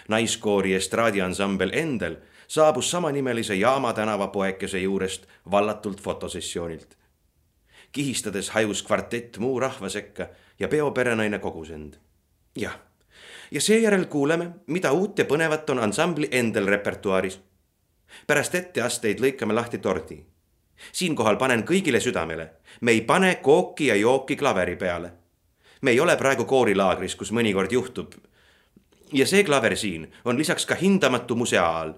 naiskoori 0.08 0.74
estraadiansambel 0.74 1.70
Endel 1.72 2.16
saabus 2.48 2.90
samanimelise 2.90 3.54
Jaama 3.54 3.92
tänava 3.92 4.28
poekese 4.28 4.78
juurest 4.78 5.26
vallatult 5.50 6.00
fotosessioonilt. 6.00 6.98
kihistades 7.92 8.50
hajus 8.50 8.82
kvartett 8.82 9.38
muu 9.38 9.60
rahva 9.60 9.88
sekka 9.88 10.28
ja 10.58 10.68
peoperenaine 10.68 11.38
kogus 11.38 11.70
end. 11.70 11.94
jah, 12.56 12.78
ja 13.50 13.60
seejärel 13.60 14.04
kuuleme, 14.04 14.50
mida 14.66 14.92
uut 14.92 15.18
ja 15.18 15.24
põnevat 15.24 15.70
on 15.70 15.78
ansambli 15.78 16.28
Endel 16.30 16.66
repertuaaris. 16.66 17.40
pärast 18.26 18.54
etteasteid 18.54 19.20
lõikame 19.20 19.54
lahti 19.54 19.78
tordi. 19.78 20.26
siinkohal 20.92 21.36
panen 21.36 21.64
kõigile 21.64 22.00
südamele, 22.00 22.50
me 22.80 22.90
ei 22.90 23.00
pane 23.00 23.34
kooki 23.34 23.86
ja 23.86 23.94
jooki 23.94 24.36
klaveri 24.36 24.76
peale 24.76 25.17
me 25.82 25.90
ei 25.90 26.00
ole 26.00 26.16
praegu 26.16 26.44
koorilaagris, 26.44 27.16
kus 27.16 27.32
mõnikord 27.32 27.72
juhtub, 27.72 28.14
ja 29.12 29.26
see 29.26 29.44
klaver 29.44 29.76
siin 29.76 30.08
on 30.24 30.38
lisaks 30.38 30.66
ka 30.66 30.74
hindamatu 30.74 31.36
museaal. 31.36 31.94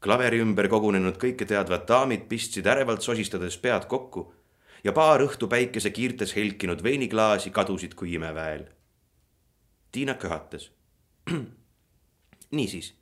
klaveri 0.00 0.38
ümber 0.40 0.68
kogunenud 0.68 1.16
kõike 1.18 1.46
teadvad 1.46 1.86
daamid 1.88 2.28
pistsid 2.30 2.66
ärevalt 2.66 3.02
sosistades 3.02 3.58
pead 3.58 3.86
kokku 3.90 4.28
ja 4.84 4.92
paar 4.92 5.22
õhtu 5.22 5.48
päikese 5.48 5.90
kiirtes 5.90 6.36
helkinud 6.36 6.82
veiniklaasi 6.82 7.50
kadusid 7.50 7.94
kui 7.94 8.14
imeväel. 8.14 8.64
Tiina 9.92 10.14
köhatas. 10.14 10.70
niisiis, 12.58 12.94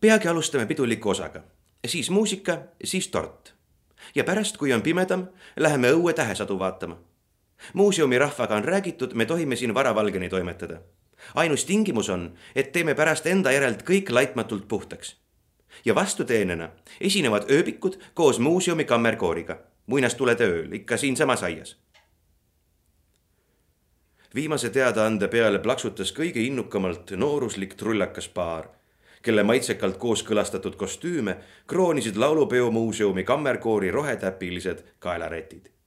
peagi 0.00 0.28
alustame 0.28 0.66
piduliku 0.66 1.10
osaga, 1.10 1.42
siis 1.86 2.10
muusika, 2.10 2.58
siis 2.84 3.08
tort. 3.08 3.54
ja 4.14 4.24
pärast, 4.24 4.56
kui 4.56 4.72
on 4.72 4.82
pimedam, 4.82 5.26
läheme 5.56 5.90
õue 5.92 6.12
tähesadu 6.12 6.58
vaatama. 6.58 6.96
Muuseumi 7.72 8.18
rahvaga 8.18 8.56
on 8.56 8.64
räägitud, 8.64 9.14
me 9.14 9.26
tohime 9.26 9.56
siin 9.56 9.74
varavalgeni 9.74 10.28
toimetada 10.28 10.80
ainus 11.34 11.64
tingimus 11.64 12.08
on, 12.08 12.34
et 12.54 12.72
teeme 12.72 12.94
pärast 12.94 13.26
enda 13.26 13.52
järelt 13.52 13.82
kõik 13.82 14.10
laitmatult 14.10 14.68
puhtaks. 14.68 15.16
ja 15.84 15.94
vastuteenena 15.94 16.68
esinevad 17.00 17.50
ööbikud 17.50 17.98
koos 18.14 18.38
muuseumi 18.38 18.84
kammerkooriga, 18.84 19.58
muinastulede 19.86 20.44
ööl, 20.44 20.72
ikka 20.72 20.96
siinsamas 20.96 21.42
aias. 21.42 21.76
viimase 24.34 24.70
teadaande 24.70 25.28
peale 25.28 25.58
plaksutas 25.58 26.12
kõige 26.12 26.40
innukamalt 26.40 27.10
nooruslik 27.10 27.74
trullakas 27.74 28.28
paar, 28.28 28.68
kelle 29.22 29.42
maitsekalt 29.42 29.96
kooskõlastatud 29.96 30.76
kostüüme 30.76 31.36
kroonisid 31.66 32.16
laulupeo 32.16 32.70
muuseumi 32.70 33.24
kammerkoori 33.24 33.90
rohetäpilised 33.90 34.84
kaelarätid 34.98 35.79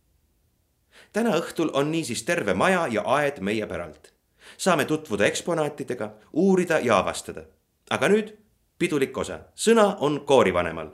täna 1.14 1.38
õhtul 1.38 1.70
on 1.74 1.92
niisiis 1.92 2.24
terve 2.24 2.54
maja 2.54 2.88
ja 2.88 3.02
aed 3.06 3.40
meie 3.40 3.68
päralt 3.68 4.14
saame 4.58 4.86
tutvuda 4.86 5.26
eksponaatidega, 5.26 6.14
uurida 6.34 6.80
ja 6.80 6.98
avastada. 6.98 7.46
aga 7.90 8.08
nüüd 8.10 8.34
pidulik 8.80 9.18
osa, 9.18 9.40
sõna 9.56 9.98
on 10.00 10.26
koorivanemal. 10.26 10.92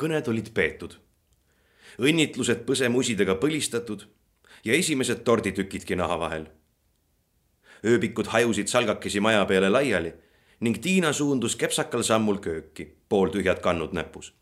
kõned 0.00 0.28
olid 0.32 0.46
peetud, 0.56 0.94
õnnitlused 2.00 2.64
põsemusidega 2.64 3.34
põlistatud 3.36 4.06
ja 4.64 4.72
esimesed 4.74 5.24
torditükidki 5.24 5.96
naha 5.96 6.18
vahel. 6.18 6.46
ööbikud 7.84 8.26
hajusid 8.26 8.66
salgakesi 8.66 9.20
maja 9.20 9.44
peale 9.44 9.68
laiali 9.68 10.12
ning 10.60 10.78
Tiina 10.80 11.12
suundus 11.12 11.56
kepsakal 11.56 12.02
sammul 12.02 12.38
kööki, 12.38 12.96
pooltühjad 13.08 13.60
kannud 13.60 13.92
näpus 13.92 14.39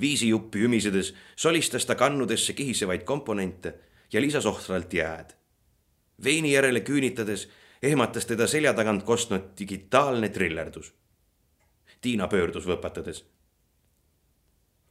viisijuppi 0.00 0.60
ümisedes 0.60 1.14
solistas 1.36 1.86
ta 1.86 1.94
kannudesse 1.94 2.52
kihisevaid 2.52 3.04
komponente 3.04 3.74
ja 4.12 4.20
lisas 4.20 4.46
ohtralt 4.46 4.94
jääd. 4.94 5.30
veini 6.24 6.52
järele 6.52 6.80
küünitades 6.80 7.48
ehmatas 7.82 8.26
teda 8.26 8.46
selja 8.46 8.74
tagant 8.74 9.02
kostnud 9.02 9.42
digitaalne 9.58 10.28
trillerdus. 10.28 10.94
Tiina 12.00 12.28
pöördus 12.28 12.66
võpatades. 12.66 13.24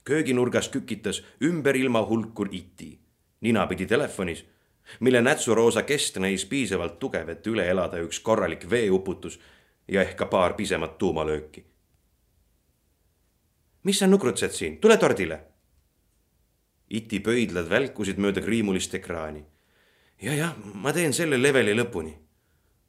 kööginurgas 0.04 0.70
kükitas 0.70 1.24
ümber 1.42 1.76
ilma 1.76 2.06
hulkur 2.06 2.50
iti, 2.52 3.00
ninapidi 3.42 3.86
telefonis, 3.86 4.46
mille 5.00 5.22
nätsuroosa 5.22 5.84
kest 5.84 6.18
näis 6.18 6.46
piisavalt 6.46 7.00
tugev, 7.00 7.30
et 7.30 7.48
üle 7.48 7.70
elada 7.70 7.98
üks 7.98 8.20
korralik 8.20 8.70
veeuputus 8.70 9.40
ja 9.88 10.02
ehk 10.02 10.16
ka 10.16 10.26
paar 10.26 10.54
pisemat 10.54 10.98
tuumalööki 10.98 11.75
mis 13.86 14.00
sa 14.00 14.08
nukrutsed 14.08 14.52
siin, 14.52 14.78
tule 14.82 14.98
tordile. 14.98 15.40
iti 16.90 17.20
pöidlad 17.20 17.66
välkusid 17.70 18.20
mööda 18.22 18.42
kriimulist 18.42 18.94
ekraani. 18.94 19.46
ja, 20.22 20.34
jah, 20.34 20.56
ma 20.74 20.94
teen 20.94 21.14
selle 21.14 21.38
leveli 21.42 21.74
lõpuni, 21.78 22.14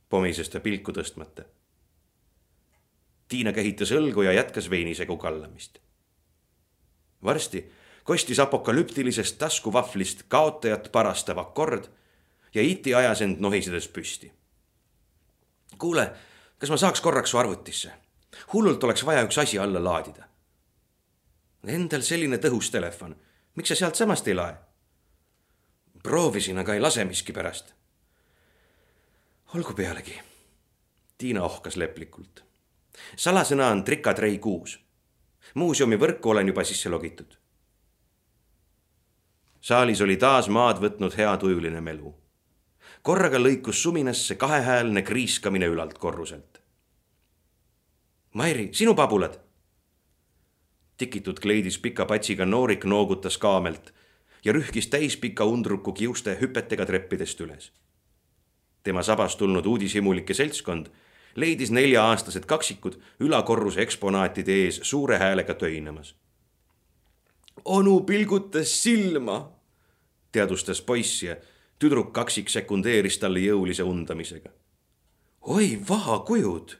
pomises 0.08 0.48
ta 0.48 0.60
pilku 0.60 0.92
tõstmata. 0.92 1.44
Tiina 3.28 3.52
kähitas 3.52 3.90
õlgu 3.92 4.22
ja 4.24 4.32
jätkas 4.32 4.70
veinisegu 4.70 5.16
kallamist. 5.16 5.78
varsti 7.22 7.64
kostis 8.04 8.38
apokalüptilisest 8.38 9.38
taskuvahvlist 9.38 10.22
kaotajat 10.28 10.92
parastav 10.92 11.38
akord 11.38 11.90
ja 12.54 12.62
iti 12.62 12.94
ajas 12.94 13.20
end 13.22 13.40
nohisedes 13.40 13.88
püsti. 13.88 14.32
kuule, 15.78 16.12
kas 16.58 16.70
ma 16.70 16.76
saaks 16.76 17.00
korraks 17.00 17.30
su 17.30 17.38
arvutisse? 17.38 17.92
hullult 18.52 18.84
oleks 18.84 19.04
vaja 19.04 19.24
üks 19.28 19.38
asi 19.38 19.58
alla 19.58 19.84
laadida 19.84 20.35
Endal 21.66 22.04
selline 22.06 22.38
tõhus 22.38 22.70
telefon, 22.70 23.16
miks 23.58 23.72
sa 23.72 23.74
sealtsamast 23.74 24.28
ei 24.30 24.34
lae? 24.38 24.54
proovisin, 26.06 26.58
aga 26.58 26.74
ei 26.74 26.80
lase 26.80 27.04
miskipärast. 27.04 27.74
olgu 29.54 29.72
pealegi. 29.74 30.20
Tiina 31.18 31.42
ohkas 31.42 31.76
leplikult. 31.76 32.44
salasõna 33.16 33.70
on 33.70 33.84
trikatrei 33.84 34.38
kuus. 34.38 34.78
muuseumi 35.54 35.96
võrku 35.96 36.30
olen 36.30 36.46
juba 36.46 36.64
sisse 36.64 36.88
logitud. 36.88 37.34
saalis 39.60 40.00
oli 40.00 40.16
taas 40.16 40.48
maad 40.48 40.78
võtnud 40.78 41.16
heatujuline 41.16 41.80
melu. 41.80 42.14
korraga 43.02 43.38
lõikus 43.38 43.82
suminasse 43.82 44.34
kahehäälne 44.34 45.02
kriiskamine 45.02 45.66
ülalt 45.66 45.98
korruselt. 45.98 46.62
Mairi, 48.34 48.68
sinu 48.72 48.94
pabulad 48.94 49.45
tikitud 50.96 51.40
kleidis 51.40 51.78
pika 51.78 52.04
patsiga 52.04 52.46
noorik 52.46 52.84
noogutas 52.84 53.38
kaamelt 53.38 53.92
ja 54.44 54.52
rühkis 54.52 54.86
täispika 54.86 55.44
undruku 55.44 55.92
kiuste 55.92 56.38
hüpetega 56.40 56.86
treppidest 56.86 57.40
üles. 57.40 57.72
tema 58.82 59.02
sabas 59.02 59.36
tulnud 59.36 59.66
uudishimulike 59.66 60.34
seltskond 60.34 60.86
leidis 61.36 61.70
nelja-aastased 61.70 62.46
kaksikud 62.46 63.00
ülakorruse 63.20 63.82
eksponaatide 63.82 64.52
ees 64.52 64.80
suure 64.82 65.18
häälega 65.18 65.54
töinemas. 65.54 66.14
onu 67.64 68.00
pilgutas 68.00 68.82
silma, 68.82 69.52
teadvustas 70.32 70.80
poiss 70.82 71.22
ja 71.22 71.36
tüdruk 71.78 72.12
kaksik 72.12 72.48
sekundeeris 72.48 73.18
talle 73.18 73.38
jõulise 73.38 73.82
undamisega. 73.82 74.50
oi, 75.40 75.78
vahakujud! 75.88 76.76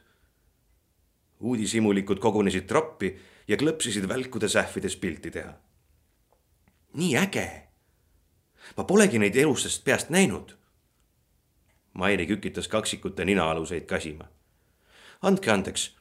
uudishimulikud 1.39 2.19
kogunesid 2.19 2.65
troppi 2.65 3.17
ja 3.47 3.57
klõpsisid 3.57 4.07
välkude 4.07 4.49
sähvides 4.49 4.95
pilti 4.95 5.31
teha. 5.31 5.53
nii 6.93 7.17
äge! 7.17 7.67
ma 8.77 8.83
polegi 8.83 9.19
neid 9.19 9.35
elusast 9.35 9.83
peast 9.83 10.09
näinud. 10.09 10.55
Mairi 11.93 12.27
kükitas 12.27 12.67
kaksikute 12.67 13.25
ninaaluseid 13.25 13.85
kasima. 13.85 14.27
andke 15.21 15.51
andeks, 15.51 15.95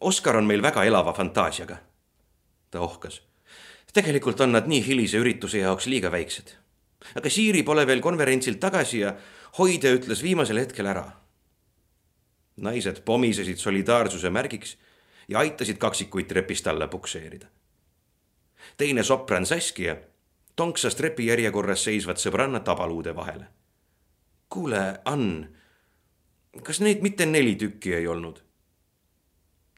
Oskar 0.00 0.36
on 0.36 0.46
meil 0.46 0.62
väga 0.62 0.84
elava 0.84 1.12
fantaasiaga. 1.12 1.76
ta 2.70 2.80
ohkas. 2.80 3.22
tegelikult 3.92 4.40
on 4.40 4.52
nad 4.52 4.66
nii 4.66 4.86
hilise 4.86 5.18
ürituse 5.18 5.58
jaoks 5.58 5.86
liiga 5.86 6.10
väiksed. 6.10 6.56
aga 7.14 7.30
Siiri 7.30 7.62
pole 7.62 7.86
veel 7.86 8.00
konverentsilt 8.00 8.60
tagasi 8.60 8.98
ja 8.98 9.14
hoidja 9.58 9.92
ütles 9.94 10.22
viimasel 10.22 10.58
hetkel 10.58 10.86
ära. 10.86 11.12
naised 12.56 13.04
pomisesid 13.04 13.56
solidaarsuse 13.56 14.30
märgiks 14.30 14.76
ja 15.30 15.38
aitasid 15.38 15.76
kaksikuid 15.76 16.26
trepist 16.26 16.66
alla 16.66 16.88
pukseerida. 16.88 17.46
teine 18.76 19.02
sopran 19.02 19.46
Saskia 19.46 19.96
tonksas 20.56 20.94
trepijärjekorras 20.94 21.84
seisvat 21.84 22.18
sõbranna 22.18 22.60
tabaluude 22.60 23.14
vahele. 23.16 23.46
kuule, 24.48 25.00
Ann, 25.04 25.46
kas 26.62 26.80
neid 26.80 27.02
mitte 27.02 27.26
neli 27.26 27.54
tükki 27.54 27.94
ei 27.94 28.06
olnud? 28.06 28.42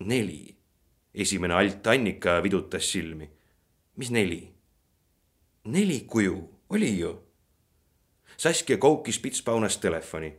neli. 0.01 0.57
esimene 1.15 1.55
alt 1.55 1.87
Annika 1.87 2.43
vidutas 2.43 2.93
silmi. 2.93 3.31
mis 3.97 4.11
neli? 4.11 4.55
neli 5.65 6.01
kuju, 6.01 6.61
oli 6.69 6.99
ju. 6.99 7.29
Saskia 8.37 8.79
koukis 8.79 9.19
pitspaunas 9.19 9.79
telefoni. 9.79 10.37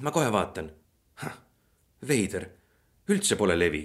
ma 0.00 0.10
kohe 0.10 0.32
vaatan. 0.32 0.72
veider 2.08 2.59
üldse 3.10 3.36
pole 3.36 3.58
levi. 3.58 3.82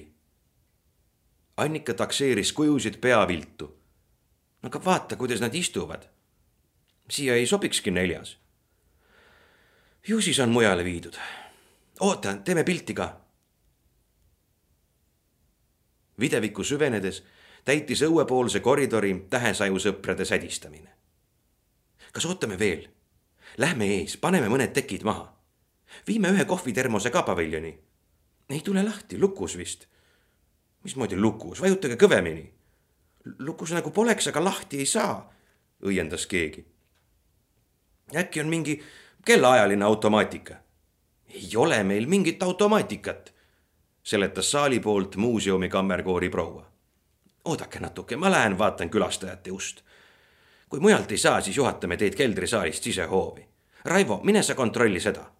Annika 1.57 1.93
takseeris 1.93 2.53
kujusid 2.53 2.99
pea 3.01 3.27
viltu. 3.27 3.71
aga 4.63 4.81
vaata, 4.85 5.15
kuidas 5.15 5.41
nad 5.41 5.53
istuvad. 5.55 6.03
siia 7.09 7.35
ei 7.35 7.47
sobikski 7.47 7.91
neljas. 7.91 8.37
ju 10.07 10.21
siis 10.21 10.39
on 10.39 10.49
mujale 10.49 10.83
viidud. 10.83 11.15
oota, 11.99 12.37
teeme 12.37 12.63
pilti 12.63 12.93
ka. 12.93 13.21
videviku 16.19 16.63
süvenedes 16.63 17.23
täitis 17.65 18.01
õuepoolse 18.01 18.59
koridori 18.59 19.25
tähesajusõprade 19.29 20.25
sädistamine. 20.25 20.91
kas 22.11 22.25
ootame 22.25 22.59
veel? 22.59 22.89
Lähme 23.57 23.85
ees, 23.85 24.17
paneme 24.17 24.49
mõned 24.49 24.73
tekid 24.73 25.03
maha. 25.03 25.33
viime 26.07 26.29
ühe 26.29 26.45
kohvitermose 26.45 27.09
ka 27.09 27.23
paviljoni 27.23 27.79
ei 28.49 28.61
tule 28.61 28.83
lahti, 28.83 29.19
lukus 29.19 29.57
vist. 29.57 29.85
mismoodi 30.83 31.17
lukus, 31.17 31.61
vajutage 31.61 31.95
kõvemini. 31.95 32.53
lukus 33.39 33.71
nagu 33.71 33.91
poleks, 33.91 34.27
aga 34.27 34.43
lahti 34.43 34.79
ei 34.79 34.85
saa, 34.85 35.33
õiendas 35.85 36.27
keegi. 36.27 36.65
äkki 38.15 38.39
on 38.39 38.47
mingi 38.47 38.83
kellaajaline 39.25 39.85
automaatika? 39.85 40.55
ei 41.29 41.49
ole 41.55 41.83
meil 41.83 42.05
mingit 42.07 42.43
automaatikat, 42.43 43.33
seletas 44.03 44.51
saali 44.51 44.79
poolt 44.79 45.15
muuseumi 45.15 45.69
kammerkoori 45.69 46.29
proua. 46.29 46.71
oodake 47.45 47.79
natuke, 47.79 48.15
ma 48.15 48.31
lähen 48.31 48.57
vaatan 48.57 48.89
külastajate 48.89 49.51
ust. 49.51 49.81
kui 50.69 50.79
mujalt 50.79 51.11
ei 51.11 51.17
saa, 51.17 51.41
siis 51.41 51.57
juhatame 51.57 51.97
teid 51.97 52.15
keldrisaalist 52.15 52.83
sisehoovi. 52.83 53.47
Raivo, 53.85 54.19
mine 54.23 54.43
sa 54.43 54.55
kontrolli 54.55 54.99
seda 54.99 55.34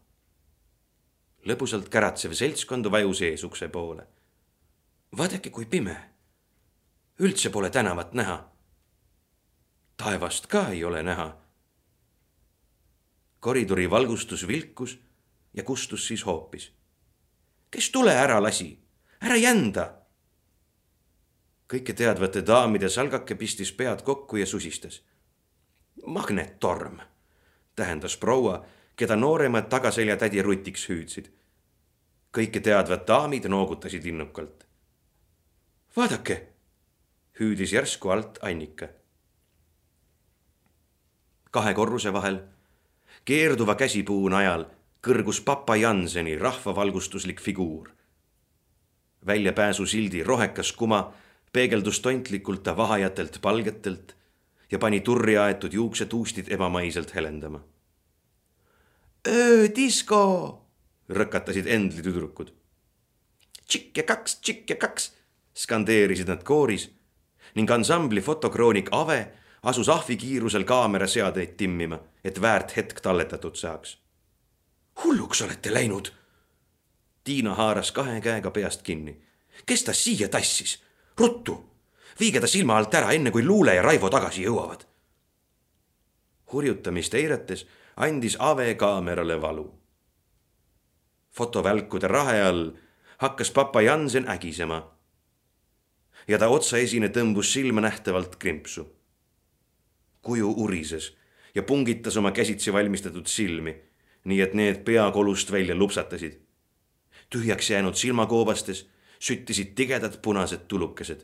lõbusalt 1.46 1.90
käratsev 1.94 2.34
seltskond 2.34 2.90
vajus 2.92 3.22
ees 3.22 3.44
ukse 3.44 3.68
poole. 3.70 4.08
vaadake, 5.18 5.50
kui 5.50 5.66
pime. 5.66 5.96
üldse 7.20 7.50
pole 7.50 7.70
tänavat 7.70 8.14
näha. 8.14 8.52
taevast 9.98 10.48
ka 10.48 10.68
ei 10.70 10.84
ole 10.84 11.04
näha. 11.04 11.38
koridori 13.40 13.90
valgustus 13.90 14.48
vilkus 14.48 15.00
ja 15.54 15.64
kustus 15.64 16.08
siis 16.08 16.26
hoopis. 16.26 16.72
kes 17.72 17.90
tule 17.90 18.12
ära 18.12 18.44
lasi, 18.44 18.80
ära 19.22 19.36
jända. 19.36 19.94
kõike 21.74 21.94
teadvate 21.94 22.42
daamide 22.42 22.90
salgake 22.90 23.36
pistis 23.36 23.72
pead 23.72 24.02
kokku 24.02 24.38
ja 24.38 24.46
susistas. 24.46 25.04
magnettorm, 26.06 27.00
tähendas 27.76 28.18
proua 28.18 28.66
keda 28.96 29.16
nooremad 29.16 29.68
tagaseljatädi 29.70 30.42
rutiks 30.42 30.90
hüüdsid. 30.90 31.28
kõike 32.36 32.60
teadvad 32.60 33.08
daamid 33.08 33.48
noogutasid 33.48 34.06
innukalt. 34.06 34.66
vaadake, 35.98 36.48
hüüdis 37.40 37.74
järsku 37.74 38.10
alt 38.10 38.40
Annika. 38.42 38.88
kahe 41.52 41.74
korruse 41.74 42.14
vahel, 42.14 42.40
keerduva 43.26 43.76
käsipuu 43.76 44.30
najal 44.30 44.66
kõrgus 45.08 45.44
papa 45.44 45.76
Janseni 45.76 46.38
rahvavalgustuslik 46.38 47.42
figuur. 47.42 47.90
väljapääsusildi 49.26 50.24
rohekas 50.24 50.72
kuma 50.72 51.14
peegeldus 51.52 52.00
tontlikult 52.00 52.64
ta 52.64 52.78
vahajatelt 52.78 53.40
palgetelt 53.42 54.16
ja 54.72 54.80
pani 54.80 55.00
turri 55.02 55.38
aetud 55.38 55.74
juuksetuustid 55.74 56.52
ebamaiselt 56.52 57.16
helendama 57.16 57.75
öödisko, 59.28 60.22
rõkatasid 61.10 61.68
Endli 61.68 62.04
tüdrukud. 62.04 62.52
tšikk 63.68 63.98
ja 63.98 64.04
kaks, 64.04 64.40
tšikk 64.42 64.70
ja 64.70 64.76
kaks, 64.76 65.12
skandeerisid 65.54 66.28
nad 66.28 66.44
kooris 66.44 66.90
ning 67.56 67.72
ansambli 67.72 68.22
fotokroonik 68.22 68.90
Ave 68.92 69.32
asus 69.64 69.90
ahvikiirusel 69.90 70.64
kaameraseadeid 70.64 71.56
timmima, 71.58 72.00
et 72.24 72.42
väärt 72.42 72.76
hetk 72.78 73.02
talletatud 73.02 73.56
saaks. 73.56 73.98
hulluks 75.04 75.42
olete 75.42 75.74
läinud. 75.74 76.12
Tiina 77.24 77.54
haaras 77.54 77.92
kahe 77.92 78.22
käega 78.22 78.52
peast 78.52 78.82
kinni. 78.82 79.22
kes 79.66 79.84
ta 79.84 79.94
siia 79.94 80.30
tassis? 80.30 80.84
ruttu, 81.18 81.66
viige 82.20 82.40
ta 82.40 82.48
silma 82.48 82.78
alt 82.78 82.94
ära, 82.94 83.12
enne 83.12 83.32
kui 83.32 83.44
Luule 83.44 83.76
ja 83.76 83.82
Raivo 83.82 84.10
tagasi 84.10 84.44
jõuavad. 84.44 84.86
hurjutamist 86.52 87.14
eirates 87.14 87.66
andis 87.96 88.36
Ave 88.40 88.76
kaamerale 88.76 89.42
valu. 89.42 89.80
fotovälkude 91.32 92.08
rahe 92.08 92.42
all 92.42 92.72
hakkas 93.18 93.52
papa 93.52 93.82
Jansen 93.82 94.30
ägisema. 94.30 94.92
ja 96.28 96.40
ta 96.40 96.48
otsaesine 96.48 97.08
tõmbus 97.08 97.54
silmanähtavalt 97.54 98.36
krimpsu. 98.36 98.96
kuju 100.22 100.52
urises 100.52 101.18
ja 101.56 101.64
pungitas 101.64 102.18
oma 102.18 102.32
käsitsi 102.32 102.74
valmistatud 102.74 103.26
silmi, 103.26 103.76
nii 104.24 104.42
et 104.42 104.54
need 104.54 104.84
peakolust 104.84 105.52
välja 105.52 105.76
lupsatasid. 105.76 106.42
tühjaks 107.30 107.70
jäänud 107.70 107.96
silmakoobastes 107.96 108.90
süttisid 109.20 109.76
tigedad 109.76 110.22
punased 110.22 110.68
tulukesed. 110.68 111.22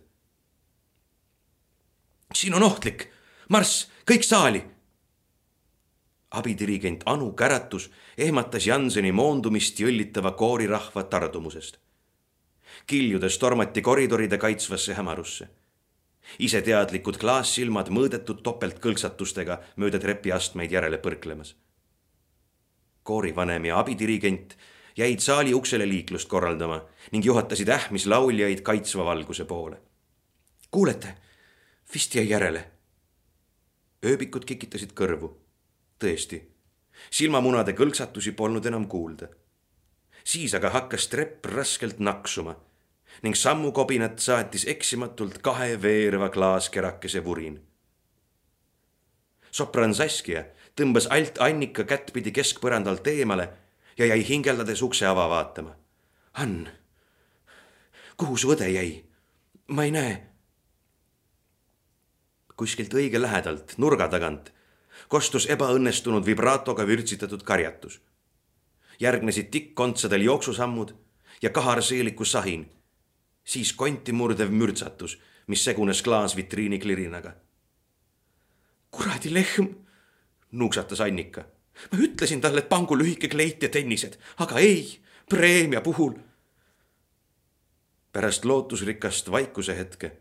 siin 2.34 2.53
on 2.53 2.63
ohtlik, 2.63 3.07
marss, 3.49 3.91
kõik 4.11 4.24
saali 4.24 4.80
abidirigent 6.32 7.03
Anu 7.05 7.32
käratus 7.32 7.89
ehmatas 8.17 8.67
Janseni 8.67 9.11
moondumist 9.11 9.79
jõllitava 9.79 10.32
koorirahva 10.32 11.03
tardumusest. 11.03 11.77
kiljudes 12.88 13.38
tormati 13.38 13.82
koridoride 13.82 14.38
kaitsvasse 14.38 14.93
hämarusse. 14.93 15.47
iseteadlikud 16.39 17.17
klaassilmad 17.17 17.89
mõõdetud 17.89 18.41
topeltkõlksatustega 18.43 19.59
mööda 19.75 19.99
trepiastmeid 19.99 20.71
järele 20.71 20.97
põrklemas. 20.97 21.55
koorivanem 23.03 23.65
ja 23.65 23.79
abidirigent 23.79 24.57
jäid 24.97 25.19
saali 25.19 25.53
uksele 25.53 25.89
liiklust 25.89 26.29
korraldama 26.29 26.86
ning 27.11 27.25
juhatasid 27.25 27.69
ähmis 27.69 28.05
lauljaid 28.05 28.61
kaitsva 28.61 29.05
valguse 29.05 29.45
poole. 29.45 29.82
kuulete, 30.71 31.17
vist 31.93 32.15
jäi 32.15 32.29
järele. 32.29 32.71
ööbikud 34.05 34.45
kikitasid 34.45 34.93
kõrvu 34.93 35.41
tõesti, 36.02 36.41
silmamunade 37.10 37.74
kõlksatusi 37.78 38.32
polnud 38.32 38.66
enam 38.66 38.88
kuulda. 38.88 39.28
siis 40.24 40.54
aga 40.54 40.70
hakkas 40.70 41.08
trepp 41.08 41.45
raskelt 41.45 41.99
naksuma 41.99 42.56
ning 43.22 43.36
sammukobinat 43.36 44.20
saatis 44.20 44.66
eksimatult 44.68 45.38
kahe 45.38 45.82
veereva 45.82 46.30
klaaskerakese 46.30 47.24
vurin. 47.24 47.62
sopran 49.52 49.95
Saskia 49.95 50.45
tõmbas 50.76 51.08
alt 51.10 51.38
Annika 51.39 51.84
kättpidi 51.84 52.32
keskpõrandalt 52.32 53.08
eemale 53.08 53.49
ja 53.97 54.06
jäi 54.06 54.28
hingeldades 54.28 54.82
ukse 54.82 55.06
ava 55.06 55.30
vaatama 55.30 55.76
Ann, 56.34 56.70
kuhu 58.18 58.38
su 58.38 58.54
õde 58.54 58.70
jäi? 58.72 59.04
ma 59.68 59.84
ei 59.84 59.91
näe. 59.91 60.14
kuskilt 62.56 62.93
õige 62.93 63.20
lähedalt, 63.22 63.74
nurga 63.78 64.08
tagant, 64.08 64.52
kostus 65.12 65.47
ebaõnnestunud 65.51 66.26
vibraatoga 66.26 66.88
vürtsitatud 66.88 67.43
karjatus. 67.43 68.01
järgnesid 68.99 69.49
tikkkontsadel 69.51 70.22
jooksusammud 70.22 70.93
ja 71.41 71.49
kaharseeliku 71.49 72.26
sahin, 72.26 72.72
siis 73.43 73.74
konti 73.74 74.12
murdev 74.12 74.49
mürtsatus, 74.49 75.18
mis 75.47 75.64
segunes 75.64 76.01
klaasvitriini 76.01 76.80
klirinaga. 76.80 77.34
kuradi 78.91 79.34
lehm, 79.34 79.68
nuuksatas 80.51 81.01
Annika. 81.01 81.45
ma 81.91 81.99
ütlesin 81.99 82.41
talle, 82.41 82.59
et 82.59 82.70
pangu 82.70 82.97
lühike 82.97 83.28
kleit 83.28 83.64
ja 83.64 83.70
tennised, 83.70 84.18
aga 84.38 84.59
ei, 84.59 85.01
preemia 85.30 85.82
puhul. 85.82 86.14
pärast 88.14 88.45
lootusrikast 88.45 89.32
vaikuse 89.32 89.78
hetke 89.78 90.12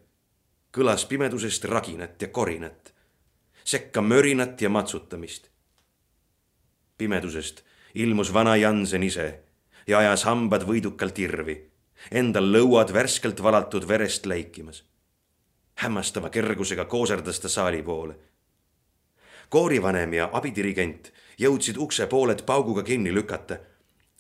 kõlas 0.77 1.07
pimedusest 1.07 1.65
raginat 1.65 2.23
ja 2.23 2.29
korinat, 2.29 2.95
sekka 3.65 4.01
mörinat 4.01 4.63
ja 4.63 4.69
matsutamist. 4.69 5.49
pimedusest 6.99 7.65
ilmus 7.95 8.33
vana 8.35 8.57
Jansen 8.57 9.03
ise 9.03 9.41
ja 9.87 9.99
ajas 9.99 10.25
hambad 10.25 10.63
võidukalt 10.69 11.19
irvi, 11.19 11.57
endal 12.11 12.53
lõuad 12.53 12.93
värskelt 12.93 13.43
valatud 13.43 13.89
verest 13.89 14.27
läikimas. 14.27 14.85
hämmastava 15.75 16.31
kergusega 16.31 16.85
kooserdas 16.85 17.41
ta 17.41 17.49
saali 17.49 17.83
poole. 17.83 18.15
koorivanem 19.49 20.13
ja 20.13 20.31
abidirigent 20.33 21.13
jõudsid 21.39 21.77
ukse 21.77 22.07
pooled 22.07 22.43
pauguga 22.47 22.83
kinni 22.83 23.15
lükata, 23.15 23.59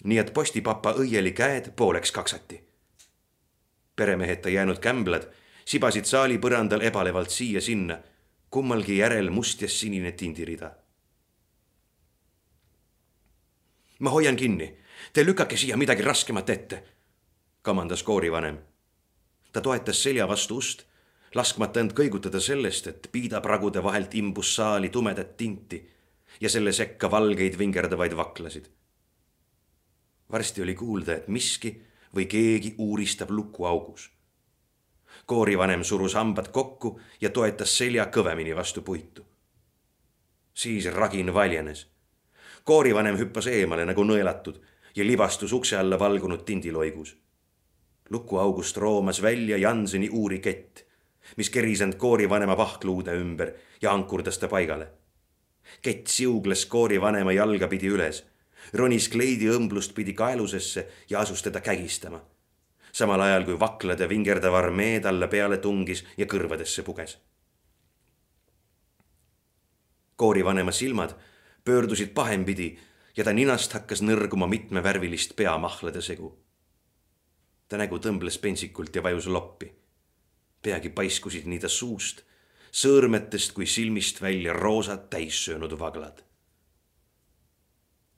nii 0.04 0.18
et 0.18 0.34
postipapa 0.34 0.92
õieli 0.92 1.32
käed 1.32 1.72
pooleks 1.76 2.12
kaksati. 2.12 2.64
peremeheta 3.96 4.48
jäänud 4.48 4.78
kämblad 4.78 5.28
sibasid 5.64 6.04
saali 6.04 6.38
põrandal 6.38 6.82
ebalevalt 6.82 7.30
siia-sinna, 7.30 7.98
kummalgi 8.50 8.96
järel 8.98 9.30
must 9.30 9.62
ja 9.62 9.68
sinine 9.68 10.12
tindirida. 10.12 10.76
ma 14.00 14.10
hoian 14.10 14.36
kinni 14.36 14.80
Te 15.12 15.24
lükake 15.24 15.56
siia 15.56 15.76
midagi 15.76 16.02
raskemat 16.02 16.50
ette, 16.50 16.82
kamandas 17.62 18.02
koorivanem. 18.02 18.58
ta 19.52 19.60
toetas 19.60 20.02
selja 20.02 20.28
vastu 20.28 20.56
ust, 20.56 20.84
laskmata 21.34 21.80
end 21.80 21.92
kõigutada 21.98 22.40
sellest, 22.40 22.86
et 22.86 23.08
piidapragude 23.12 23.82
vahelt 23.82 24.14
imbus 24.14 24.54
saali 24.54 24.88
tumedat 24.88 25.36
tinti 25.36 25.80
ja 26.40 26.48
selle 26.48 26.72
sekka 26.72 27.10
valgeid 27.10 27.58
vingerdavaid 27.58 28.16
vaklasid. 28.16 28.70
varsti 30.30 30.62
oli 30.62 30.74
kuulda, 30.74 31.16
et 31.16 31.28
miski 31.28 31.82
või 32.14 32.26
keegi 32.26 32.74
uuristab 32.78 33.30
lukuaugus. 33.30 34.10
Koorivanem 35.26 35.84
surus 35.84 36.14
hambad 36.14 36.48
kokku 36.52 37.00
ja 37.20 37.30
toetas 37.30 37.78
selja 37.78 38.04
kõvemini 38.04 38.56
vastu 38.56 38.82
puitu. 38.82 39.26
siis 40.54 40.86
ragin 40.92 41.34
valjenes. 41.34 41.86
koorivanem 42.64 43.18
hüppas 43.18 43.46
eemale 43.46 43.84
nagu 43.84 44.04
nõelatud 44.04 44.60
ja 44.96 45.04
libastus 45.04 45.52
ukse 45.52 45.76
alla 45.76 45.98
valgunud 45.98 46.44
tindiloigus. 46.44 47.16
lukuaugust 48.10 48.76
roomas 48.76 49.22
välja 49.22 49.56
Janseni 49.56 50.08
uurikett, 50.12 50.80
mis 51.36 51.50
kerisend 51.50 51.94
koorivanema 51.94 52.56
pahkluude 52.56 53.14
ümber 53.14 53.52
ja 53.82 53.92
ankurdas 53.92 54.38
ta 54.38 54.48
paigale. 54.48 54.88
kett 55.82 56.06
siugles 56.06 56.66
koorivanema 56.66 57.32
jalga 57.32 57.68
pidi 57.68 57.86
üles, 57.86 58.24
ronis 58.72 59.08
kleidi 59.08 59.48
õmblust 59.48 59.94
pidi 59.94 60.12
kaelusesse 60.12 60.86
ja 61.10 61.20
asus 61.20 61.42
teda 61.42 61.60
kägistama. 61.60 62.20
Samal 62.92 63.20
ajal 63.20 63.44
kui 63.44 63.58
vaklade 63.60 64.08
vingerdav 64.08 64.54
armee 64.54 65.00
talle 65.00 65.28
peale 65.28 65.58
tungis 65.58 66.04
ja 66.16 66.26
kõrvadesse 66.26 66.82
puges. 66.82 67.18
koorivanema 70.16 70.72
silmad 70.72 71.14
pöördusid 71.64 72.08
pahempidi 72.14 72.78
ja 73.16 73.24
ta 73.24 73.32
ninast 73.32 73.72
hakkas 73.72 74.02
nõrguma 74.02 74.46
mitmevärvilist 74.48 75.36
peamahlade 75.36 76.02
segu. 76.02 76.38
ta 77.68 77.76
nägu 77.76 77.98
tõmbles 77.98 78.40
pentsikult 78.40 78.96
ja 78.96 79.02
vajus 79.02 79.26
loppi. 79.26 79.72
peagi 80.62 80.88
paiskusid 80.88 81.46
nii 81.46 81.58
ta 81.58 81.68
suust, 81.68 82.22
sõõrmetest 82.72 83.52
kui 83.52 83.66
silmist 83.66 84.22
välja 84.22 84.52
roosad 84.52 85.08
täissöönud 85.10 85.78
vaglad. 85.78 86.22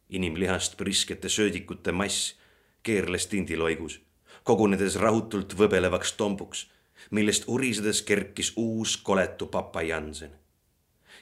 inimlihast 0.09 0.77
priskete 0.77 1.29
söödikute 1.29 1.93
mass 1.93 2.37
keerles 2.83 3.27
tindiloigus, 3.27 4.01
kogunedes 4.45 4.97
rahutult 4.97 5.57
võbelevaks 5.59 6.13
tombuks, 6.17 6.67
millest 7.11 7.45
urisedes 7.47 8.03
kerkis 8.03 8.53
uus 8.57 8.97
koletu 8.97 9.47
papa 9.47 9.83
Jansen 9.83 10.43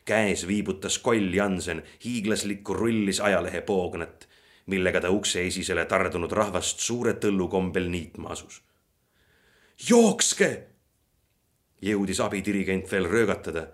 käes 0.04 0.46
viibutas 0.46 0.98
Koll 0.98 1.34
Jansen 1.34 1.82
hiiglaslikku 2.04 2.74
rullis 2.74 3.20
ajalehe 3.20 3.60
poognat, 3.60 4.28
millega 4.66 5.00
ta 5.00 5.10
ukse 5.10 5.46
esisele 5.46 5.84
tardunud 5.84 6.32
rahvast 6.32 6.80
suure 6.80 7.12
tõllu 7.12 7.48
kombel 7.48 7.88
niitma 7.90 8.28
asus. 8.28 8.62
jookske! 9.88 10.66
jõudis 11.82 12.20
abidirigent 12.20 12.90
veel 12.92 13.08
röögatada 13.08 13.66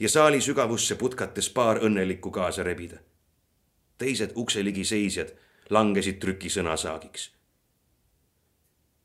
ja 0.00 0.08
saali 0.08 0.40
sügavusse 0.40 0.94
putkates 0.94 1.50
paar 1.50 1.80
õnnelikku 1.84 2.30
kaasa 2.30 2.62
rebida. 2.62 2.98
teised 3.98 4.32
ukse 4.36 4.64
ligi 4.64 4.84
seisjad 4.84 5.32
langesid 5.70 6.18
trükisõnasaagiks. 6.18 7.30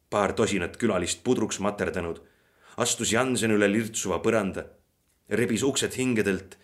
Paar 0.09 0.33
tosinat 0.33 0.77
külalist 0.77 1.23
pudruks 1.23 1.59
materdanud 1.59 2.21
astus 2.77 3.13
Jansen 3.13 3.51
üle 3.51 3.71
lirtsuva 3.71 4.19
põranda 4.19 4.65
rebis 5.29 5.63
uksed 5.63 5.95
hingedelt 5.97 6.57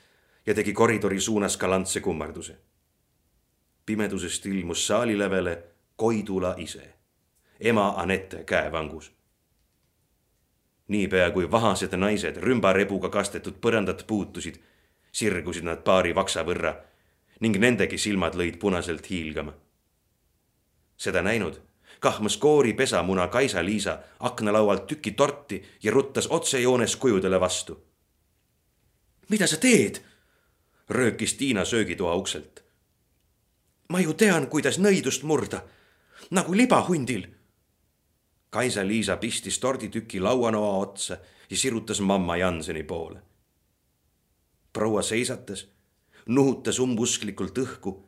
ja 0.46 0.54
tegi 0.54 0.74
koridori 0.74 1.20
suunas 1.20 1.58
galantse 1.58 2.02
kummarduse. 2.02 2.58
pimedusest 3.86 4.46
ilmus 4.46 4.88
saalilävele 4.88 5.64
Koidula 5.96 6.56
ise, 6.58 6.94
ema 7.60 7.94
Anette 7.98 8.44
käevangus. 8.44 9.12
niipea 10.88 11.32
kui 11.32 11.52
vahased 11.52 11.98
naised 11.98 12.38
rümbarebuga 12.38 13.10
kastetud 13.10 13.54
põrandat 13.62 14.04
puutusid, 14.08 14.56
sirgusid 15.12 15.64
nad 15.64 15.84
paari 15.84 16.16
vaksa 16.16 16.44
võrra 16.44 16.76
ning 17.40 17.58
nendegi 17.58 17.98
silmad 17.98 18.36
lõid 18.36 18.60
punaselt 18.60 19.10
hiilgama. 19.10 19.54
seda 20.98 21.22
näinud 21.22 21.71
kahmas 22.02 22.38
koori 22.38 22.74
pesamuna 22.74 23.28
Kaisa-Liisa 23.28 24.00
aknalaualt 24.20 24.88
tüki 24.88 25.12
torti 25.12 25.62
ja 25.84 25.92
ruttas 25.92 26.28
otsejoones 26.28 26.96
kujudele 26.96 27.40
vastu 27.40 27.78
mida 29.32 29.48
sa 29.48 29.58
teed? 29.58 30.02
röökis 30.90 31.34
Tiina 31.34 31.66
söögitoa 31.66 32.16
ukselt. 32.16 32.64
ma 33.90 34.00
ju 34.00 34.14
tean, 34.14 34.48
kuidas 34.48 34.80
nõidust 34.80 35.24
murda, 35.24 35.64
nagu 36.32 36.56
libahundil. 36.56 37.28
Kaisa-Liisa 38.50 39.18
pistis 39.18 39.60
torditüki 39.60 40.20
lauanoa 40.20 40.78
otsa 40.78 41.18
ja 41.50 41.58
sirutas 41.58 42.02
mamma 42.02 42.38
Janseni 42.38 42.84
poole. 42.84 43.22
proua 44.74 45.02
seisatas, 45.02 45.68
nuhutas 46.26 46.80
umbusklikult 46.80 47.58
õhku 47.58 48.04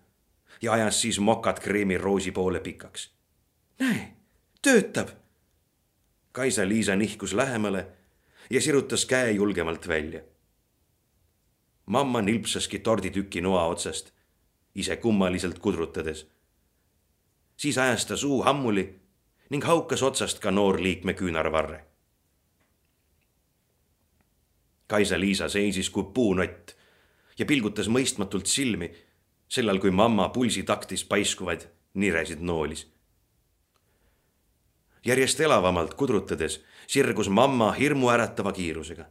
ja 0.61 0.73
ajas 0.73 1.01
siis 1.01 1.19
mokad 1.19 1.59
kreemi 1.59 1.97
roosi 1.97 2.31
poole 2.31 2.59
pikaks. 2.59 3.09
Näe, 3.79 4.13
töötab. 4.61 5.09
Kaisa-Liisa 6.31 6.95
nihkus 6.95 7.33
lähemale 7.33 7.87
ja 8.49 8.61
sirutas 8.61 9.05
käe 9.05 9.31
julgemalt 9.31 9.87
välja 9.87 10.21
mamma 11.85 12.21
nilpsaski 12.21 12.79
torditüki 12.79 13.41
noa 13.41 13.65
otsast, 13.65 14.11
ise 14.75 14.95
kummaliselt 14.95 15.59
kudrutades. 15.59 16.27
siis 17.57 17.77
ajas 17.77 18.05
ta 18.05 18.17
suu 18.17 18.43
hammuli 18.43 18.99
ning 19.49 19.63
haukas 19.63 20.03
otsast 20.03 20.39
ka 20.39 20.51
noorliikme 20.51 21.13
küünarvarre. 21.13 21.85
Kaisa-Liisa 24.87 25.49
seisis 25.49 25.89
kui 25.89 26.03
puunott 26.03 26.75
ja 27.39 27.45
pilgutas 27.45 27.87
mõistmatult 27.87 28.45
silmi, 28.45 28.91
sellal 29.47 29.79
kui 29.79 29.91
mamma 29.91 30.29
pulsitaktis 30.29 31.05
paiskuvaid 31.05 31.67
niresid 31.93 32.39
noolis. 32.39 32.87
Järjest 35.05 35.39
elavamalt 35.39 35.93
kudrutades 35.93 36.61
sirgus 36.87 37.29
mamma 37.29 37.71
hirmuäratava 37.71 38.51
kiirusega 38.51 39.05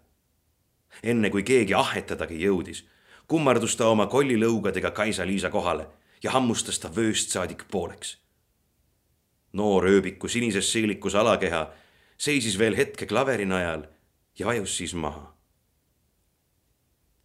enne 1.02 1.30
kui 1.30 1.42
keegi 1.42 1.74
ahhetadagi 1.74 2.38
jõudis, 2.42 2.84
kummardus 3.28 3.76
ta 3.76 3.88
oma 3.88 4.06
kollilõugadega 4.12 4.92
Kaisa-Liisa 4.94 5.50
kohale 5.50 5.86
ja 6.22 6.34
hammustas 6.34 6.78
ta 6.78 6.90
vööst 6.96 7.30
saadik 7.30 7.64
pooleks. 7.70 8.18
noor 9.52 9.84
ööbiku 9.84 10.28
sinises 10.28 10.72
seelikus 10.72 11.14
alakeha 11.14 11.70
seisis 12.18 12.58
veel 12.58 12.76
hetke 12.76 13.06
klaveri 13.06 13.44
najal 13.44 13.86
ja 14.38 14.46
vajus 14.46 14.76
siis 14.76 14.94
maha. 14.94 15.34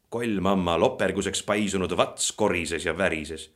koll 0.10 0.40
mamma 0.40 0.78
loperguseks 0.78 1.44
paisunud 1.44 1.98
vats 1.98 2.32
korises 2.32 2.86
ja 2.86 2.98
värises. 2.98 3.52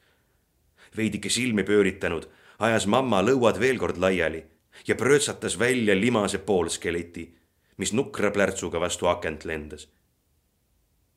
veidike 0.98 1.30
silmi 1.30 1.64
pööritanud 1.64 2.28
ajas 2.60 2.88
mamma 2.88 3.22
lõuad 3.22 3.60
veel 3.60 3.78
kord 3.78 3.98
laiali 3.98 4.46
ja 4.88 4.96
pröötsatas 4.96 5.60
välja 5.60 5.96
limase 5.96 6.38
poolskeleti, 6.38 7.36
mis 7.78 7.94
nukra 7.94 8.32
plärtsuga 8.32 8.80
vastu 8.80 9.08
akent 9.08 9.46
lendas. 9.46 9.90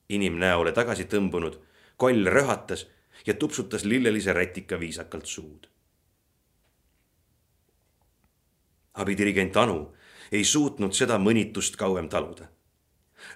inimnäole 0.09 0.73
tagasi 0.73 1.05
tõmbunud, 1.05 1.57
koll 1.97 2.27
röhatas 2.27 2.87
ja 3.27 3.35
tupsutas 3.35 3.85
lillelise 3.85 4.33
rätika 4.33 4.81
viisakalt 4.81 5.27
suud. 5.27 5.67
abidirigent 8.95 9.57
Anu 9.57 9.95
ei 10.33 10.45
suutnud 10.45 10.93
seda 10.93 11.19
mõnitust 11.19 11.77
kauem 11.77 12.09
taluda. 12.09 12.49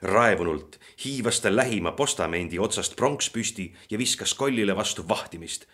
raevunult 0.03 0.79
hiivas 1.05 1.41
ta 1.41 1.57
lähima 1.57 1.93
postamendi 1.93 2.59
otsast 2.59 2.97
pronks 2.97 3.31
püsti 3.31 3.74
ja 3.91 3.99
viskas 3.99 4.35
kollile 4.35 4.76
vastu 4.76 5.09
vahtimist, 5.09 5.66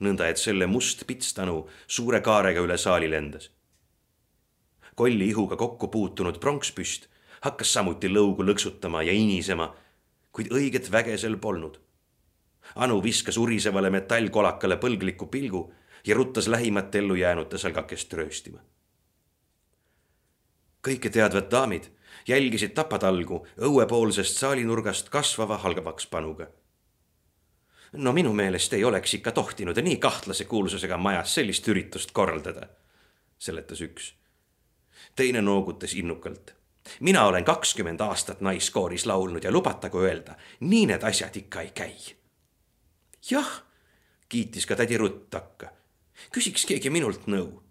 nõnda 0.00 0.28
et 0.28 0.38
selle 0.38 0.66
must 0.66 1.06
pitstanu 1.06 1.68
suure 1.86 2.20
kaarega 2.20 2.60
üle 2.60 2.78
saali 2.78 3.10
lendas. 3.10 3.50
Kolli 5.00 5.30
ihuga 5.32 5.56
kokku 5.56 5.88
puutunud 5.88 6.40
pronkspüst 6.40 7.08
hakkas 7.46 7.72
samuti 7.72 8.08
lõugu 8.12 8.44
lõksutama 8.44 9.02
ja 9.08 9.12
inisema, 9.16 9.70
kuid 10.32 10.52
õiget 10.52 10.90
väge 10.92 11.16
sel 11.18 11.38
polnud 11.40 11.80
Anu 12.74 13.02
viskas 13.02 13.38
urisevale 13.38 13.90
metallkolakale 13.90 14.76
põlgliku 14.76 15.26
pilgu 15.26 15.72
ja 16.06 16.14
ruttas 16.14 16.48
lähimat 16.48 16.94
ellujäänute 16.94 17.58
salgakest 17.58 18.12
rööstima. 18.12 18.60
kõike 20.88 21.10
teadvad 21.12 21.50
daamid 21.50 21.90
jälgisid 22.28 22.72
tapatalgu 22.74 23.46
õuepoolsest 23.58 24.38
saalinurgast 24.38 25.08
kasvava 25.08 25.58
halvaks-panuga. 25.58 26.46
no 27.92 28.12
minu 28.12 28.32
meelest 28.32 28.72
ei 28.72 28.84
oleks 28.84 29.14
ikka 29.14 29.32
tohtinud 29.32 29.76
nii 29.82 29.96
kahtlase 29.96 30.44
kuulsusega 30.44 30.96
majas 30.96 31.34
sellist 31.34 31.68
üritust 31.68 32.12
korraldada, 32.12 32.68
seletas 33.38 33.80
üks. 33.80 34.14
Teine 35.20 35.42
noogutas 35.44 35.94
innukalt 35.94 36.54
mina 37.00 37.26
olen 37.28 37.44
kakskümmend 37.44 38.00
aastat 38.00 38.40
naiskooris 38.40 39.06
laulnud 39.06 39.44
ja 39.44 39.52
lubatagu 39.52 40.00
öelda, 40.00 40.34
nii 40.60 40.86
need 40.90 41.04
asjad 41.06 41.36
ikka 41.36 41.60
ei 41.66 41.70
käi 41.76 41.94
jah, 43.30 43.62
kiitis 44.28 44.66
ka 44.66 44.76
tädi 44.76 44.98
Rutt 44.98 45.30
takka. 45.30 45.68
küsiks 46.32 46.66
keegi 46.66 46.90
minult 46.90 47.26
nõu. 47.26 47.62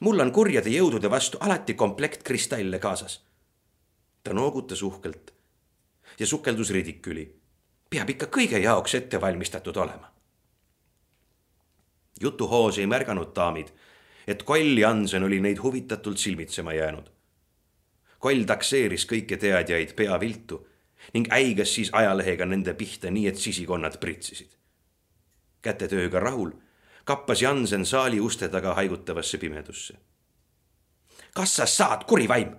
mul 0.00 0.20
on 0.20 0.32
kurjade 0.32 0.70
jõudude 0.70 1.10
vastu 1.10 1.38
alati 1.40 1.74
komplekt 1.74 2.22
kristalle 2.22 2.78
kaasas. 2.78 3.20
ta 4.22 4.32
noogutas 4.32 4.82
uhkelt 4.82 5.30
ja 6.18 6.26
sukeldus 6.26 6.70
ridiküli. 6.70 7.40
peab 7.90 8.10
ikka 8.10 8.26
kõige 8.26 8.58
jaoks 8.58 8.94
ette 8.94 9.20
valmistatud 9.20 9.76
olema. 9.76 10.12
jutuhoos 12.20 12.78
ei 12.78 12.86
märganud 12.86 13.34
daamid, 13.36 13.68
et 14.26 14.42
Koll 14.42 14.78
Jansen 14.78 15.22
oli 15.22 15.40
neid 15.40 15.58
huvitatult 15.62 16.18
silmitsema 16.18 16.72
jäänud. 16.72 17.10
Koll 18.18 18.44
takseeris 18.44 19.06
kõiki 19.06 19.36
teadjaid 19.40 19.94
pea 19.96 20.20
viltu 20.20 20.66
ning 21.14 21.32
äigas 21.32 21.74
siis 21.74 21.90
ajalehega 21.92 22.46
nende 22.46 22.74
pihta, 22.74 23.10
nii 23.10 23.28
et 23.28 23.36
sisikonnad 23.36 23.96
pritsisid 24.00 24.60
kätetööga 25.62 26.20
rahul, 26.20 26.52
kappas 27.04 27.42
Jansen 27.42 27.86
saali 27.86 28.20
uste 28.20 28.48
taga 28.48 28.74
haigutavasse 28.74 29.38
pimedusse. 29.38 29.94
kas 31.34 31.56
sa 31.56 31.66
saad, 31.66 32.04
kurivaim? 32.04 32.56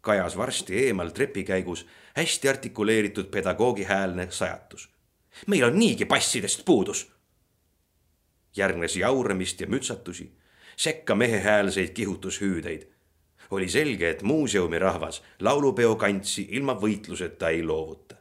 kajas 0.00 0.36
varsti 0.36 0.86
eemal 0.86 1.10
trepikäigus 1.10 1.86
hästi 2.16 2.48
artikuleeritud 2.48 3.30
pedagoogi 3.30 3.84
häälne 3.84 4.30
sajatus. 4.30 4.90
meil 5.46 5.64
on 5.64 5.78
niigi 5.78 6.04
passidest 6.04 6.64
puudus. 6.64 7.12
järgnes 8.56 8.96
jauramist 8.96 9.60
ja 9.60 9.66
mütsatusi, 9.66 10.32
sekka 10.80 11.14
mehehäälseid 11.14 11.92
kihutushüüdeid. 11.96 12.82
oli 13.50 13.68
selge, 13.68 14.10
et 14.10 14.22
muuseumi 14.22 14.78
rahvas 14.78 15.22
laulupeo 15.40 15.96
kantsi 15.96 16.48
ilma 16.50 16.74
võitluseta 16.74 17.48
ei 17.48 17.62
loovuta 17.62 18.20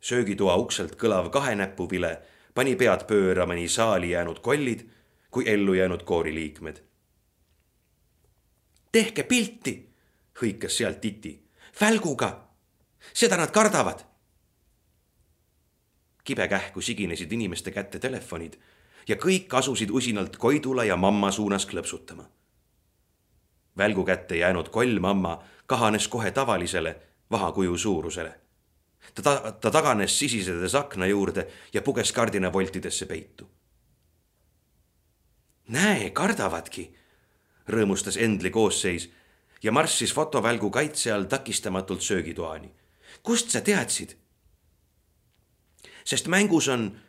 söögitoa 0.00 0.56
ukselt 0.56 0.94
kõlav 0.96 1.30
kahenäpuvile 1.30 2.12
pani 2.54 2.76
pead 2.76 3.04
pöörama 3.06 3.54
nii 3.58 3.68
saali 3.68 4.10
jäänud 4.10 4.40
kollid 4.40 4.86
kui 5.30 5.44
ellu 5.46 5.74
jäänud 5.74 6.02
kooriliikmed. 6.02 6.76
tehke 8.92 9.22
pilti, 9.22 9.88
hõikas 10.42 10.78
sealt 10.78 11.00
Titi. 11.00 11.42
välguga, 11.80 12.48
seda 13.14 13.36
nad 13.36 13.50
kardavad. 13.50 14.00
kibekähku 16.24 16.80
siginesid 16.80 17.32
inimeste 17.32 17.70
kätte 17.70 17.98
telefonid 17.98 18.54
ja 19.08 19.16
kõik 19.16 19.54
asusid 19.54 19.90
usinalt 19.90 20.36
Koidula 20.36 20.84
ja 20.84 20.96
mamma 20.96 21.30
suunas 21.30 21.66
klõpsutama. 21.66 22.24
välgu 23.76 24.04
kätte 24.04 24.36
jäänud 24.36 24.68
koll 24.68 24.98
mamma 24.98 25.42
kahanes 25.66 26.08
kohe 26.08 26.30
tavalisele 26.30 26.96
vahakuju 27.30 27.78
suurusele 27.78 28.48
ta 29.14 29.22
ta, 29.22 29.52
ta 29.52 29.70
taganes 29.70 30.18
sisisedes 30.18 30.74
akna 30.74 31.06
juurde 31.06 31.46
ja 31.72 31.82
puges 31.82 32.12
kardinavoltidesse 32.12 33.06
peitu. 33.06 33.48
näe, 35.68 36.10
kardavadki, 36.10 36.88
rõõmustas 37.68 38.16
Endli 38.16 38.50
koosseis 38.50 39.10
ja 39.62 39.72
marssis 39.72 40.14
fotovälgu 40.14 40.70
kaitse 40.70 41.12
all 41.12 41.24
takistamatult 41.24 42.00
söögitoani. 42.00 42.72
kust 43.22 43.50
sa 43.50 43.60
teadsid? 43.60 44.16
sest 46.04 46.26
mängus 46.26 46.68
on. 46.68 47.00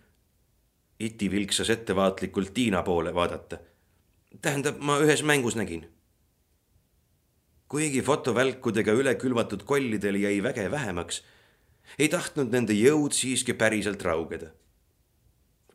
Iti 0.99 1.31
vilksas 1.31 1.69
ettevaatlikult 1.69 2.53
Tiina 2.53 2.83
poole 2.83 3.13
vaadata. 3.15 3.57
tähendab, 4.41 4.79
ma 4.79 4.99
ühes 4.99 5.23
mängus 5.23 5.55
nägin. 5.55 5.87
kuigi 7.67 8.01
fotovälkudega 8.01 8.91
üle 8.91 9.15
külvatud 9.15 9.63
kollidel 9.63 10.15
jäi 10.15 10.43
väge 10.43 10.71
vähemaks 10.71 11.23
ei 11.99 12.09
tahtnud 12.09 12.51
nende 12.51 12.73
jõud 12.73 13.15
siiski 13.15 13.53
päriselt 13.53 14.01
raugeda. 14.01 14.51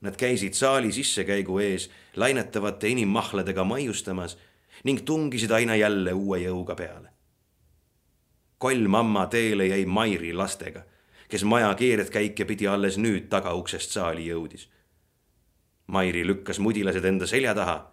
Nad 0.01 0.17
käisid 0.21 0.53
saali 0.53 0.93
sissekäigu 0.93 1.59
ees 1.59 1.89
lainetavate 2.17 2.89
inimmahladega 2.89 3.65
maiustamas 3.65 4.37
ning 4.85 5.01
tungisid 5.05 5.51
aina 5.51 5.77
jälle 5.77 6.13
uue 6.13 6.39
jõuga 6.45 6.77
peale. 6.77 7.09
koll 8.59 8.89
mamma 8.89 9.27
teele 9.27 9.67
jäi 9.67 9.87
Mairi 9.87 10.33
lastega, 10.33 10.85
kes 11.29 11.45
maja 11.45 11.75
keeredkäike 11.75 12.45
pidi 12.45 12.69
alles 12.69 12.97
nüüd 12.99 13.29
tagauksest 13.29 13.91
saali 13.91 14.29
jõudis. 14.29 14.69
Mairi 15.87 16.27
lükkas 16.27 16.59
mudilased 16.59 17.05
enda 17.05 17.27
selja 17.27 17.55
taha, 17.55 17.91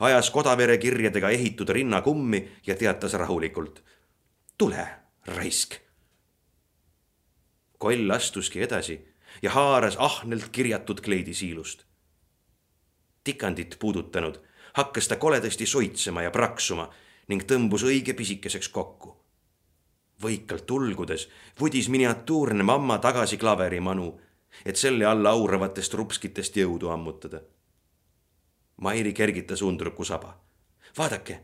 ajas 0.00 0.30
Kodavere 0.30 0.78
kirjadega 0.78 1.30
ehitud 1.30 1.68
rinna 1.68 2.00
kummi 2.02 2.48
ja 2.66 2.76
teatas 2.76 3.12
rahulikult. 3.12 3.82
tule, 4.58 4.88
raisk 5.26 5.88
koll 7.78 8.10
astuski 8.10 8.62
edasi 8.62 9.00
ja 9.42 9.50
haaras 9.50 9.96
ahnelt 9.98 10.48
kirjatud 10.48 11.00
kleidisiilust. 11.00 11.84
tikandit 13.24 13.76
puudutanud 13.78 14.40
hakkas 14.72 15.08
ta 15.08 15.16
koledasti 15.16 15.66
suitsema 15.66 16.22
ja 16.22 16.30
praksuma 16.30 16.90
ning 17.28 17.42
tõmbus 17.42 17.84
õige 17.84 18.14
pisikeseks 18.14 18.68
kokku. 18.68 19.16
võikalt 20.22 20.66
tulgudes 20.66 21.28
vudis 21.60 21.88
miniatuurne 21.88 22.62
mamma 22.62 22.98
tagasi 22.98 23.36
klaverimanu, 23.36 24.20
et 24.64 24.76
selle 24.76 25.06
alla 25.06 25.30
auravatest 25.30 25.94
rupskitest 25.94 26.56
jõudu 26.56 26.88
ammutada. 26.88 27.40
Mairi 28.76 29.12
kergitas 29.12 29.62
undruku 29.62 30.04
saba. 30.04 30.40
vaadake. 30.98 31.40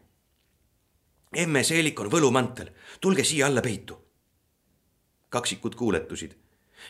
emme 1.32 1.62
Seelik 1.62 2.01
on 2.01 2.10
võlumantel, 2.10 2.70
tulge 3.01 3.24
siia 3.24 3.47
alla 3.47 3.60
peitu 3.60 4.05
kaksikud 5.35 5.74
kuuletusid 5.74 6.32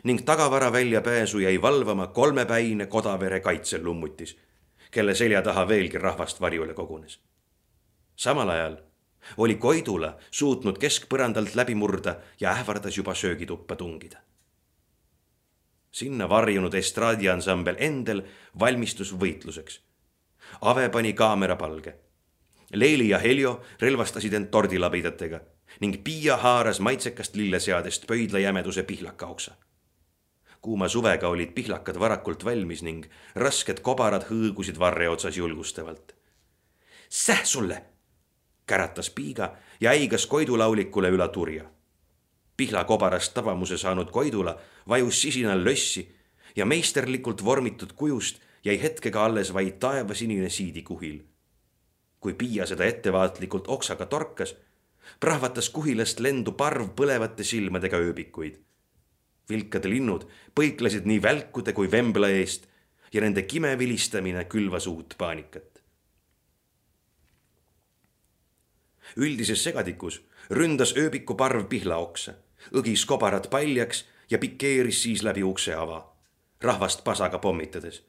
ning 0.05 0.21
tagavara 0.29 0.73
väljapääsu 0.73 1.39
jäi 1.39 1.63
valvama 1.63 2.07
kolmepäine 2.07 2.87
Kodavere 2.87 3.41
kaitselummutis, 3.41 4.37
kelle 4.91 5.15
selja 5.15 5.43
taha 5.43 5.69
veelgi 5.69 5.99
rahvast 5.99 6.41
varjule 6.41 6.75
kogunes. 6.75 7.21
samal 8.17 8.49
ajal 8.49 8.77
oli 9.37 9.55
Koidula 9.55 10.11
suutnud 10.31 10.79
keskpõrandalt 10.79 11.55
läbi 11.55 11.75
murda 11.75 12.17
ja 12.41 12.51
ähvardas 12.51 12.97
juba 12.97 13.15
söögituppa 13.15 13.77
tungida. 13.77 14.19
Sinna 15.95 16.29
varjunud 16.29 16.75
estraadiansambel 16.75 17.77
Endel 17.79 18.23
valmistus 18.61 19.13
võitluseks. 19.15 19.79
Ave 20.61 20.89
pani 20.89 21.13
kaamera 21.13 21.57
palge. 21.57 21.95
Leili 22.75 23.09
ja 23.09 23.21
Heljo 23.23 23.61
relvastasid 23.81 24.35
end 24.35 24.51
tordilabidatega 24.51 25.41
ning 25.81 26.01
Piia 26.05 26.37
haaras 26.37 26.81
maitsekast 26.81 27.37
lilleseadest 27.39 28.07
pöidlajämeduse 28.07 28.83
pihlakaoksa. 28.83 29.55
kuuma 30.65 30.89
suvega 30.89 31.29
olid 31.29 31.51
pihlakad 31.53 31.99
varakult 32.01 32.45
valmis 32.45 32.83
ning 32.83 33.05
rasked 33.37 33.81
kobarad 33.85 34.25
hõõgusid 34.31 34.79
varre 34.79 35.09
otsas 35.09 35.37
julgustavalt. 35.37 36.15
Säh 37.09 37.45
sulle, 37.45 37.83
käratas 38.67 39.11
Piiga 39.11 39.57
ja 39.81 39.91
äigas 39.91 40.27
Koidulaulikule 40.27 41.11
üle 41.11 41.29
turja. 41.29 41.65
Pihlakobarast 42.57 43.35
tabamuse 43.35 43.79
saanud 43.79 44.11
Koidula 44.11 44.59
vajus 44.89 45.23
sisinal 45.23 45.65
lössi 45.65 46.09
ja 46.57 46.67
meisterlikult 46.67 47.45
vormitud 47.45 47.93
kujust 47.93 48.41
jäi 48.65 48.83
hetkega 48.83 49.25
alles 49.25 49.55
vaid 49.55 49.79
taevasinine 49.81 50.49
siidikuhil. 50.49 51.23
kui 52.21 52.35
Piia 52.35 52.67
seda 52.67 52.85
ettevaatlikult 52.85 53.69
oksaga 53.69 54.07
torkas, 54.07 54.55
prahvatas 55.21 55.69
kuhilast 55.71 56.21
lendu 56.21 56.53
parv 56.53 56.89
põlevate 56.97 57.45
silmadega 57.45 57.97
ööbikuid. 57.97 58.61
vilkad 59.51 59.85
linnud 59.85 60.25
põiklesid 60.55 61.05
nii 61.05 61.23
välkude 61.23 61.73
kui 61.73 61.91
vembla 61.91 62.29
eest 62.29 62.67
ja 63.13 63.21
nende 63.21 63.43
kime 63.43 63.79
vilistamine 63.79 64.45
külvas 64.45 64.87
uut 64.87 65.15
paanikat. 65.19 65.83
üldises 69.17 69.63
segadikus 69.63 70.23
ründas 70.51 70.97
ööbiku 70.97 71.35
parv 71.37 71.69
pihlaoksa, 71.69 72.35
õgis 72.73 73.05
kobarad 73.07 73.51
paljaks 73.51 74.05
ja 74.31 74.39
pikeeris 74.39 75.03
siis 75.03 75.23
läbi 75.23 75.43
ukseava, 75.43 76.01
rahvast 76.61 77.05
pasaga 77.05 77.39
pommitades. 77.39 78.03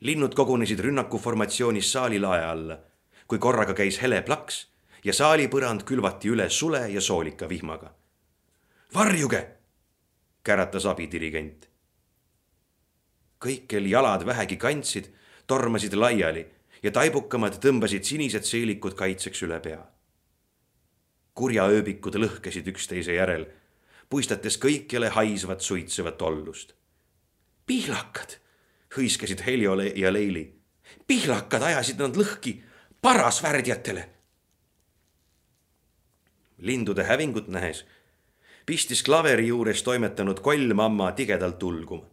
linnud 0.00 0.34
kogunesid 0.34 0.80
rünnakuformatsioonis 0.80 1.92
saali 1.92 2.18
lae 2.18 2.44
alla, 2.44 2.78
kui 3.26 3.38
korraga 3.38 3.74
käis 3.74 4.02
hele 4.02 4.22
plaks 4.22 4.66
ja 5.04 5.12
saali 5.12 5.48
põrand 5.48 5.84
külvati 5.84 6.28
üle 6.28 6.48
sule 6.50 6.88
ja 6.90 7.00
soolika 7.00 7.48
vihmaga. 7.48 7.94
varjuge, 8.94 9.46
käratas 10.42 10.86
abidirigent. 10.86 11.68
kõik, 13.44 13.66
kel 13.68 13.86
jalad 13.86 14.26
vähegi 14.26 14.56
kandsid, 14.56 15.08
tormasid 15.46 15.92
laiali 15.94 16.46
ja 16.82 16.90
taibukamad 16.90 17.58
tõmbasid 17.60 18.04
sinised 18.04 18.44
seelikud 18.44 18.94
kaitseks 18.94 19.42
üle 19.42 19.60
pea. 19.60 19.93
Kurjaööbikud 21.34 22.14
lõhkesid 22.14 22.68
üksteise 22.70 23.14
järel 23.18 23.46
puistates 24.10 24.58
kõikjale 24.58 25.08
haisvat 25.08 25.60
suitsevat 25.60 26.22
ollust. 26.22 26.74
pihlakad, 27.66 28.36
hõiskasid 28.96 29.46
Heljole 29.46 29.92
ja 29.96 30.12
Leili. 30.12 30.60
pihlakad 31.06 31.62
ajasid 31.62 31.98
nad 31.98 32.16
lõhki 32.16 32.62
parasvärdjatele. 33.00 34.08
lindude 36.58 37.04
hävingut 37.04 37.48
nähes 37.48 37.84
pistis 38.66 39.02
klaveri 39.02 39.46
juures 39.46 39.82
toimetanud 39.82 40.40
kollmamma 40.40 41.12
tigedalt 41.12 41.62
ulguma. 41.62 42.06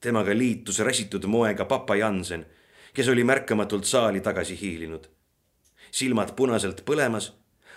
temaga 0.00 0.38
liitus 0.38 0.78
räsitud 0.78 1.24
moega 1.24 1.64
papa 1.64 1.96
Jansen, 1.96 2.46
kes 2.94 3.08
oli 3.08 3.24
märkamatult 3.24 3.84
saali 3.84 4.20
tagasi 4.20 4.60
hiilinud. 4.60 5.08
silmad 5.90 6.36
punaselt 6.36 6.82
põlemas 6.90 7.32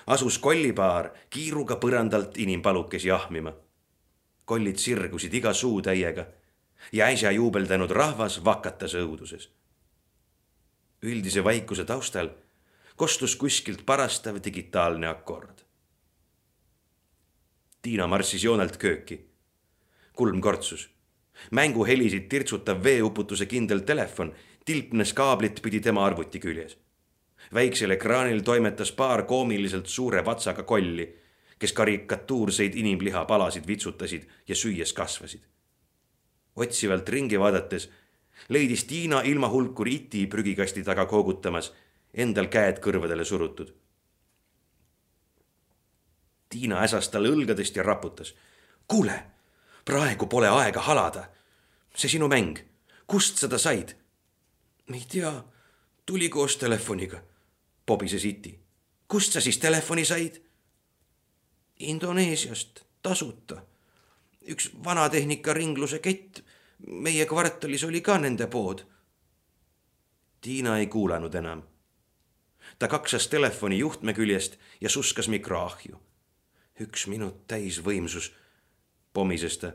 asus 0.08 0.38
kollipaar 0.40 1.12
kiiruga 1.30 1.76
põrandalt 1.76 2.38
inimpalukesi 2.38 3.12
ahmima. 3.12 3.54
kollid 4.46 4.78
sirgusid 4.78 5.34
iga 5.34 5.54
suutäiega 5.54 6.26
ja 6.92 7.06
äsja 7.06 7.32
juubeldanud 7.32 7.92
rahvas 7.92 8.44
vakatas 8.46 8.94
õuduses. 8.96 9.50
üldise 11.02 11.44
vaikuse 11.44 11.86
taustal 11.86 12.30
kostus 12.96 13.36
kuskilt 13.36 13.86
parastav 13.86 14.38
digitaalne 14.44 15.08
akord. 15.08 15.62
Tiina 17.82 18.08
marssis 18.08 18.44
joonelt 18.44 18.78
kööki. 18.78 19.26
kulm 20.14 20.42
kortsus. 20.42 20.90
mänguhelisid 21.52 22.30
tirtsutav 22.30 22.84
veeuputuse 22.84 23.46
kindel 23.46 23.80
telefon 23.80 24.34
tilpnes 24.66 25.14
kaablit 25.14 25.62
pidi 25.62 25.80
tema 25.80 26.06
arvuti 26.06 26.40
küljes 26.40 26.85
väiksel 27.54 27.92
ekraanil 27.92 28.42
toimetas 28.42 28.92
paar 28.92 29.24
koomiliselt 29.24 29.86
suure 29.86 30.26
vatsaga 30.26 30.64
kolli, 30.64 31.08
kes 31.60 31.74
karikatuurseid 31.74 32.76
inimlihapalasid 32.76 33.68
vitsutasid 33.68 34.24
ja 34.48 34.56
süües 34.56 34.94
kasvasid. 34.94 35.42
otsivalt 36.56 37.10
ringi 37.10 37.40
vaadates 37.40 37.90
leidis 38.50 38.84
Tiina 38.84 39.22
ilma 39.22 39.50
hulkur 39.50 39.88
iti 39.88 40.28
prügikasti 40.28 40.84
taga 40.84 41.06
koogutamas, 41.06 41.74
endal 42.14 42.48
käed 42.48 42.80
kõrvadele 42.80 43.26
surutud. 43.26 43.74
Tiina 46.50 46.80
äsas 46.84 47.10
talle 47.10 47.30
õlgadest 47.30 47.76
ja 47.76 47.84
raputas. 47.84 48.36
kuule, 48.88 49.24
praegu 49.86 50.28
pole 50.28 50.48
aega 50.48 50.82
halada. 50.82 51.30
see 51.96 52.10
sinu 52.10 52.28
mäng, 52.28 52.60
kust 53.08 53.38
sa 53.38 53.48
ta 53.48 53.58
said? 53.58 53.96
ei 54.94 55.06
tea, 55.10 55.44
tuli 56.06 56.30
koos 56.30 56.58
telefoniga 56.58 57.22
pobises 57.86 58.26
Iti. 58.26 58.60
kust 59.08 59.34
sa 59.34 59.42
siis 59.42 59.58
telefoni 59.58 60.06
said? 60.06 60.42
Indoneesiast, 61.80 62.82
tasuta. 63.02 63.62
üks 64.48 64.72
vanatehnika 64.84 65.54
ringluse 65.54 66.00
kett. 66.00 66.42
meie 66.88 67.26
kvartalis 67.26 67.84
oli 67.84 68.02
ka 68.02 68.18
nende 68.18 68.48
pood. 68.48 68.82
Tiina 70.42 70.78
ei 70.78 70.88
kuulanud 70.88 71.36
enam. 71.36 71.64
ta 72.80 72.88
kaksas 72.88 73.28
telefoni 73.28 73.80
juhtme 73.80 74.14
küljest 74.14 74.58
ja 74.82 74.90
suskas 74.90 75.28
mikroahju. 75.28 76.02
üks 76.82 77.08
minut 77.08 77.48
täisvõimsus, 77.48 78.34
pomises 79.14 79.58
ta, 79.58 79.74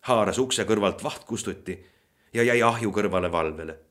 haaras 0.00 0.38
ukse 0.38 0.64
kõrvalt 0.64 1.02
vahtkustuti 1.02 1.84
ja 2.32 2.42
jäi 2.42 2.62
ahju 2.62 2.90
kõrvale 2.90 3.32
valvele 3.32 3.85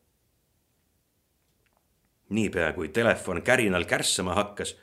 niipea 2.30 2.73
kui 2.73 2.89
telefon 2.89 3.41
kärinal 3.41 3.85
kärssama 3.85 4.34
hakkas, 4.35 4.76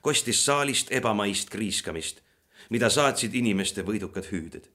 kostis 0.00 0.44
saalist 0.44 0.92
ebamaist 0.92 1.50
kriiskamist, 1.50 2.20
mida 2.70 2.90
saatsid 2.90 3.34
inimeste 3.34 3.82
võidukad 3.82 4.30
hüüded. 4.30 4.70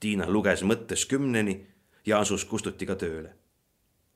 Tiina 0.00 0.28
luges 0.30 0.62
mõttes 0.62 1.06
kümneni 1.06 1.66
ja 2.06 2.18
asus 2.18 2.44
kustutiga 2.44 2.96
tööle. 2.96 3.34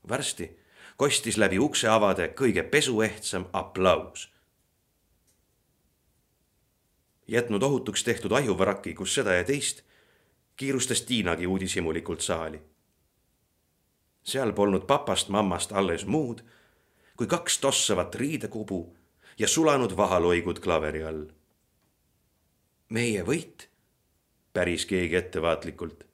varsti 0.09 0.51
kostis 0.97 1.37
läbi 1.37 1.59
ukseavade 1.59 2.29
kõige 2.39 2.63
pesuehtsam 2.63 3.47
aplaus. 3.53 4.31
jätnud 7.29 7.63
ohutuks 7.63 8.05
tehtud 8.05 8.33
ahjuvaraki, 8.33 8.95
kus 8.95 9.15
seda 9.15 9.33
ja 9.33 9.45
teist, 9.45 9.83
kiirustas 10.57 11.03
Tiinagi 11.03 11.47
uudishimulikult 11.47 12.21
saali. 12.21 12.63
seal 14.23 14.53
polnud 14.53 14.87
papast, 14.87 15.29
mammast 15.29 15.73
alles 15.73 16.07
muud 16.07 16.45
kui 17.17 17.27
kaks 17.27 17.59
tossavat 17.59 18.15
riidekubu 18.15 18.97
ja 19.39 19.49
sulanud 19.49 19.97
vahaloigud 19.97 20.59
klaveri 20.61 21.05
all. 21.05 21.27
meie 22.89 23.23
võit, 23.23 23.69
päris 24.53 24.87
keegi 24.87 25.17
ettevaatlikult. 25.17 26.05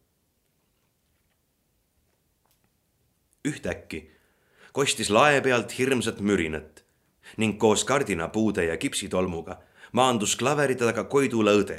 ühtäkki 3.49 4.11
kostis 4.73 5.11
lae 5.11 5.41
pealt 5.41 5.79
hirmsat 5.79 6.21
mürinat 6.21 6.85
ning 7.37 7.59
koos 7.59 7.85
kardinapuude 7.85 8.65
ja 8.65 8.77
kipsitolmuga 8.77 9.57
maandus 9.93 10.37
klaverite 10.37 10.85
taga 10.85 11.05
Koidula 11.05 11.57
õde, 11.57 11.79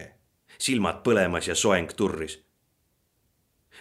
silmad 0.58 1.04
põlemas 1.06 1.48
ja 1.48 1.56
soeng 1.56 1.94
turris. 1.94 2.40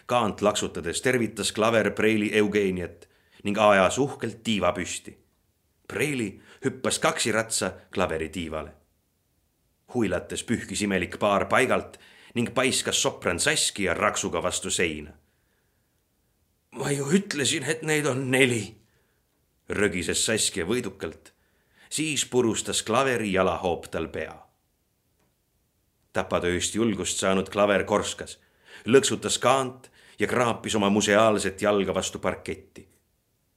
kaant 0.07 0.43
laksutades 0.43 1.01
tervitas 1.01 1.53
klaver 1.53 1.91
preili 1.95 2.31
Eugeniat 2.37 3.09
ning 3.45 3.59
ajas 3.59 3.99
uhkelt 3.99 4.43
tiiva 4.45 4.73
püsti 4.73 5.17
Preili 5.91 6.41
hüppas 6.65 6.99
kaksiratsa 6.99 7.73
klaveri 7.95 8.29
tiivale. 8.29 8.71
huilates 9.95 10.45
pühkis 10.45 10.83
imelik 10.87 11.17
paar 11.19 11.49
paigalt 11.51 11.97
ning 12.35 12.53
paiskas 12.55 13.03
sopran 13.03 13.41
Saski 13.41 13.89
ja 13.89 13.95
raksuga 13.95 14.43
vastu 14.43 14.71
seina. 14.71 15.11
ma 16.71 16.91
ju 16.91 17.11
ütlesin, 17.11 17.65
et 17.65 17.83
neid 17.83 18.07
on 18.07 18.31
neli, 18.31 18.77
rögises 19.69 20.27
Saskia 20.27 20.65
võidukalt. 20.65 21.33
siis 21.91 22.25
purustas 22.25 22.83
klaveri 22.83 23.33
jalahoop 23.33 23.91
tal 23.91 24.09
pea. 24.09 24.47
tapatööst 26.13 26.75
julgust 26.75 27.19
saanud 27.19 27.49
klaver 27.49 27.85
korskas, 27.85 28.39
lõksutas 28.87 29.39
kaant 29.39 29.91
ja 30.19 30.27
kraapis 30.27 30.75
oma 30.75 30.91
museaalset 30.91 31.63
jalga 31.63 31.95
vastu 31.95 32.19
parketti 32.19 32.90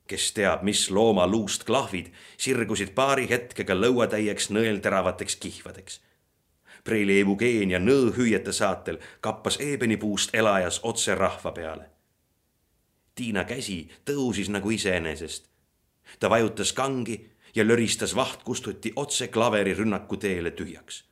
kes 0.08 0.32
teab, 0.34 0.64
mis 0.64 0.90
looma 0.92 1.28
luust 1.28 1.64
klahvid 1.64 2.12
sirgusid 2.38 2.92
paari 2.96 3.28
hetkega 3.30 3.76
lõuatäieks 3.76 4.50
nõelteravateks 4.52 5.36
kihvadeks. 5.36 6.02
preili 6.84 7.20
Eugenia 7.20 7.80
nõõhüüete 7.80 8.52
saatel 8.52 8.98
kappas 9.22 9.58
eebenipuust 9.60 10.36
elajas 10.36 10.80
otse 10.84 11.16
rahva 11.16 11.52
peale. 11.52 11.90
Tiina 13.16 13.44
käsi 13.44 13.90
tõusis 14.06 14.50
nagu 14.50 14.70
iseenesest. 14.70 15.50
ta 16.20 16.30
vajutas 16.30 16.74
kangi 16.74 17.30
ja 17.56 17.68
löristas 17.68 18.16
vahtkustuti 18.16 18.94
otse 18.96 19.28
klaveri 19.28 19.74
rünnaku 19.74 20.18
teele 20.18 20.52
tühjaks. 20.52 21.04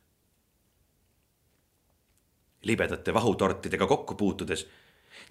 libedate 2.62 3.14
vahutortidega 3.14 3.86
kokku 3.86 4.14
puutudes 4.14 4.66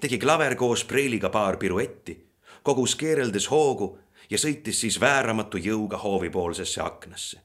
tegi 0.01 0.17
klaver 0.17 0.55
koos 0.55 0.83
preiliga 0.83 1.29
paar 1.29 1.57
piruetti 1.57 2.30
kogus 2.63 2.95
keereldes 2.95 3.49
hoogu 3.51 3.97
ja 4.29 4.37
sõitis 4.37 4.81
siis 4.81 4.99
vääramatu 4.99 5.57
jõuga 5.57 5.97
hoovipoolsesse 5.97 6.81
aknasse. 6.81 7.41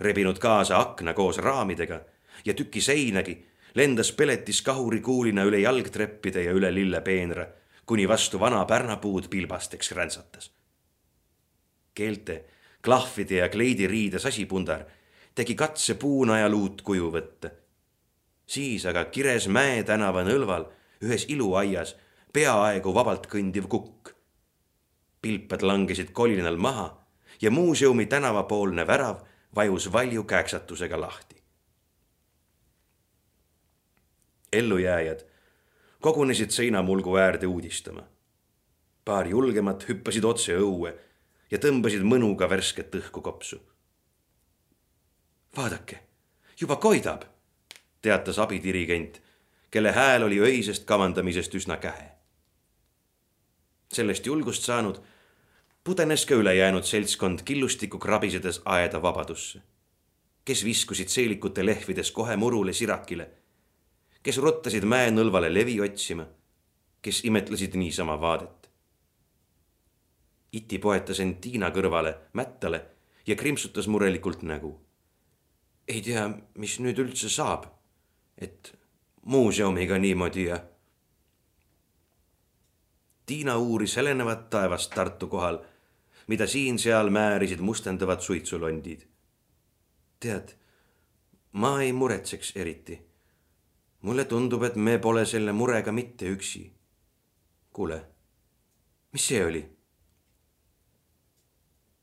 rebinud 0.00 0.38
kaasa 0.38 0.78
akna 0.78 1.14
koos 1.14 1.38
raamidega 1.38 2.00
ja 2.44 2.54
tüki 2.54 2.80
seinagi, 2.80 3.46
lendas 3.74 4.12
peletis 4.12 4.62
kahurikuulina 4.62 5.44
üle 5.44 5.58
jalgtreppide 5.58 6.42
ja 6.42 6.52
üle 6.52 6.74
lillepeenra, 6.74 7.46
kuni 7.86 8.08
vastu 8.08 8.40
vana 8.40 8.64
pärnapuud 8.64 9.28
pilbasteks 9.30 9.92
räntsatas. 9.92 10.50
keelte, 11.94 12.44
klahvide 12.82 13.36
ja 13.36 13.48
kleidiriide 13.48 14.18
sasipundar 14.18 14.84
tegi 15.34 15.54
katse 15.54 15.94
puunajal 15.94 16.54
uut 16.54 16.82
kuju 16.82 17.10
võtta. 17.10 17.50
siis 18.46 18.86
aga 18.86 19.04
kires 19.04 19.48
Mäe 19.48 19.82
tänava 19.82 20.24
nõlval 20.24 20.66
ühes 21.02 21.26
iluaias 21.28 21.96
peaaegu 22.32 22.94
vabalt 22.94 23.26
kõndiv 23.26 23.68
kukk. 23.68 23.93
Pilpad 25.24 25.62
langesid 25.64 26.10
kolinal 26.12 26.56
maha 26.56 26.88
ja 27.42 27.50
muuseumi 27.50 28.06
tänavapoolne 28.06 28.86
värav 28.86 29.22
vajus 29.54 29.92
valju 29.92 30.24
kääksatusega 30.24 31.00
lahti. 31.00 31.42
ellujääjad 34.52 35.20
kogunesid 36.00 36.50
seinamulgu 36.50 37.16
äärde 37.16 37.46
uudistama. 37.46 38.02
paar 39.04 39.26
julgemat 39.26 39.88
hüppasid 39.88 40.24
otse 40.24 40.56
õue 40.56 40.92
ja 41.50 41.58
tõmbasid 41.58 42.04
mõnuga 42.04 42.50
värsket 42.50 42.94
õhku 42.94 43.22
kopsu. 43.22 43.62
vaadake, 45.56 45.98
juba 46.60 46.76
koidab, 46.76 47.22
teatas 48.02 48.38
abidirigent, 48.38 49.22
kelle 49.70 49.92
hääl 49.92 50.22
oli 50.22 50.40
öisest 50.40 50.84
kavandamisest 50.84 51.54
üsna 51.54 51.76
kähe. 51.76 52.10
sellest 53.92 54.26
julgust 54.26 54.62
saanud 54.62 55.00
pudenes 55.84 56.26
ka 56.26 56.34
ülejäänud 56.34 56.82
seltskond 56.82 57.38
killustikku 57.44 57.98
krabisedes 57.98 58.62
aeda 58.64 59.02
vabadusse. 59.02 59.62
kes 60.44 60.64
viskusid 60.64 61.08
seelikute 61.08 61.66
lehvides 61.66 62.10
kohe 62.10 62.36
murule 62.36 62.72
sirakile, 62.72 63.30
kes 64.22 64.38
rottasid 64.38 64.84
mäenõlvale 64.84 65.48
levi 65.54 65.80
otsima, 65.80 66.26
kes 67.02 67.24
imetlesid 67.24 67.74
niisama 67.80 68.20
vaadet. 68.20 68.68
Iti 70.52 70.78
poetas 70.78 71.20
end 71.20 71.40
Tiina 71.40 71.70
kõrvale, 71.70 72.14
mättale 72.32 72.84
ja 73.26 73.36
krimpsutas 73.36 73.88
murelikult 73.88 74.42
nägu. 74.42 74.80
ei 75.88 76.02
tea, 76.02 76.30
mis 76.54 76.78
nüüd 76.80 76.98
üldse 76.98 77.28
saab, 77.28 77.66
et 78.38 78.78
muuseumiga 79.22 79.98
niimoodi 79.98 80.44
ja. 80.44 80.60
Tiina 83.26 83.56
uuris 83.56 83.96
helenevat 83.96 84.50
taevast 84.50 84.94
Tartu 84.94 85.26
kohal 85.28 85.58
mida 86.26 86.46
siin-seal 86.46 87.10
määrisid 87.10 87.60
mustendavad 87.60 88.20
suitsulondid. 88.20 89.00
tead, 90.20 90.54
ma 91.52 91.82
ei 91.82 91.92
muretseks 91.92 92.56
eriti. 92.56 93.00
mulle 94.00 94.24
tundub, 94.24 94.62
et 94.62 94.76
me 94.76 94.98
pole 94.98 95.26
selle 95.26 95.52
murega 95.52 95.92
mitte 95.92 96.26
üksi. 96.26 96.72
kuule, 97.72 98.04
mis 99.12 99.28
see 99.28 99.44
oli? 99.44 99.68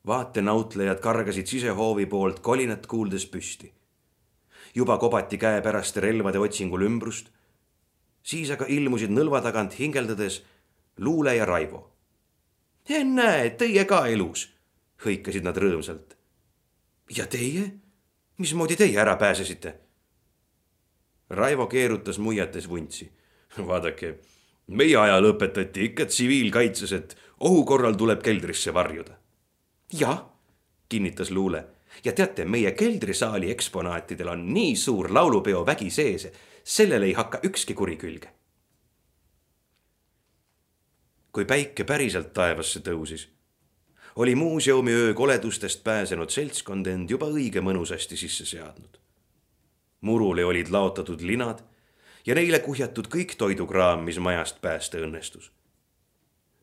vaatenautlejad 0.06 1.00
kargasid 1.00 1.46
sisehoovi 1.46 2.06
poolt 2.06 2.40
kolinat 2.40 2.86
kuuldes 2.86 3.26
püsti. 3.26 3.72
juba 4.74 4.98
kobati 4.98 5.38
käepäraste 5.38 6.00
relvade 6.00 6.38
otsingul 6.38 6.82
ümbrust. 6.82 7.30
siis 8.22 8.50
aga 8.50 8.66
ilmusid 8.68 9.10
nõlva 9.10 9.42
tagant 9.42 9.78
hingeldades 9.78 10.42
Luule 10.98 11.36
ja 11.36 11.44
Raivo 11.46 11.92
ennäe, 12.88 13.50
teie 13.50 13.84
ka 13.84 14.06
elus, 14.06 14.48
hõikasid 15.04 15.44
nad 15.46 15.56
rõõmsalt. 15.56 16.16
ja 17.16 17.26
teie? 17.26 17.72
mismoodi 18.38 18.76
teie 18.76 18.98
ära 18.98 19.16
pääsesite? 19.16 19.74
Raivo 21.30 21.66
keerutas 21.66 22.18
muiates 22.18 22.68
vuntsi. 22.68 23.12
vaadake, 23.58 24.18
meie 24.66 24.96
ajal 24.96 25.32
õpetati 25.32 25.84
ikka 25.90 26.06
tsiviilkaitses, 26.06 26.92
et 26.92 27.16
ohu 27.40 27.64
korral 27.64 27.94
tuleb 27.94 28.22
keldrisse 28.22 28.74
varjuda. 28.74 29.18
jah, 29.92 30.24
kinnitas 30.88 31.30
Luule 31.30 31.64
ja 32.04 32.12
teate, 32.12 32.44
meie 32.44 32.72
keldrisaali 32.72 33.50
eksponaatidel 33.50 34.28
on 34.28 34.54
nii 34.54 34.76
suur 34.76 35.14
laulupeo 35.14 35.66
vägi 35.66 35.90
sees, 35.90 36.28
sellele 36.64 37.06
ei 37.06 37.12
hakka 37.12 37.40
ükski 37.44 37.74
kuri 37.74 37.96
külge 37.96 38.41
kui 41.32 41.44
päike 41.48 41.84
päriselt 41.88 42.32
taevasse 42.36 42.80
tõusis, 42.84 43.28
oli 44.16 44.34
muuseumiöö 44.34 45.14
koledustest 45.14 45.84
pääsenud 45.84 46.30
seltskond 46.30 46.86
end 46.86 47.10
juba 47.10 47.26
õige 47.32 47.60
mõnusasti 47.64 48.16
sisse 48.16 48.46
seadnud. 48.46 48.98
murule 50.00 50.44
olid 50.44 50.68
laotatud 50.68 51.20
linad 51.20 51.62
ja 52.26 52.34
neile 52.34 52.58
kuhjatud 52.58 53.08
kõik 53.08 53.36
toidukraam, 53.38 54.04
mis 54.04 54.18
majast 54.18 54.60
päästa 54.60 54.98
õnnestus. 54.98 55.50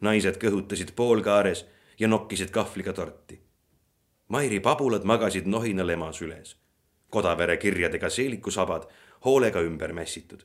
naised 0.02 0.38
kõhutasid 0.38 0.94
poolkaares 0.96 1.66
ja 2.00 2.08
nokkisid 2.08 2.50
kahvliga 2.50 2.94
torti. 2.94 3.42
Mairi 4.28 4.60
pabulad 4.60 5.04
magasid 5.04 5.46
nohinal 5.46 5.90
ema 5.90 6.12
süles, 6.14 6.56
Kodavere 7.10 7.58
kirjadega 7.58 8.10
seelikusabad 8.10 8.84
hoolega 9.26 9.62
ümber 9.62 9.94
mässitud. 9.94 10.44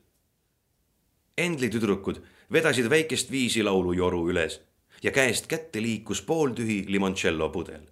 Endli 1.38 1.68
tüdrukud 1.68 2.22
vedasid 2.54 2.86
väikest 2.90 3.30
viisilaulujoru 3.30 4.28
üles 4.30 4.60
ja 5.02 5.10
käest 5.10 5.46
kätte 5.50 5.82
liikus 5.82 6.22
pooltühi 6.22 6.84
limoncello 6.88 7.48
pudel. 7.48 7.82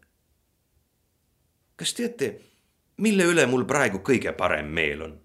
kas 1.77 1.95
teate, 1.95 2.41
mille 2.97 3.25
üle 3.25 3.47
mul 3.47 3.65
praegu 3.65 3.99
kõige 3.99 4.33
parem 4.33 4.67
meel 4.67 5.03
on? 5.03 5.21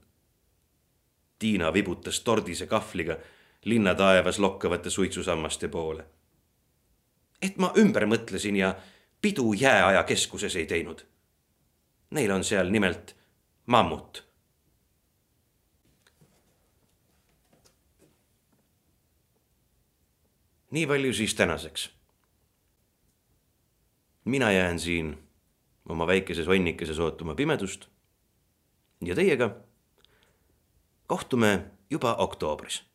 Tiina 1.40 1.74
vibutas 1.74 2.20
tordise 2.26 2.66
kahvliga 2.68 3.18
linna 3.66 3.96
taevas 3.96 4.40
lokkavate 4.40 4.90
suitsusammaste 4.90 5.68
poole. 5.68 6.06
et 7.42 7.58
ma 7.58 7.74
ümber 7.78 8.06
mõtlesin 8.06 8.56
ja 8.56 8.76
pidu 9.22 9.54
jääaja 9.54 10.04
keskuses 10.04 10.56
ei 10.56 10.66
teinud. 10.66 11.06
Neil 12.12 12.32
on 12.32 12.44
seal 12.44 12.70
nimelt 12.70 13.16
mammut 13.66 14.27
nii 20.72 20.88
palju 20.88 21.14
siis 21.14 21.36
tänaseks. 21.36 21.90
mina 24.26 24.52
jään 24.52 24.80
siin 24.80 25.18
oma 25.90 26.08
väikeses 26.08 26.48
vannikeses 26.48 27.00
ootama 27.00 27.36
pimedust. 27.36 27.86
ja 29.06 29.16
teiega 29.16 29.56
kohtume 31.08 31.66
juba 31.90 32.16
oktoobris 32.16 32.87